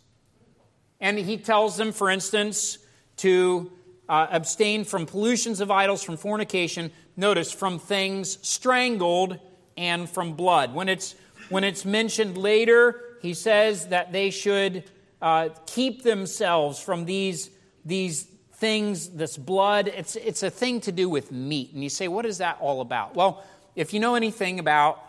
And 1.00 1.18
he 1.18 1.38
tells 1.38 1.78
them, 1.78 1.92
for 1.92 2.10
instance, 2.10 2.78
to 3.18 3.72
uh, 4.08 4.28
abstain 4.32 4.84
from 4.84 5.06
pollutions 5.06 5.62
of 5.62 5.72
idols, 5.72 6.04
from 6.04 6.18
fornication, 6.18 6.92
notice, 7.18 7.52
from 7.52 7.80
things 7.80 8.38
strangled 8.48 9.40
and 9.78 10.10
from 10.10 10.34
blood. 10.34 10.74
When 10.74 10.90
it's, 10.90 11.16
when 11.50 11.64
it's 11.64 11.86
mentioned 11.86 12.38
later, 12.38 13.02
he 13.22 13.34
says 13.34 13.88
that 13.88 14.12
they 14.12 14.30
should 14.30 14.84
uh, 15.22 15.50
keep 15.66 16.04
themselves 16.04 16.80
from 16.80 17.06
these, 17.06 17.50
these 17.84 18.28
things, 18.56 19.10
this 19.10 19.38
blood. 19.38 19.88
It's, 19.88 20.16
it's 20.16 20.44
a 20.44 20.50
thing 20.50 20.82
to 20.82 20.92
do 20.92 21.10
with 21.10 21.32
meat. 21.32 21.74
And 21.74 21.84
you 21.84 21.90
say, 21.90 22.08
what 22.08 22.26
is 22.26 22.40
that 22.40 22.58
all 22.60 22.82
about? 22.82 23.16
Well, 23.16 23.44
if 23.76 23.94
you 23.94 24.00
know 24.00 24.16
anything 24.16 24.60
about 24.60 25.04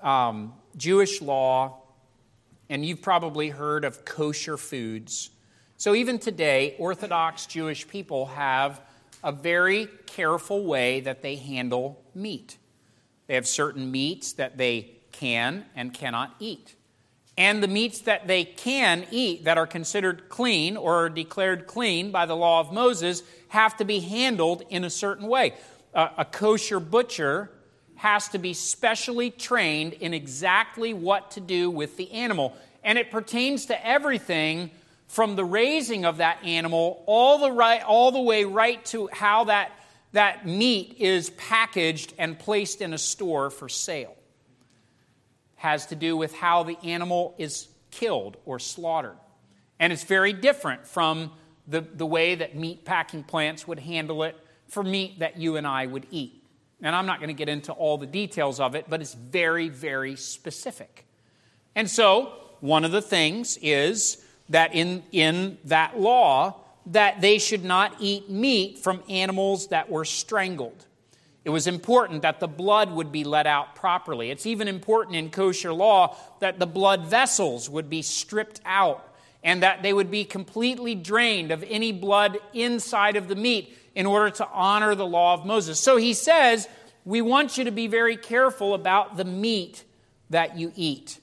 um, 0.00 0.54
Jewish 0.76 1.22
law, 1.22 1.78
and 2.68 2.84
you've 2.84 3.02
probably 3.02 3.50
heard 3.50 3.84
of 3.84 4.04
kosher 4.04 4.56
foods. 4.56 5.30
So, 5.76 5.94
even 5.94 6.18
today, 6.18 6.74
Orthodox 6.78 7.46
Jewish 7.46 7.86
people 7.86 8.26
have 8.26 8.80
a 9.22 9.32
very 9.32 9.88
careful 10.06 10.64
way 10.64 11.00
that 11.00 11.22
they 11.22 11.36
handle 11.36 12.02
meat. 12.14 12.58
They 13.26 13.34
have 13.34 13.46
certain 13.46 13.90
meats 13.90 14.34
that 14.34 14.56
they 14.58 14.92
can 15.12 15.64
and 15.74 15.92
cannot 15.92 16.34
eat. 16.38 16.74
And 17.36 17.62
the 17.62 17.68
meats 17.68 18.00
that 18.02 18.28
they 18.28 18.44
can 18.44 19.06
eat 19.10 19.44
that 19.44 19.58
are 19.58 19.66
considered 19.66 20.28
clean 20.28 20.76
or 20.76 21.08
declared 21.08 21.66
clean 21.66 22.12
by 22.12 22.26
the 22.26 22.36
law 22.36 22.60
of 22.60 22.72
Moses 22.72 23.22
have 23.48 23.76
to 23.78 23.84
be 23.84 24.00
handled 24.00 24.62
in 24.70 24.84
a 24.84 24.90
certain 24.90 25.26
way. 25.26 25.54
Uh, 25.92 26.08
a 26.18 26.24
kosher 26.24 26.78
butcher 26.78 27.50
has 27.96 28.28
to 28.28 28.38
be 28.38 28.52
specially 28.54 29.30
trained 29.30 29.94
in 29.94 30.14
exactly 30.14 30.92
what 30.92 31.32
to 31.32 31.40
do 31.40 31.70
with 31.70 31.96
the 31.96 32.10
animal. 32.12 32.56
And 32.82 32.98
it 32.98 33.10
pertains 33.10 33.66
to 33.66 33.86
everything 33.86 34.70
from 35.08 35.36
the 35.36 35.44
raising 35.44 36.04
of 36.04 36.18
that 36.18 36.42
animal 36.44 37.02
all 37.06 37.38
the, 37.38 37.50
right, 37.50 37.82
all 37.82 38.10
the 38.12 38.20
way 38.20 38.44
right 38.44 38.84
to 38.86 39.08
how 39.12 39.44
that, 39.44 39.72
that 40.12 40.46
meat 40.46 40.96
is 40.98 41.30
packaged 41.30 42.14
and 42.18 42.38
placed 42.38 42.80
in 42.80 42.92
a 42.92 42.98
store 42.98 43.50
for 43.50 43.68
sale. 43.68 44.16
Has 45.64 45.86
to 45.86 45.94
do 45.96 46.14
with 46.14 46.34
how 46.34 46.62
the 46.62 46.76
animal 46.84 47.34
is 47.38 47.68
killed 47.90 48.36
or 48.44 48.58
slaughtered. 48.58 49.16
And 49.80 49.94
it's 49.94 50.04
very 50.04 50.34
different 50.34 50.86
from 50.86 51.32
the, 51.66 51.80
the 51.80 52.04
way 52.04 52.34
that 52.34 52.54
meat 52.54 52.84
packing 52.84 53.22
plants 53.22 53.66
would 53.66 53.78
handle 53.78 54.24
it 54.24 54.36
for 54.68 54.82
meat 54.82 55.20
that 55.20 55.38
you 55.38 55.56
and 55.56 55.66
I 55.66 55.86
would 55.86 56.06
eat. 56.10 56.44
And 56.82 56.94
I'm 56.94 57.06
not 57.06 57.18
going 57.18 57.28
to 57.28 57.34
get 57.34 57.48
into 57.48 57.72
all 57.72 57.96
the 57.96 58.06
details 58.06 58.60
of 58.60 58.74
it, 58.74 58.90
but 58.90 59.00
it's 59.00 59.14
very, 59.14 59.70
very 59.70 60.16
specific. 60.16 61.06
And 61.74 61.88
so, 61.88 62.34
one 62.60 62.84
of 62.84 62.92
the 62.92 63.00
things 63.00 63.56
is 63.62 64.22
that 64.50 64.74
in, 64.74 65.02
in 65.12 65.56
that 65.64 65.98
law, 65.98 66.60
that 66.84 67.22
they 67.22 67.38
should 67.38 67.64
not 67.64 67.94
eat 68.00 68.28
meat 68.28 68.80
from 68.80 69.02
animals 69.08 69.68
that 69.68 69.90
were 69.90 70.04
strangled. 70.04 70.84
It 71.44 71.50
was 71.50 71.66
important 71.66 72.22
that 72.22 72.40
the 72.40 72.48
blood 72.48 72.90
would 72.90 73.12
be 73.12 73.22
let 73.22 73.46
out 73.46 73.74
properly. 73.74 74.30
It's 74.30 74.46
even 74.46 74.66
important 74.66 75.16
in 75.16 75.30
kosher 75.30 75.72
law 75.72 76.16
that 76.40 76.58
the 76.58 76.66
blood 76.66 77.04
vessels 77.04 77.68
would 77.68 77.90
be 77.90 78.00
stripped 78.00 78.60
out 78.64 79.06
and 79.42 79.62
that 79.62 79.82
they 79.82 79.92
would 79.92 80.10
be 80.10 80.24
completely 80.24 80.94
drained 80.94 81.50
of 81.50 81.62
any 81.68 81.92
blood 81.92 82.38
inside 82.54 83.16
of 83.16 83.28
the 83.28 83.36
meat 83.36 83.76
in 83.94 84.06
order 84.06 84.30
to 84.30 84.48
honor 84.48 84.94
the 84.94 85.06
law 85.06 85.34
of 85.34 85.44
Moses. 85.44 85.78
So 85.78 85.98
he 85.98 86.14
says, 86.14 86.66
We 87.04 87.20
want 87.20 87.58
you 87.58 87.64
to 87.64 87.70
be 87.70 87.88
very 87.88 88.16
careful 88.16 88.72
about 88.72 89.18
the 89.18 89.26
meat 89.26 89.84
that 90.30 90.56
you 90.56 90.72
eat. 90.74 91.20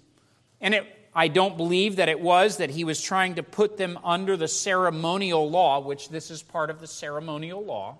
And 0.61 0.75
it, 0.75 0.85
I 1.15 1.29
don't 1.29 1.57
believe 1.57 1.95
that 1.95 2.09
it 2.09 2.21
was 2.21 2.57
that 2.57 2.69
he 2.69 2.83
was 2.83 3.01
trying 3.01 3.35
to 3.35 3.43
put 3.43 3.77
them 3.77 3.97
under 4.03 4.37
the 4.37 4.47
ceremonial 4.47 5.49
law, 5.49 5.79
which 5.79 6.09
this 6.09 6.29
is 6.29 6.43
part 6.43 6.69
of 6.69 6.79
the 6.79 6.87
ceremonial 6.87 7.65
law. 7.65 7.97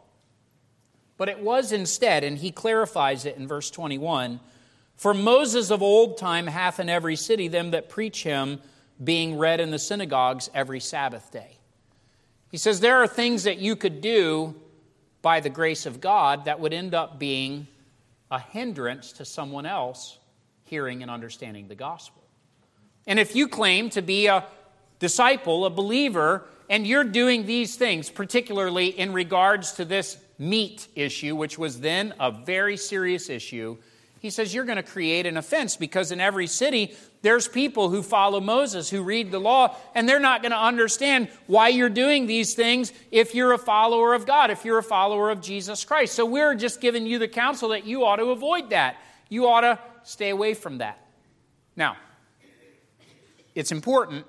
But 1.22 1.30
it 1.30 1.44
was 1.44 1.72
instead, 1.72 2.24
and 2.24 2.36
he 2.36 2.50
clarifies 2.50 3.26
it 3.26 3.38
in 3.38 3.48
verse 3.48 3.70
21 3.70 4.40
For 4.96 5.14
Moses 5.14 5.70
of 5.70 5.84
old 5.84 6.18
time 6.18 6.48
hath 6.48 6.80
in 6.80 6.90
every 6.90 7.16
city 7.16 7.48
them 7.48 7.70
that 7.70 7.90
preach 7.90 8.24
him, 8.24 8.60
being 9.04 9.38
read 9.38 9.60
in 9.60 9.70
the 9.70 9.78
synagogues 9.78 10.50
every 10.52 10.80
Sabbath 10.80 11.32
day. 11.32 11.60
He 12.50 12.58
says 12.58 12.80
there 12.80 13.04
are 13.04 13.08
things 13.08 13.44
that 13.44 13.60
you 13.60 13.76
could 13.76 14.02
do 14.02 14.56
by 15.22 15.42
the 15.42 15.52
grace 15.52 15.86
of 15.86 16.02
God 16.02 16.46
that 16.46 16.60
would 16.60 16.74
end 16.74 16.96
up 16.96 17.20
being 17.20 17.68
a 18.32 18.40
hindrance 18.40 19.12
to 19.12 19.24
someone 19.24 19.68
else 19.68 20.18
hearing 20.64 21.04
and 21.04 21.12
understanding 21.12 21.68
the 21.68 21.76
gospel. 21.76 22.24
And 23.06 23.20
if 23.20 23.36
you 23.36 23.48
claim 23.48 23.92
to 23.92 24.02
be 24.02 24.26
a 24.26 24.48
disciple, 24.98 25.66
a 25.66 25.70
believer, 25.70 26.48
and 26.68 26.88
you're 26.88 27.04
doing 27.04 27.46
these 27.46 27.76
things, 27.76 28.10
particularly 28.10 28.88
in 28.88 29.14
regards 29.14 29.74
to 29.74 29.86
this 29.86 30.18
meat 30.42 30.88
issue, 30.96 31.36
which 31.36 31.60
was 31.60 31.82
then 31.82 32.16
a 32.20 32.32
very 32.32 32.76
serious 32.76 33.30
issue, 33.30 33.78
he 34.20 34.32
says 34.32 34.54
you're 34.54 34.66
going 34.66 34.78
to 34.78 34.84
create 34.84 35.28
an 35.28 35.38
offense 35.38 35.78
because 35.78 36.12
in 36.12 36.20
every 36.20 36.48
city 36.48 36.96
there's 37.22 37.48
people 37.48 37.90
who 37.90 38.02
follow 38.02 38.40
Moses 38.40 38.90
who 38.90 39.04
read 39.04 39.32
the 39.32 39.40
law 39.40 39.76
and 39.94 40.10
they're 40.10 40.20
not 40.20 40.42
going 40.42 40.52
to 40.52 40.58
understand 40.58 41.30
why 41.46 41.68
you're 41.68 41.90
doing 41.90 42.26
these 42.26 42.56
things 42.56 42.92
if 43.12 43.36
you're 43.36 43.54
a 43.54 43.58
follower 43.60 44.16
of 44.16 44.26
God, 44.26 44.50
if 44.50 44.66
you're 44.66 44.80
a 44.80 44.84
follower 44.84 45.30
of 45.30 45.42
Jesus 45.42 45.86
Christ. 45.86 46.16
So 46.16 46.26
we're 46.26 46.56
just 46.56 46.82
giving 46.82 47.06
you 47.06 47.20
the 47.20 47.28
counsel 47.28 47.70
that 47.70 47.86
you 47.86 48.04
ought 48.04 48.16
to 48.16 48.26
avoid 48.26 48.72
that. 48.72 48.98
You 49.30 49.48
ought 49.48 49.62
to 49.62 49.80
stay 50.04 50.30
away 50.30 50.56
from 50.56 50.80
that. 50.80 51.00
Now, 51.76 51.98
it's 53.54 53.72
important 53.72 54.26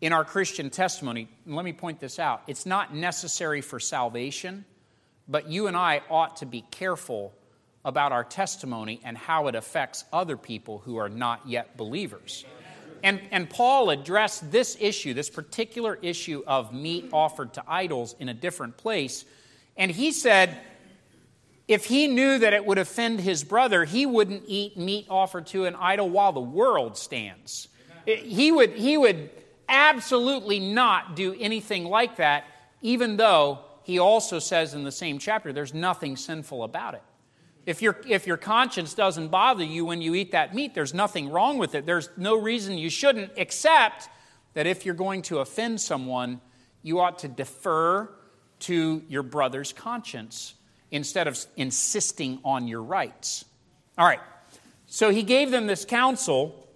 in 0.00 0.12
our 0.12 0.24
Christian 0.24 0.70
testimony, 0.70 1.28
let 1.46 1.64
me 1.64 1.72
point 1.72 2.00
this 2.00 2.18
out. 2.18 2.42
It's 2.48 2.66
not 2.66 2.92
necessary 2.92 3.60
for 3.60 3.78
salvation, 3.78 4.64
but 5.28 5.48
you 5.48 5.66
and 5.66 5.76
I 5.76 6.02
ought 6.10 6.38
to 6.38 6.46
be 6.46 6.64
careful 6.70 7.32
about 7.84 8.12
our 8.12 8.24
testimony 8.24 9.00
and 9.04 9.16
how 9.16 9.48
it 9.48 9.54
affects 9.54 10.04
other 10.12 10.36
people 10.36 10.78
who 10.78 10.96
are 10.96 11.08
not 11.08 11.48
yet 11.48 11.76
believers. 11.76 12.44
And, 13.02 13.20
and 13.32 13.50
Paul 13.50 13.90
addressed 13.90 14.52
this 14.52 14.76
issue, 14.78 15.14
this 15.14 15.28
particular 15.28 15.98
issue 16.02 16.44
of 16.46 16.72
meat 16.72 17.10
offered 17.12 17.54
to 17.54 17.64
idols, 17.66 18.14
in 18.20 18.28
a 18.28 18.34
different 18.34 18.76
place. 18.76 19.24
And 19.76 19.90
he 19.90 20.12
said, 20.12 20.56
if 21.66 21.86
he 21.86 22.06
knew 22.06 22.38
that 22.38 22.52
it 22.52 22.64
would 22.64 22.78
offend 22.78 23.20
his 23.20 23.42
brother, 23.42 23.84
he 23.84 24.06
wouldn't 24.06 24.44
eat 24.46 24.76
meat 24.76 25.06
offered 25.08 25.46
to 25.48 25.64
an 25.64 25.74
idol 25.74 26.08
while 26.10 26.32
the 26.32 26.40
world 26.40 26.96
stands. 26.96 27.68
He 28.04 28.52
would, 28.52 28.72
he 28.72 28.96
would 28.96 29.30
absolutely 29.68 30.60
not 30.60 31.16
do 31.16 31.34
anything 31.38 31.84
like 31.84 32.16
that, 32.16 32.44
even 32.82 33.16
though 33.16 33.60
he 33.84 33.98
also 33.98 34.38
says 34.38 34.74
in 34.74 34.84
the 34.84 34.92
same 34.92 35.18
chapter 35.18 35.52
there's 35.52 35.74
nothing 35.74 36.16
sinful 36.16 36.64
about 36.64 36.94
it. 36.94 37.02
If, 37.64 37.80
your 37.80 38.00
if 38.08 38.26
your 38.26 38.36
conscience 38.36 38.94
doesn't 38.94 39.28
bother 39.28 39.64
you 39.64 39.84
when 39.84 40.02
you 40.02 40.14
eat 40.14 40.32
that 40.32 40.54
meat, 40.54 40.74
there's 40.74 40.92
nothing 40.92 41.30
wrong 41.30 41.58
with 41.58 41.74
it. 41.74 41.86
There's 41.86 42.08
no 42.16 42.36
reason 42.36 42.76
you 42.76 42.90
shouldn't, 42.90 43.32
except 43.36 44.08
that 44.54 44.66
if 44.66 44.84
you're 44.84 44.94
going 44.94 45.22
to 45.22 45.38
offend 45.38 45.80
someone, 45.80 46.40
you 46.82 46.98
ought 47.00 47.20
to 47.20 47.28
defer 47.28 48.10
to 48.60 49.02
your 49.08 49.22
brother's 49.22 49.72
conscience 49.72 50.54
instead 50.90 51.28
of 51.28 51.38
insisting 51.56 52.40
on 52.44 52.66
your 52.66 52.82
rights. 52.82 53.44
All 53.96 54.06
right, 54.06 54.20
so 54.86 55.10
he 55.10 55.22
gave 55.22 55.50
them 55.50 55.66
this 55.66 55.84
counsel, 55.84 56.68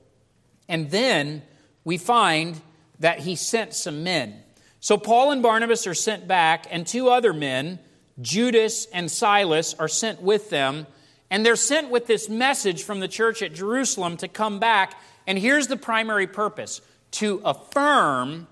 and 0.69 0.91
then 0.91 1.43
we 1.85 1.99
find 1.99 2.61
that 3.01 3.21
he 3.21 3.37
sent 3.37 3.75
some 3.75 4.05
men. 4.05 4.43
So 4.87 4.97
Paul 4.97 5.33
and 5.33 5.43
Barnabas 5.43 5.89
are 5.89 5.95
sent 5.95 6.29
back, 6.29 6.69
and 6.71 6.87
two 6.87 7.09
other 7.09 7.33
men 7.33 7.81
Judas 8.23 8.87
and 8.93 9.11
Silas 9.11 9.75
are 9.75 9.89
sent 9.89 10.23
with 10.23 10.49
them, 10.49 10.87
and 11.29 11.45
they're 11.45 11.57
sent 11.57 11.91
with 11.91 12.07
this 12.07 12.29
message 12.29 12.85
from 12.85 13.01
the 13.01 13.09
church 13.09 13.43
at 13.43 13.53
Jerusalem 13.53 14.17
to 14.19 14.29
come 14.29 14.61
back. 14.61 14.95
And 15.27 15.41
here's 15.41 15.67
the 15.67 15.77
primary 15.77 16.29
purpose 16.29 16.83
to 17.11 17.43
affirm 17.45 18.47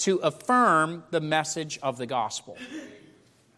to 0.00 0.16
affirm 0.18 1.02
the 1.10 1.22
message 1.22 1.78
of 1.82 1.96
the 1.96 2.04
gospel. 2.04 2.58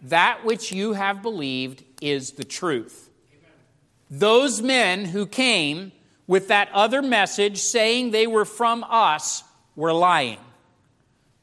That 0.02 0.44
which 0.44 0.70
you 0.70 0.92
have 0.92 1.22
believed 1.22 1.82
is 2.00 2.34
the 2.34 2.44
truth. 2.44 3.10
those 4.08 4.62
men 4.62 5.06
who 5.06 5.26
came 5.26 5.90
with 6.28 6.46
that 6.46 6.68
other 6.72 7.02
message 7.02 7.58
saying 7.58 8.12
they 8.12 8.28
were 8.28 8.44
from 8.44 8.84
us 8.88 9.42
were 9.74 9.92
lying. 9.92 10.38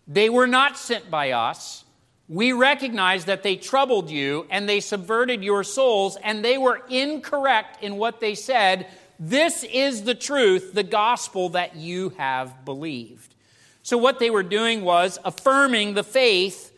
They 0.07 0.29
were 0.29 0.47
not 0.47 0.77
sent 0.77 1.09
by 1.09 1.31
us. 1.31 1.83
We 2.27 2.53
recognize 2.53 3.25
that 3.25 3.43
they 3.43 3.55
troubled 3.55 4.09
you 4.09 4.47
and 4.49 4.67
they 4.67 4.79
subverted 4.79 5.43
your 5.43 5.63
souls, 5.63 6.17
and 6.23 6.43
they 6.43 6.57
were 6.57 6.81
incorrect 6.89 7.83
in 7.83 7.97
what 7.97 8.19
they 8.19 8.35
said. 8.35 8.87
This 9.19 9.63
is 9.63 10.03
the 10.03 10.15
truth, 10.15 10.73
the 10.73 10.83
gospel 10.83 11.49
that 11.49 11.75
you 11.75 12.09
have 12.17 12.65
believed. 12.65 13.35
So, 13.83 13.97
what 13.97 14.19
they 14.19 14.31
were 14.31 14.43
doing 14.43 14.83
was 14.83 15.19
affirming 15.23 15.93
the 15.93 16.03
faith 16.03 16.71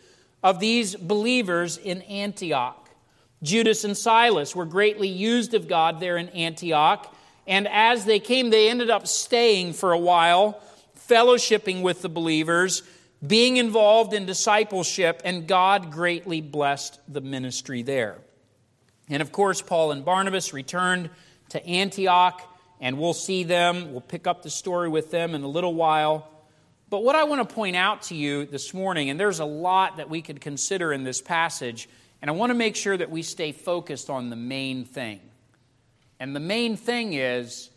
of 0.43 0.59
these 0.59 0.95
believers 0.95 1.77
in 1.77 2.01
Antioch. 2.03 2.89
Judas 3.41 3.83
and 3.83 3.95
Silas 3.95 4.55
were 4.55 4.65
greatly 4.65 5.07
used 5.07 5.53
of 5.53 5.67
God 5.67 5.99
there 5.99 6.17
in 6.17 6.27
Antioch, 6.29 7.15
and 7.47 7.67
as 7.69 8.03
they 8.03 8.19
came, 8.19 8.49
they 8.49 8.69
ended 8.69 8.89
up 8.89 9.07
staying 9.07 9.73
for 9.73 9.93
a 9.93 9.97
while, 9.97 10.61
fellowshipping 11.07 11.81
with 11.81 12.01
the 12.01 12.09
believers 12.09 12.83
being 13.25 13.57
involved 13.57 14.13
in 14.13 14.25
discipleship, 14.25 15.21
and 15.25 15.47
God 15.47 15.91
greatly 15.91 16.41
blessed 16.41 16.99
the 17.07 17.21
ministry 17.21 17.81
there. 17.81 18.19
And 19.09 19.21
of 19.21 19.31
course, 19.31 19.61
Paul 19.61 19.91
and 19.91 20.05
Barnabas 20.05 20.53
returned 20.53 21.09
to 21.49 21.65
Antioch, 21.65 22.41
and 22.79 22.99
we'll 22.99 23.13
see 23.13 23.43
them. 23.43 23.91
We'll 23.91 24.01
pick 24.01 24.27
up 24.27 24.43
the 24.43 24.49
story 24.49 24.89
with 24.89 25.09
them 25.09 25.33
in 25.33 25.43
a 25.43 25.47
little 25.47 25.73
while. 25.73 26.29
But 26.89 27.03
what 27.03 27.15
I 27.15 27.23
want 27.23 27.47
to 27.47 27.55
point 27.55 27.75
out 27.75 28.03
to 28.03 28.15
you 28.15 28.45
this 28.45 28.73
morning, 28.73 29.09
and 29.09 29.19
there's 29.19 29.39
a 29.39 29.45
lot 29.45 29.97
that 29.97 30.09
we 30.09 30.21
could 30.21 30.39
consider 30.39 30.93
in 30.93 31.03
this 31.03 31.21
passage, 31.21 31.89
and 32.21 32.29
I 32.29 32.33
want 32.33 32.51
to 32.51 32.55
make 32.55 32.75
sure 32.75 32.95
that 32.95 33.09
we 33.09 33.23
stay 33.23 33.51
focused 33.51 34.09
on 34.09 34.29
the 34.29 34.35
main 34.35 34.85
thing. 34.85 35.19
And 36.19 36.35
the 36.35 36.39
main 36.39 36.77
thing 36.77 37.13
is 37.13 37.69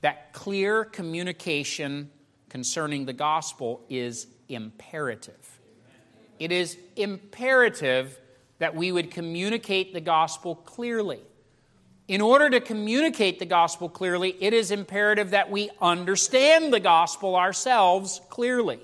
that 0.00 0.32
clear 0.32 0.84
communication 0.84 2.10
concerning 2.48 3.06
the 3.06 3.12
gospel 3.12 3.84
is 3.88 4.26
imperative. 4.48 5.58
It 6.38 6.52
is 6.52 6.78
imperative 6.96 8.18
that 8.58 8.74
we 8.74 8.92
would 8.92 9.10
communicate 9.10 9.92
the 9.92 10.00
gospel 10.00 10.54
clearly. 10.54 11.20
In 12.06 12.20
order 12.20 12.48
to 12.50 12.60
communicate 12.60 13.38
the 13.38 13.46
gospel 13.46 13.88
clearly, 13.88 14.34
it 14.40 14.54
is 14.54 14.70
imperative 14.70 15.30
that 15.30 15.50
we 15.50 15.70
understand 15.80 16.72
the 16.72 16.80
gospel 16.80 17.36
ourselves 17.36 18.20
clearly. 18.30 18.80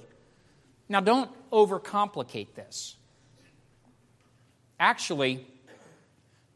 Now, 0.89 1.01
don't 1.01 1.31
overcomplicate 1.51 2.55
this. 2.55 2.97
Actually, 4.79 5.47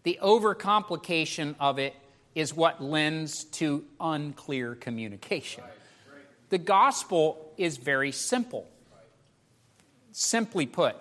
the 0.03 0.19
overcomplication 0.23 1.55
of 1.59 1.79
it 1.79 1.95
is 2.35 2.55
what 2.55 2.83
lends 2.83 3.45
to 3.45 3.85
unclear 4.01 4.75
communication. 4.75 5.65
The 6.51 6.59
gospel 6.59 7.53
is 7.57 7.79
very 7.79 8.13
simple. 8.13 8.69
Simply 10.13 10.67
put, 10.67 10.97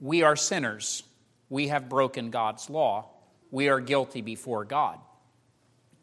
we 0.00 0.22
are 0.22 0.36
sinners. 0.36 1.02
We 1.48 1.68
have 1.68 1.88
broken 1.88 2.30
God's 2.30 2.68
law. 2.68 3.10
We 3.50 3.68
are 3.68 3.80
guilty 3.80 4.20
before 4.20 4.64
God. 4.64 4.98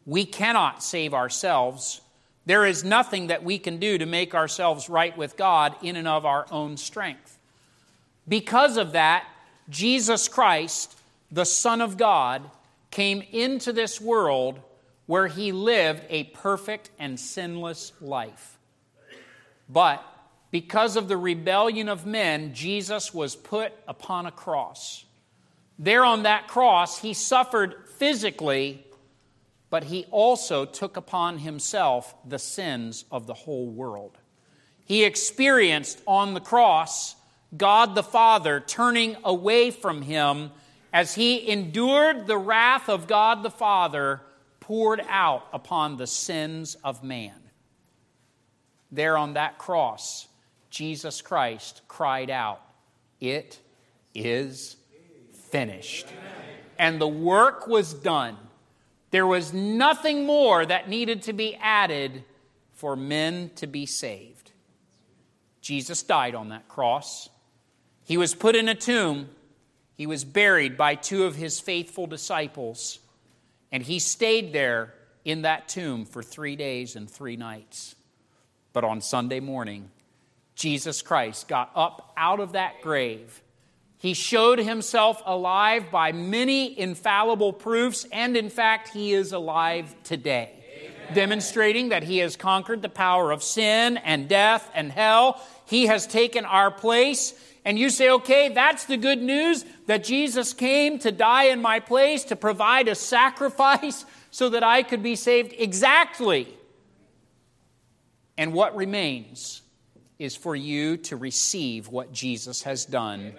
We 0.06 0.24
cannot 0.24 0.82
save 0.82 1.14
ourselves. 1.14 2.00
There 2.46 2.66
is 2.66 2.82
nothing 2.82 3.28
that 3.28 3.44
we 3.44 3.58
can 3.58 3.78
do 3.78 3.98
to 3.98 4.06
make 4.06 4.34
ourselves 4.34 4.88
right 4.88 5.16
with 5.16 5.36
God 5.36 5.76
in 5.82 5.96
and 5.96 6.08
of 6.08 6.26
our 6.26 6.46
own 6.50 6.76
strength. 6.76 7.38
Because 8.26 8.76
of 8.76 8.92
that, 8.92 9.26
Jesus 9.68 10.28
Christ, 10.28 10.96
the 11.30 11.44
Son 11.44 11.80
of 11.80 11.96
God, 11.96 12.42
came 12.90 13.22
into 13.32 13.72
this 13.72 14.00
world 14.00 14.60
where 15.06 15.26
he 15.26 15.52
lived 15.52 16.04
a 16.08 16.24
perfect 16.24 16.90
and 16.98 17.18
sinless 17.18 17.92
life. 18.00 18.58
But 19.68 20.04
because 20.52 20.96
of 20.96 21.08
the 21.08 21.16
rebellion 21.16 21.88
of 21.88 22.06
men, 22.06 22.54
Jesus 22.54 23.12
was 23.12 23.34
put 23.34 23.72
upon 23.88 24.26
a 24.26 24.30
cross. 24.30 25.04
There 25.78 26.04
on 26.04 26.24
that 26.24 26.46
cross, 26.46 26.98
he 26.98 27.14
suffered 27.14 27.88
physically, 27.96 28.86
but 29.70 29.84
he 29.84 30.04
also 30.10 30.66
took 30.66 30.98
upon 30.98 31.38
himself 31.38 32.14
the 32.28 32.38
sins 32.38 33.06
of 33.10 33.26
the 33.26 33.34
whole 33.34 33.66
world. 33.66 34.18
He 34.84 35.04
experienced 35.04 36.02
on 36.06 36.34
the 36.34 36.40
cross 36.40 37.16
God 37.56 37.94
the 37.94 38.02
Father 38.02 38.60
turning 38.60 39.16
away 39.24 39.70
from 39.70 40.02
him 40.02 40.50
as 40.92 41.14
he 41.14 41.50
endured 41.50 42.26
the 42.26 42.36
wrath 42.36 42.90
of 42.90 43.06
God 43.06 43.42
the 43.42 43.50
Father 43.50 44.20
poured 44.60 45.02
out 45.08 45.46
upon 45.52 45.96
the 45.96 46.06
sins 46.06 46.76
of 46.84 47.02
man. 47.02 47.40
There 48.90 49.16
on 49.16 49.34
that 49.34 49.56
cross, 49.56 50.28
Jesus 50.72 51.20
Christ 51.20 51.82
cried 51.86 52.30
out, 52.30 52.62
It 53.20 53.60
is 54.14 54.76
finished. 55.50 56.06
And 56.78 56.98
the 56.98 57.06
work 57.06 57.66
was 57.66 57.92
done. 57.92 58.38
There 59.10 59.26
was 59.26 59.52
nothing 59.52 60.24
more 60.24 60.64
that 60.64 60.88
needed 60.88 61.22
to 61.24 61.34
be 61.34 61.54
added 61.56 62.24
for 62.72 62.96
men 62.96 63.50
to 63.56 63.66
be 63.66 63.84
saved. 63.84 64.50
Jesus 65.60 66.02
died 66.02 66.34
on 66.34 66.48
that 66.48 66.68
cross. 66.68 67.28
He 68.04 68.16
was 68.16 68.34
put 68.34 68.56
in 68.56 68.66
a 68.66 68.74
tomb. 68.74 69.28
He 69.94 70.06
was 70.06 70.24
buried 70.24 70.78
by 70.78 70.94
two 70.94 71.24
of 71.24 71.36
his 71.36 71.60
faithful 71.60 72.06
disciples. 72.06 72.98
And 73.70 73.82
he 73.82 73.98
stayed 73.98 74.54
there 74.54 74.94
in 75.22 75.42
that 75.42 75.68
tomb 75.68 76.06
for 76.06 76.22
three 76.22 76.56
days 76.56 76.96
and 76.96 77.08
three 77.10 77.36
nights. 77.36 77.94
But 78.72 78.84
on 78.84 79.02
Sunday 79.02 79.38
morning, 79.38 79.90
Jesus 80.62 81.02
Christ 81.02 81.48
got 81.48 81.72
up 81.74 82.12
out 82.16 82.38
of 82.38 82.52
that 82.52 82.82
grave. 82.82 83.42
He 83.98 84.14
showed 84.14 84.60
himself 84.60 85.20
alive 85.26 85.90
by 85.90 86.12
many 86.12 86.78
infallible 86.78 87.52
proofs, 87.52 88.06
and 88.12 88.36
in 88.36 88.48
fact, 88.48 88.90
he 88.90 89.12
is 89.12 89.32
alive 89.32 89.92
today, 90.04 90.52
Amen. 90.78 91.14
demonstrating 91.14 91.88
that 91.88 92.04
he 92.04 92.18
has 92.18 92.36
conquered 92.36 92.80
the 92.80 92.88
power 92.88 93.32
of 93.32 93.42
sin 93.42 93.96
and 93.96 94.28
death 94.28 94.70
and 94.72 94.92
hell. 94.92 95.44
He 95.66 95.86
has 95.86 96.06
taken 96.06 96.44
our 96.44 96.70
place. 96.70 97.34
And 97.64 97.76
you 97.76 97.90
say, 97.90 98.10
okay, 98.10 98.50
that's 98.50 98.84
the 98.84 98.96
good 98.96 99.20
news 99.20 99.64
that 99.86 100.04
Jesus 100.04 100.52
came 100.52 101.00
to 101.00 101.10
die 101.10 101.46
in 101.46 101.60
my 101.60 101.80
place, 101.80 102.22
to 102.26 102.36
provide 102.36 102.86
a 102.86 102.94
sacrifice 102.94 104.04
so 104.30 104.48
that 104.50 104.62
I 104.62 104.84
could 104.84 105.02
be 105.02 105.16
saved. 105.16 105.54
Exactly. 105.58 106.56
And 108.38 108.52
what 108.52 108.76
remains? 108.76 109.61
Is 110.22 110.36
for 110.36 110.54
you 110.54 110.96
to 110.96 111.16
receive 111.16 111.88
what 111.88 112.12
Jesus 112.12 112.62
has 112.62 112.84
done 112.84 113.20
Amen. 113.20 113.34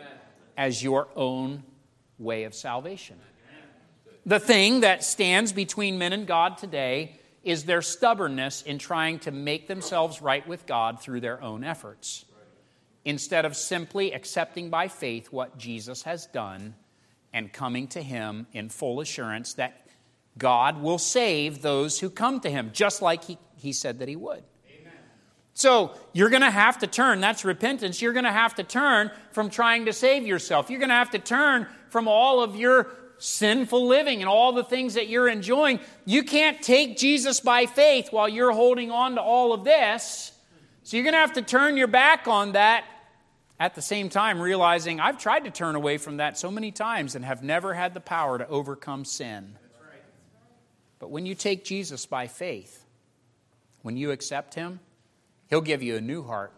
as 0.58 0.84
your 0.84 1.08
own 1.16 1.64
way 2.20 2.44
of 2.44 2.54
salvation. 2.54 3.18
The 4.26 4.40
thing 4.40 4.82
that 4.82 5.04
stands 5.04 5.54
between 5.54 5.98
men 5.98 6.12
and 6.12 6.28
God 6.28 6.58
today 6.58 7.20
is 7.42 7.64
their 7.64 7.82
stubbornness 7.82 8.62
in 8.62 8.80
trying 8.80 9.20
to 9.20 9.32
make 9.32 9.68
themselves 9.68 10.22
right 10.22 10.46
with 10.46 10.66
God 10.66 11.02
through 11.02 11.22
their 11.22 11.42
own 11.42 11.64
efforts, 11.64 12.26
instead 13.06 13.46
of 13.46 13.56
simply 13.56 14.12
accepting 14.12 14.70
by 14.70 14.90
faith 14.90 15.32
what 15.32 15.58
Jesus 15.58 16.04
has 16.04 16.26
done 16.28 16.76
and 17.32 17.52
coming 17.52 17.88
to 17.90 18.02
Him 18.02 18.46
in 18.52 18.68
full 18.68 19.00
assurance 19.00 19.54
that 19.54 19.88
God 20.38 20.82
will 20.82 20.98
save 20.98 21.62
those 21.62 22.00
who 22.00 22.10
come 22.10 22.42
to 22.42 22.50
Him, 22.50 22.72
just 22.74 23.02
like 23.02 23.24
He, 23.24 23.38
he 23.56 23.72
said 23.72 24.00
that 24.00 24.10
He 24.10 24.18
would. 24.18 24.44
So 25.54 25.92
you're 26.14 26.30
going 26.30 26.42
to 26.42 26.52
have 26.52 26.80
to 26.80 26.88
turn. 26.88 27.22
That's 27.22 27.46
repentance. 27.46 28.02
You're 28.02 28.14
going 28.14 28.26
to 28.26 28.32
have 28.32 28.56
to 28.56 28.64
turn 28.64 29.12
from 29.32 29.50
trying 29.50 29.86
to 29.86 29.94
save 29.94 30.26
yourself. 30.26 30.70
You're 30.70 30.80
going 30.80 30.90
to 30.90 30.96
have 30.96 31.12
to 31.12 31.20
turn 31.20 31.68
from 31.90 32.08
all 32.08 32.42
of 32.42 32.56
your 32.56 32.90
sinful 33.20 33.88
living 33.88 34.22
and 34.22 34.28
all 34.28 34.52
the 34.52 34.64
things 34.64 34.96
that 34.96 35.08
you're 35.08 35.30
enjoying. 35.30 35.80
You 36.06 36.24
can't 36.24 36.62
take 36.62 36.98
Jesus 36.98 37.40
by 37.40 37.68
faith 37.68 38.10
while 38.12 38.28
you're 38.28 38.52
holding 38.52 38.92
on 38.92 39.16
to 39.16 39.22
all 39.22 39.54
of 39.54 39.64
this. 39.64 40.32
So 40.84 40.98
you're 40.98 41.04
going 41.04 41.14
to 41.14 41.20
have 41.20 41.34
to 41.34 41.42
turn 41.42 41.78
your 41.78 41.88
back 41.88 42.28
on 42.28 42.54
that 42.54 42.84
at 43.60 43.76
the 43.76 43.82
same 43.82 44.10
time, 44.10 44.42
realizing 44.42 45.00
I've 45.00 45.18
tried 45.18 45.46
to 45.46 45.52
turn 45.52 45.76
away 45.76 45.98
from 45.98 46.18
that 46.18 46.38
so 46.38 46.52
many 46.52 46.72
times 46.72 47.16
and 47.16 47.24
have 47.24 47.44
never 47.44 47.74
had 47.74 47.94
the 47.94 48.02
power 48.02 48.38
to 48.38 48.48
overcome 48.48 49.06
sin. 49.06 49.56
But 51.00 51.12
when 51.12 51.26
you 51.26 51.36
take 51.36 51.64
Jesus 51.64 52.06
by 52.06 52.28
faith, 52.28 52.84
when 53.84 53.96
you 53.96 54.12
accept 54.12 54.56
Him, 54.56 54.80
He'll 55.54 55.62
give 55.62 55.84
you 55.84 55.98
a 55.98 56.02
new 56.02 56.24
heart. 56.24 56.52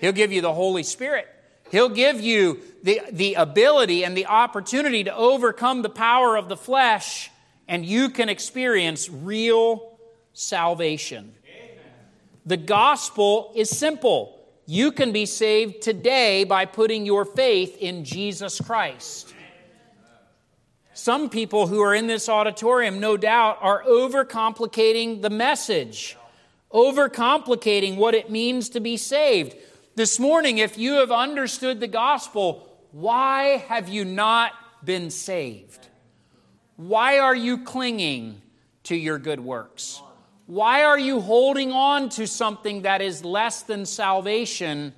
He'll 0.00 0.10
give 0.10 0.32
you 0.32 0.40
the 0.40 0.52
Holy 0.52 0.82
Spirit. 0.82 1.28
He'll 1.70 1.88
give 1.88 2.20
you 2.20 2.62
the, 2.82 3.00
the 3.12 3.34
ability 3.34 4.04
and 4.04 4.16
the 4.16 4.26
opportunity 4.26 5.04
to 5.04 5.14
overcome 5.14 5.82
the 5.82 5.88
power 5.88 6.36
of 6.36 6.48
the 6.48 6.56
flesh, 6.56 7.30
and 7.68 7.86
you 7.86 8.08
can 8.08 8.28
experience 8.28 9.08
real 9.08 9.96
salvation. 10.32 11.32
The 12.44 12.56
gospel 12.56 13.52
is 13.54 13.70
simple. 13.70 14.44
You 14.66 14.90
can 14.90 15.12
be 15.12 15.26
saved 15.26 15.82
today 15.82 16.42
by 16.42 16.64
putting 16.64 17.06
your 17.06 17.24
faith 17.24 17.76
in 17.78 18.04
Jesus 18.04 18.60
Christ. 18.60 19.32
Some 20.92 21.30
people 21.30 21.68
who 21.68 21.80
are 21.82 21.94
in 21.94 22.08
this 22.08 22.28
auditorium, 22.28 22.98
no 22.98 23.16
doubt, 23.16 23.58
are 23.60 23.84
overcomplicating 23.84 25.22
the 25.22 25.30
message, 25.30 26.16
overcomplicating 26.74 27.96
what 27.96 28.14
it 28.14 28.30
means 28.30 28.68
to 28.70 28.80
be 28.80 28.96
saved. 28.96 29.56
This 29.94 30.18
morning, 30.18 30.58
if 30.58 30.76
you 30.76 30.94
have 30.94 31.12
understood 31.12 31.78
the 31.78 31.86
gospel, 31.86 32.68
why 32.90 33.64
have 33.68 33.88
you 33.88 34.04
not 34.04 34.52
been 34.84 35.10
saved? 35.10 35.88
Why 36.76 37.20
are 37.20 37.34
you 37.36 37.58
clinging 37.58 38.42
to 38.84 38.96
your 38.96 39.18
good 39.18 39.38
works? 39.38 40.02
Why 40.46 40.82
are 40.82 40.98
you 40.98 41.20
holding 41.20 41.70
on 41.72 42.08
to 42.10 42.26
something 42.26 42.82
that 42.82 43.00
is 43.00 43.24
less 43.24 43.62
than 43.62 43.86
salvation 43.86 44.92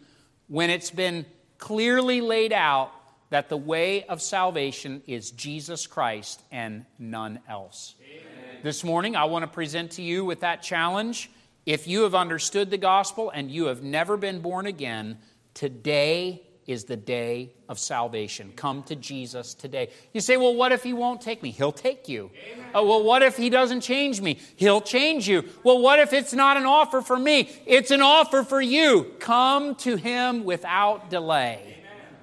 when 0.48 0.70
it's 0.70 0.90
been 0.90 1.26
clearly 1.58 2.20
laid 2.20 2.52
out 2.52 2.90
that 3.30 3.48
the 3.48 3.56
way 3.56 4.04
of 4.04 4.22
salvation 4.22 5.02
is 5.06 5.30
Jesus 5.30 5.86
Christ 5.86 6.40
and 6.50 6.86
none 6.98 7.38
else? 7.48 7.94
Amen. 8.02 8.62
This 8.62 8.82
morning, 8.82 9.14
I 9.14 9.24
want 9.24 9.42
to 9.42 9.46
present 9.46 9.92
to 9.92 10.02
you 10.02 10.24
with 10.24 10.40
that 10.40 10.62
challenge. 10.62 11.30
If 11.66 11.88
you 11.88 12.04
have 12.04 12.14
understood 12.14 12.70
the 12.70 12.78
gospel 12.78 13.30
and 13.30 13.50
you 13.50 13.66
have 13.66 13.82
never 13.82 14.16
been 14.16 14.40
born 14.40 14.66
again, 14.66 15.18
today 15.52 16.42
is 16.66 16.84
the 16.84 16.96
day 16.96 17.52
of 17.68 17.78
salvation. 17.78 18.52
Come 18.54 18.82
to 18.84 18.96
Jesus 18.96 19.54
today. 19.54 19.90
You 20.12 20.20
say, 20.20 20.36
well, 20.36 20.54
what 20.54 20.72
if 20.72 20.82
he 20.82 20.92
won't 20.92 21.20
take 21.20 21.42
me? 21.42 21.50
He'll 21.50 21.72
take 21.72 22.08
you. 22.08 22.30
Uh, 22.68 22.82
well, 22.82 23.02
what 23.02 23.22
if 23.22 23.36
he 23.36 23.50
doesn't 23.50 23.80
change 23.80 24.20
me? 24.20 24.38
He'll 24.56 24.80
change 24.80 25.28
you. 25.28 25.44
Well, 25.62 25.80
what 25.80 25.98
if 25.98 26.12
it's 26.12 26.32
not 26.32 26.56
an 26.56 26.66
offer 26.66 27.02
for 27.02 27.18
me? 27.18 27.50
It's 27.66 27.90
an 27.90 28.00
offer 28.00 28.42
for 28.42 28.60
you. 28.60 29.14
Come 29.18 29.76
to 29.76 29.96
him 29.96 30.44
without 30.44 31.10
delay. 31.10 31.60
Amen. 31.62 32.16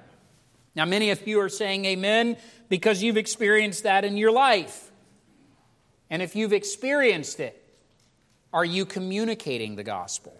Now, 0.74 0.84
many 0.84 1.10
of 1.10 1.26
you 1.26 1.40
are 1.40 1.48
saying 1.48 1.84
amen 1.86 2.36
because 2.68 3.02
you've 3.02 3.16
experienced 3.16 3.84
that 3.84 4.04
in 4.04 4.16
your 4.16 4.32
life. 4.32 4.90
And 6.10 6.20
if 6.20 6.36
you've 6.36 6.52
experienced 6.52 7.40
it, 7.40 7.63
are 8.54 8.64
you 8.64 8.86
communicating 8.86 9.74
the 9.74 9.82
gospel? 9.82 10.32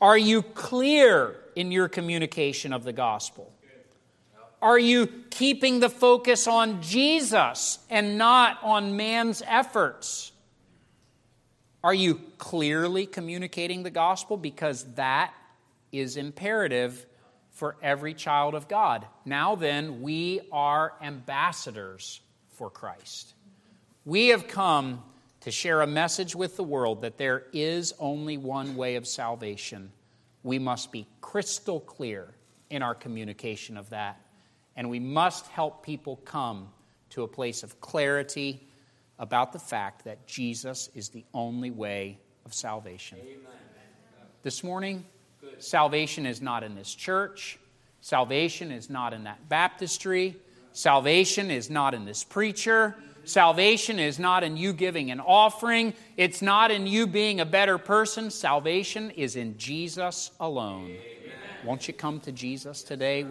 Are 0.00 0.16
you 0.16 0.42
clear 0.42 1.36
in 1.54 1.70
your 1.70 1.88
communication 1.88 2.72
of 2.72 2.84
the 2.84 2.92
gospel? 2.92 3.52
Are 4.62 4.78
you 4.78 5.06
keeping 5.28 5.80
the 5.80 5.90
focus 5.90 6.46
on 6.46 6.80
Jesus 6.80 7.78
and 7.90 8.16
not 8.16 8.58
on 8.62 8.96
man's 8.96 9.42
efforts? 9.46 10.32
Are 11.84 11.94
you 11.94 12.20
clearly 12.38 13.04
communicating 13.04 13.82
the 13.82 13.90
gospel? 13.90 14.38
Because 14.38 14.84
that 14.94 15.34
is 15.92 16.16
imperative 16.16 17.04
for 17.50 17.76
every 17.82 18.14
child 18.14 18.54
of 18.54 18.68
God. 18.68 19.06
Now 19.26 19.54
then, 19.54 20.00
we 20.00 20.40
are 20.50 20.94
ambassadors 21.02 22.22
for 22.48 22.70
Christ. 22.70 23.34
We 24.06 24.28
have 24.28 24.48
come 24.48 25.02
to 25.46 25.52
share 25.52 25.82
a 25.82 25.86
message 25.86 26.34
with 26.34 26.56
the 26.56 26.64
world 26.64 27.02
that 27.02 27.18
there 27.18 27.44
is 27.52 27.94
only 28.00 28.36
one 28.36 28.74
way 28.74 28.96
of 28.96 29.06
salvation 29.06 29.92
we 30.42 30.58
must 30.58 30.90
be 30.90 31.06
crystal 31.20 31.78
clear 31.78 32.34
in 32.68 32.82
our 32.82 32.96
communication 32.96 33.76
of 33.76 33.90
that. 33.90 34.20
And 34.74 34.90
we 34.90 34.98
must 34.98 35.46
help 35.46 35.84
people 35.84 36.16
come 36.24 36.70
to 37.10 37.22
a 37.22 37.28
place 37.28 37.62
of 37.62 37.80
clarity 37.80 38.66
about 39.20 39.52
the 39.52 39.60
fact 39.60 40.04
that 40.04 40.26
Jesus 40.26 40.90
is 40.96 41.10
the 41.10 41.24
only 41.32 41.70
way 41.70 42.18
of 42.44 42.52
salvation. 42.52 43.18
Amen. 43.20 43.38
This 44.42 44.64
morning, 44.64 45.04
Good. 45.40 45.62
salvation 45.62 46.26
is 46.26 46.42
not 46.42 46.64
in 46.64 46.74
this 46.74 46.92
church, 46.92 47.58
salvation 48.00 48.72
is 48.72 48.90
not 48.90 49.12
in 49.12 49.22
that 49.24 49.48
baptistry, 49.48 50.36
salvation 50.72 51.52
is 51.52 51.70
not 51.70 51.94
in 51.94 52.04
this 52.04 52.24
preacher. 52.24 52.96
Salvation 53.26 53.98
is 53.98 54.20
not 54.20 54.44
in 54.44 54.56
you 54.56 54.72
giving 54.72 55.10
an 55.10 55.18
offering, 55.18 55.94
it's 56.16 56.42
not 56.42 56.70
in 56.70 56.86
you 56.86 57.08
being 57.08 57.40
a 57.40 57.44
better 57.44 57.76
person. 57.76 58.30
Salvation 58.30 59.10
is 59.10 59.34
in 59.34 59.58
Jesus 59.58 60.30
alone. 60.38 60.84
Amen. 60.84 60.96
Won't 61.64 61.88
you 61.88 61.94
come 61.94 62.20
to 62.20 62.30
Jesus 62.30 62.84
today? 62.84 63.24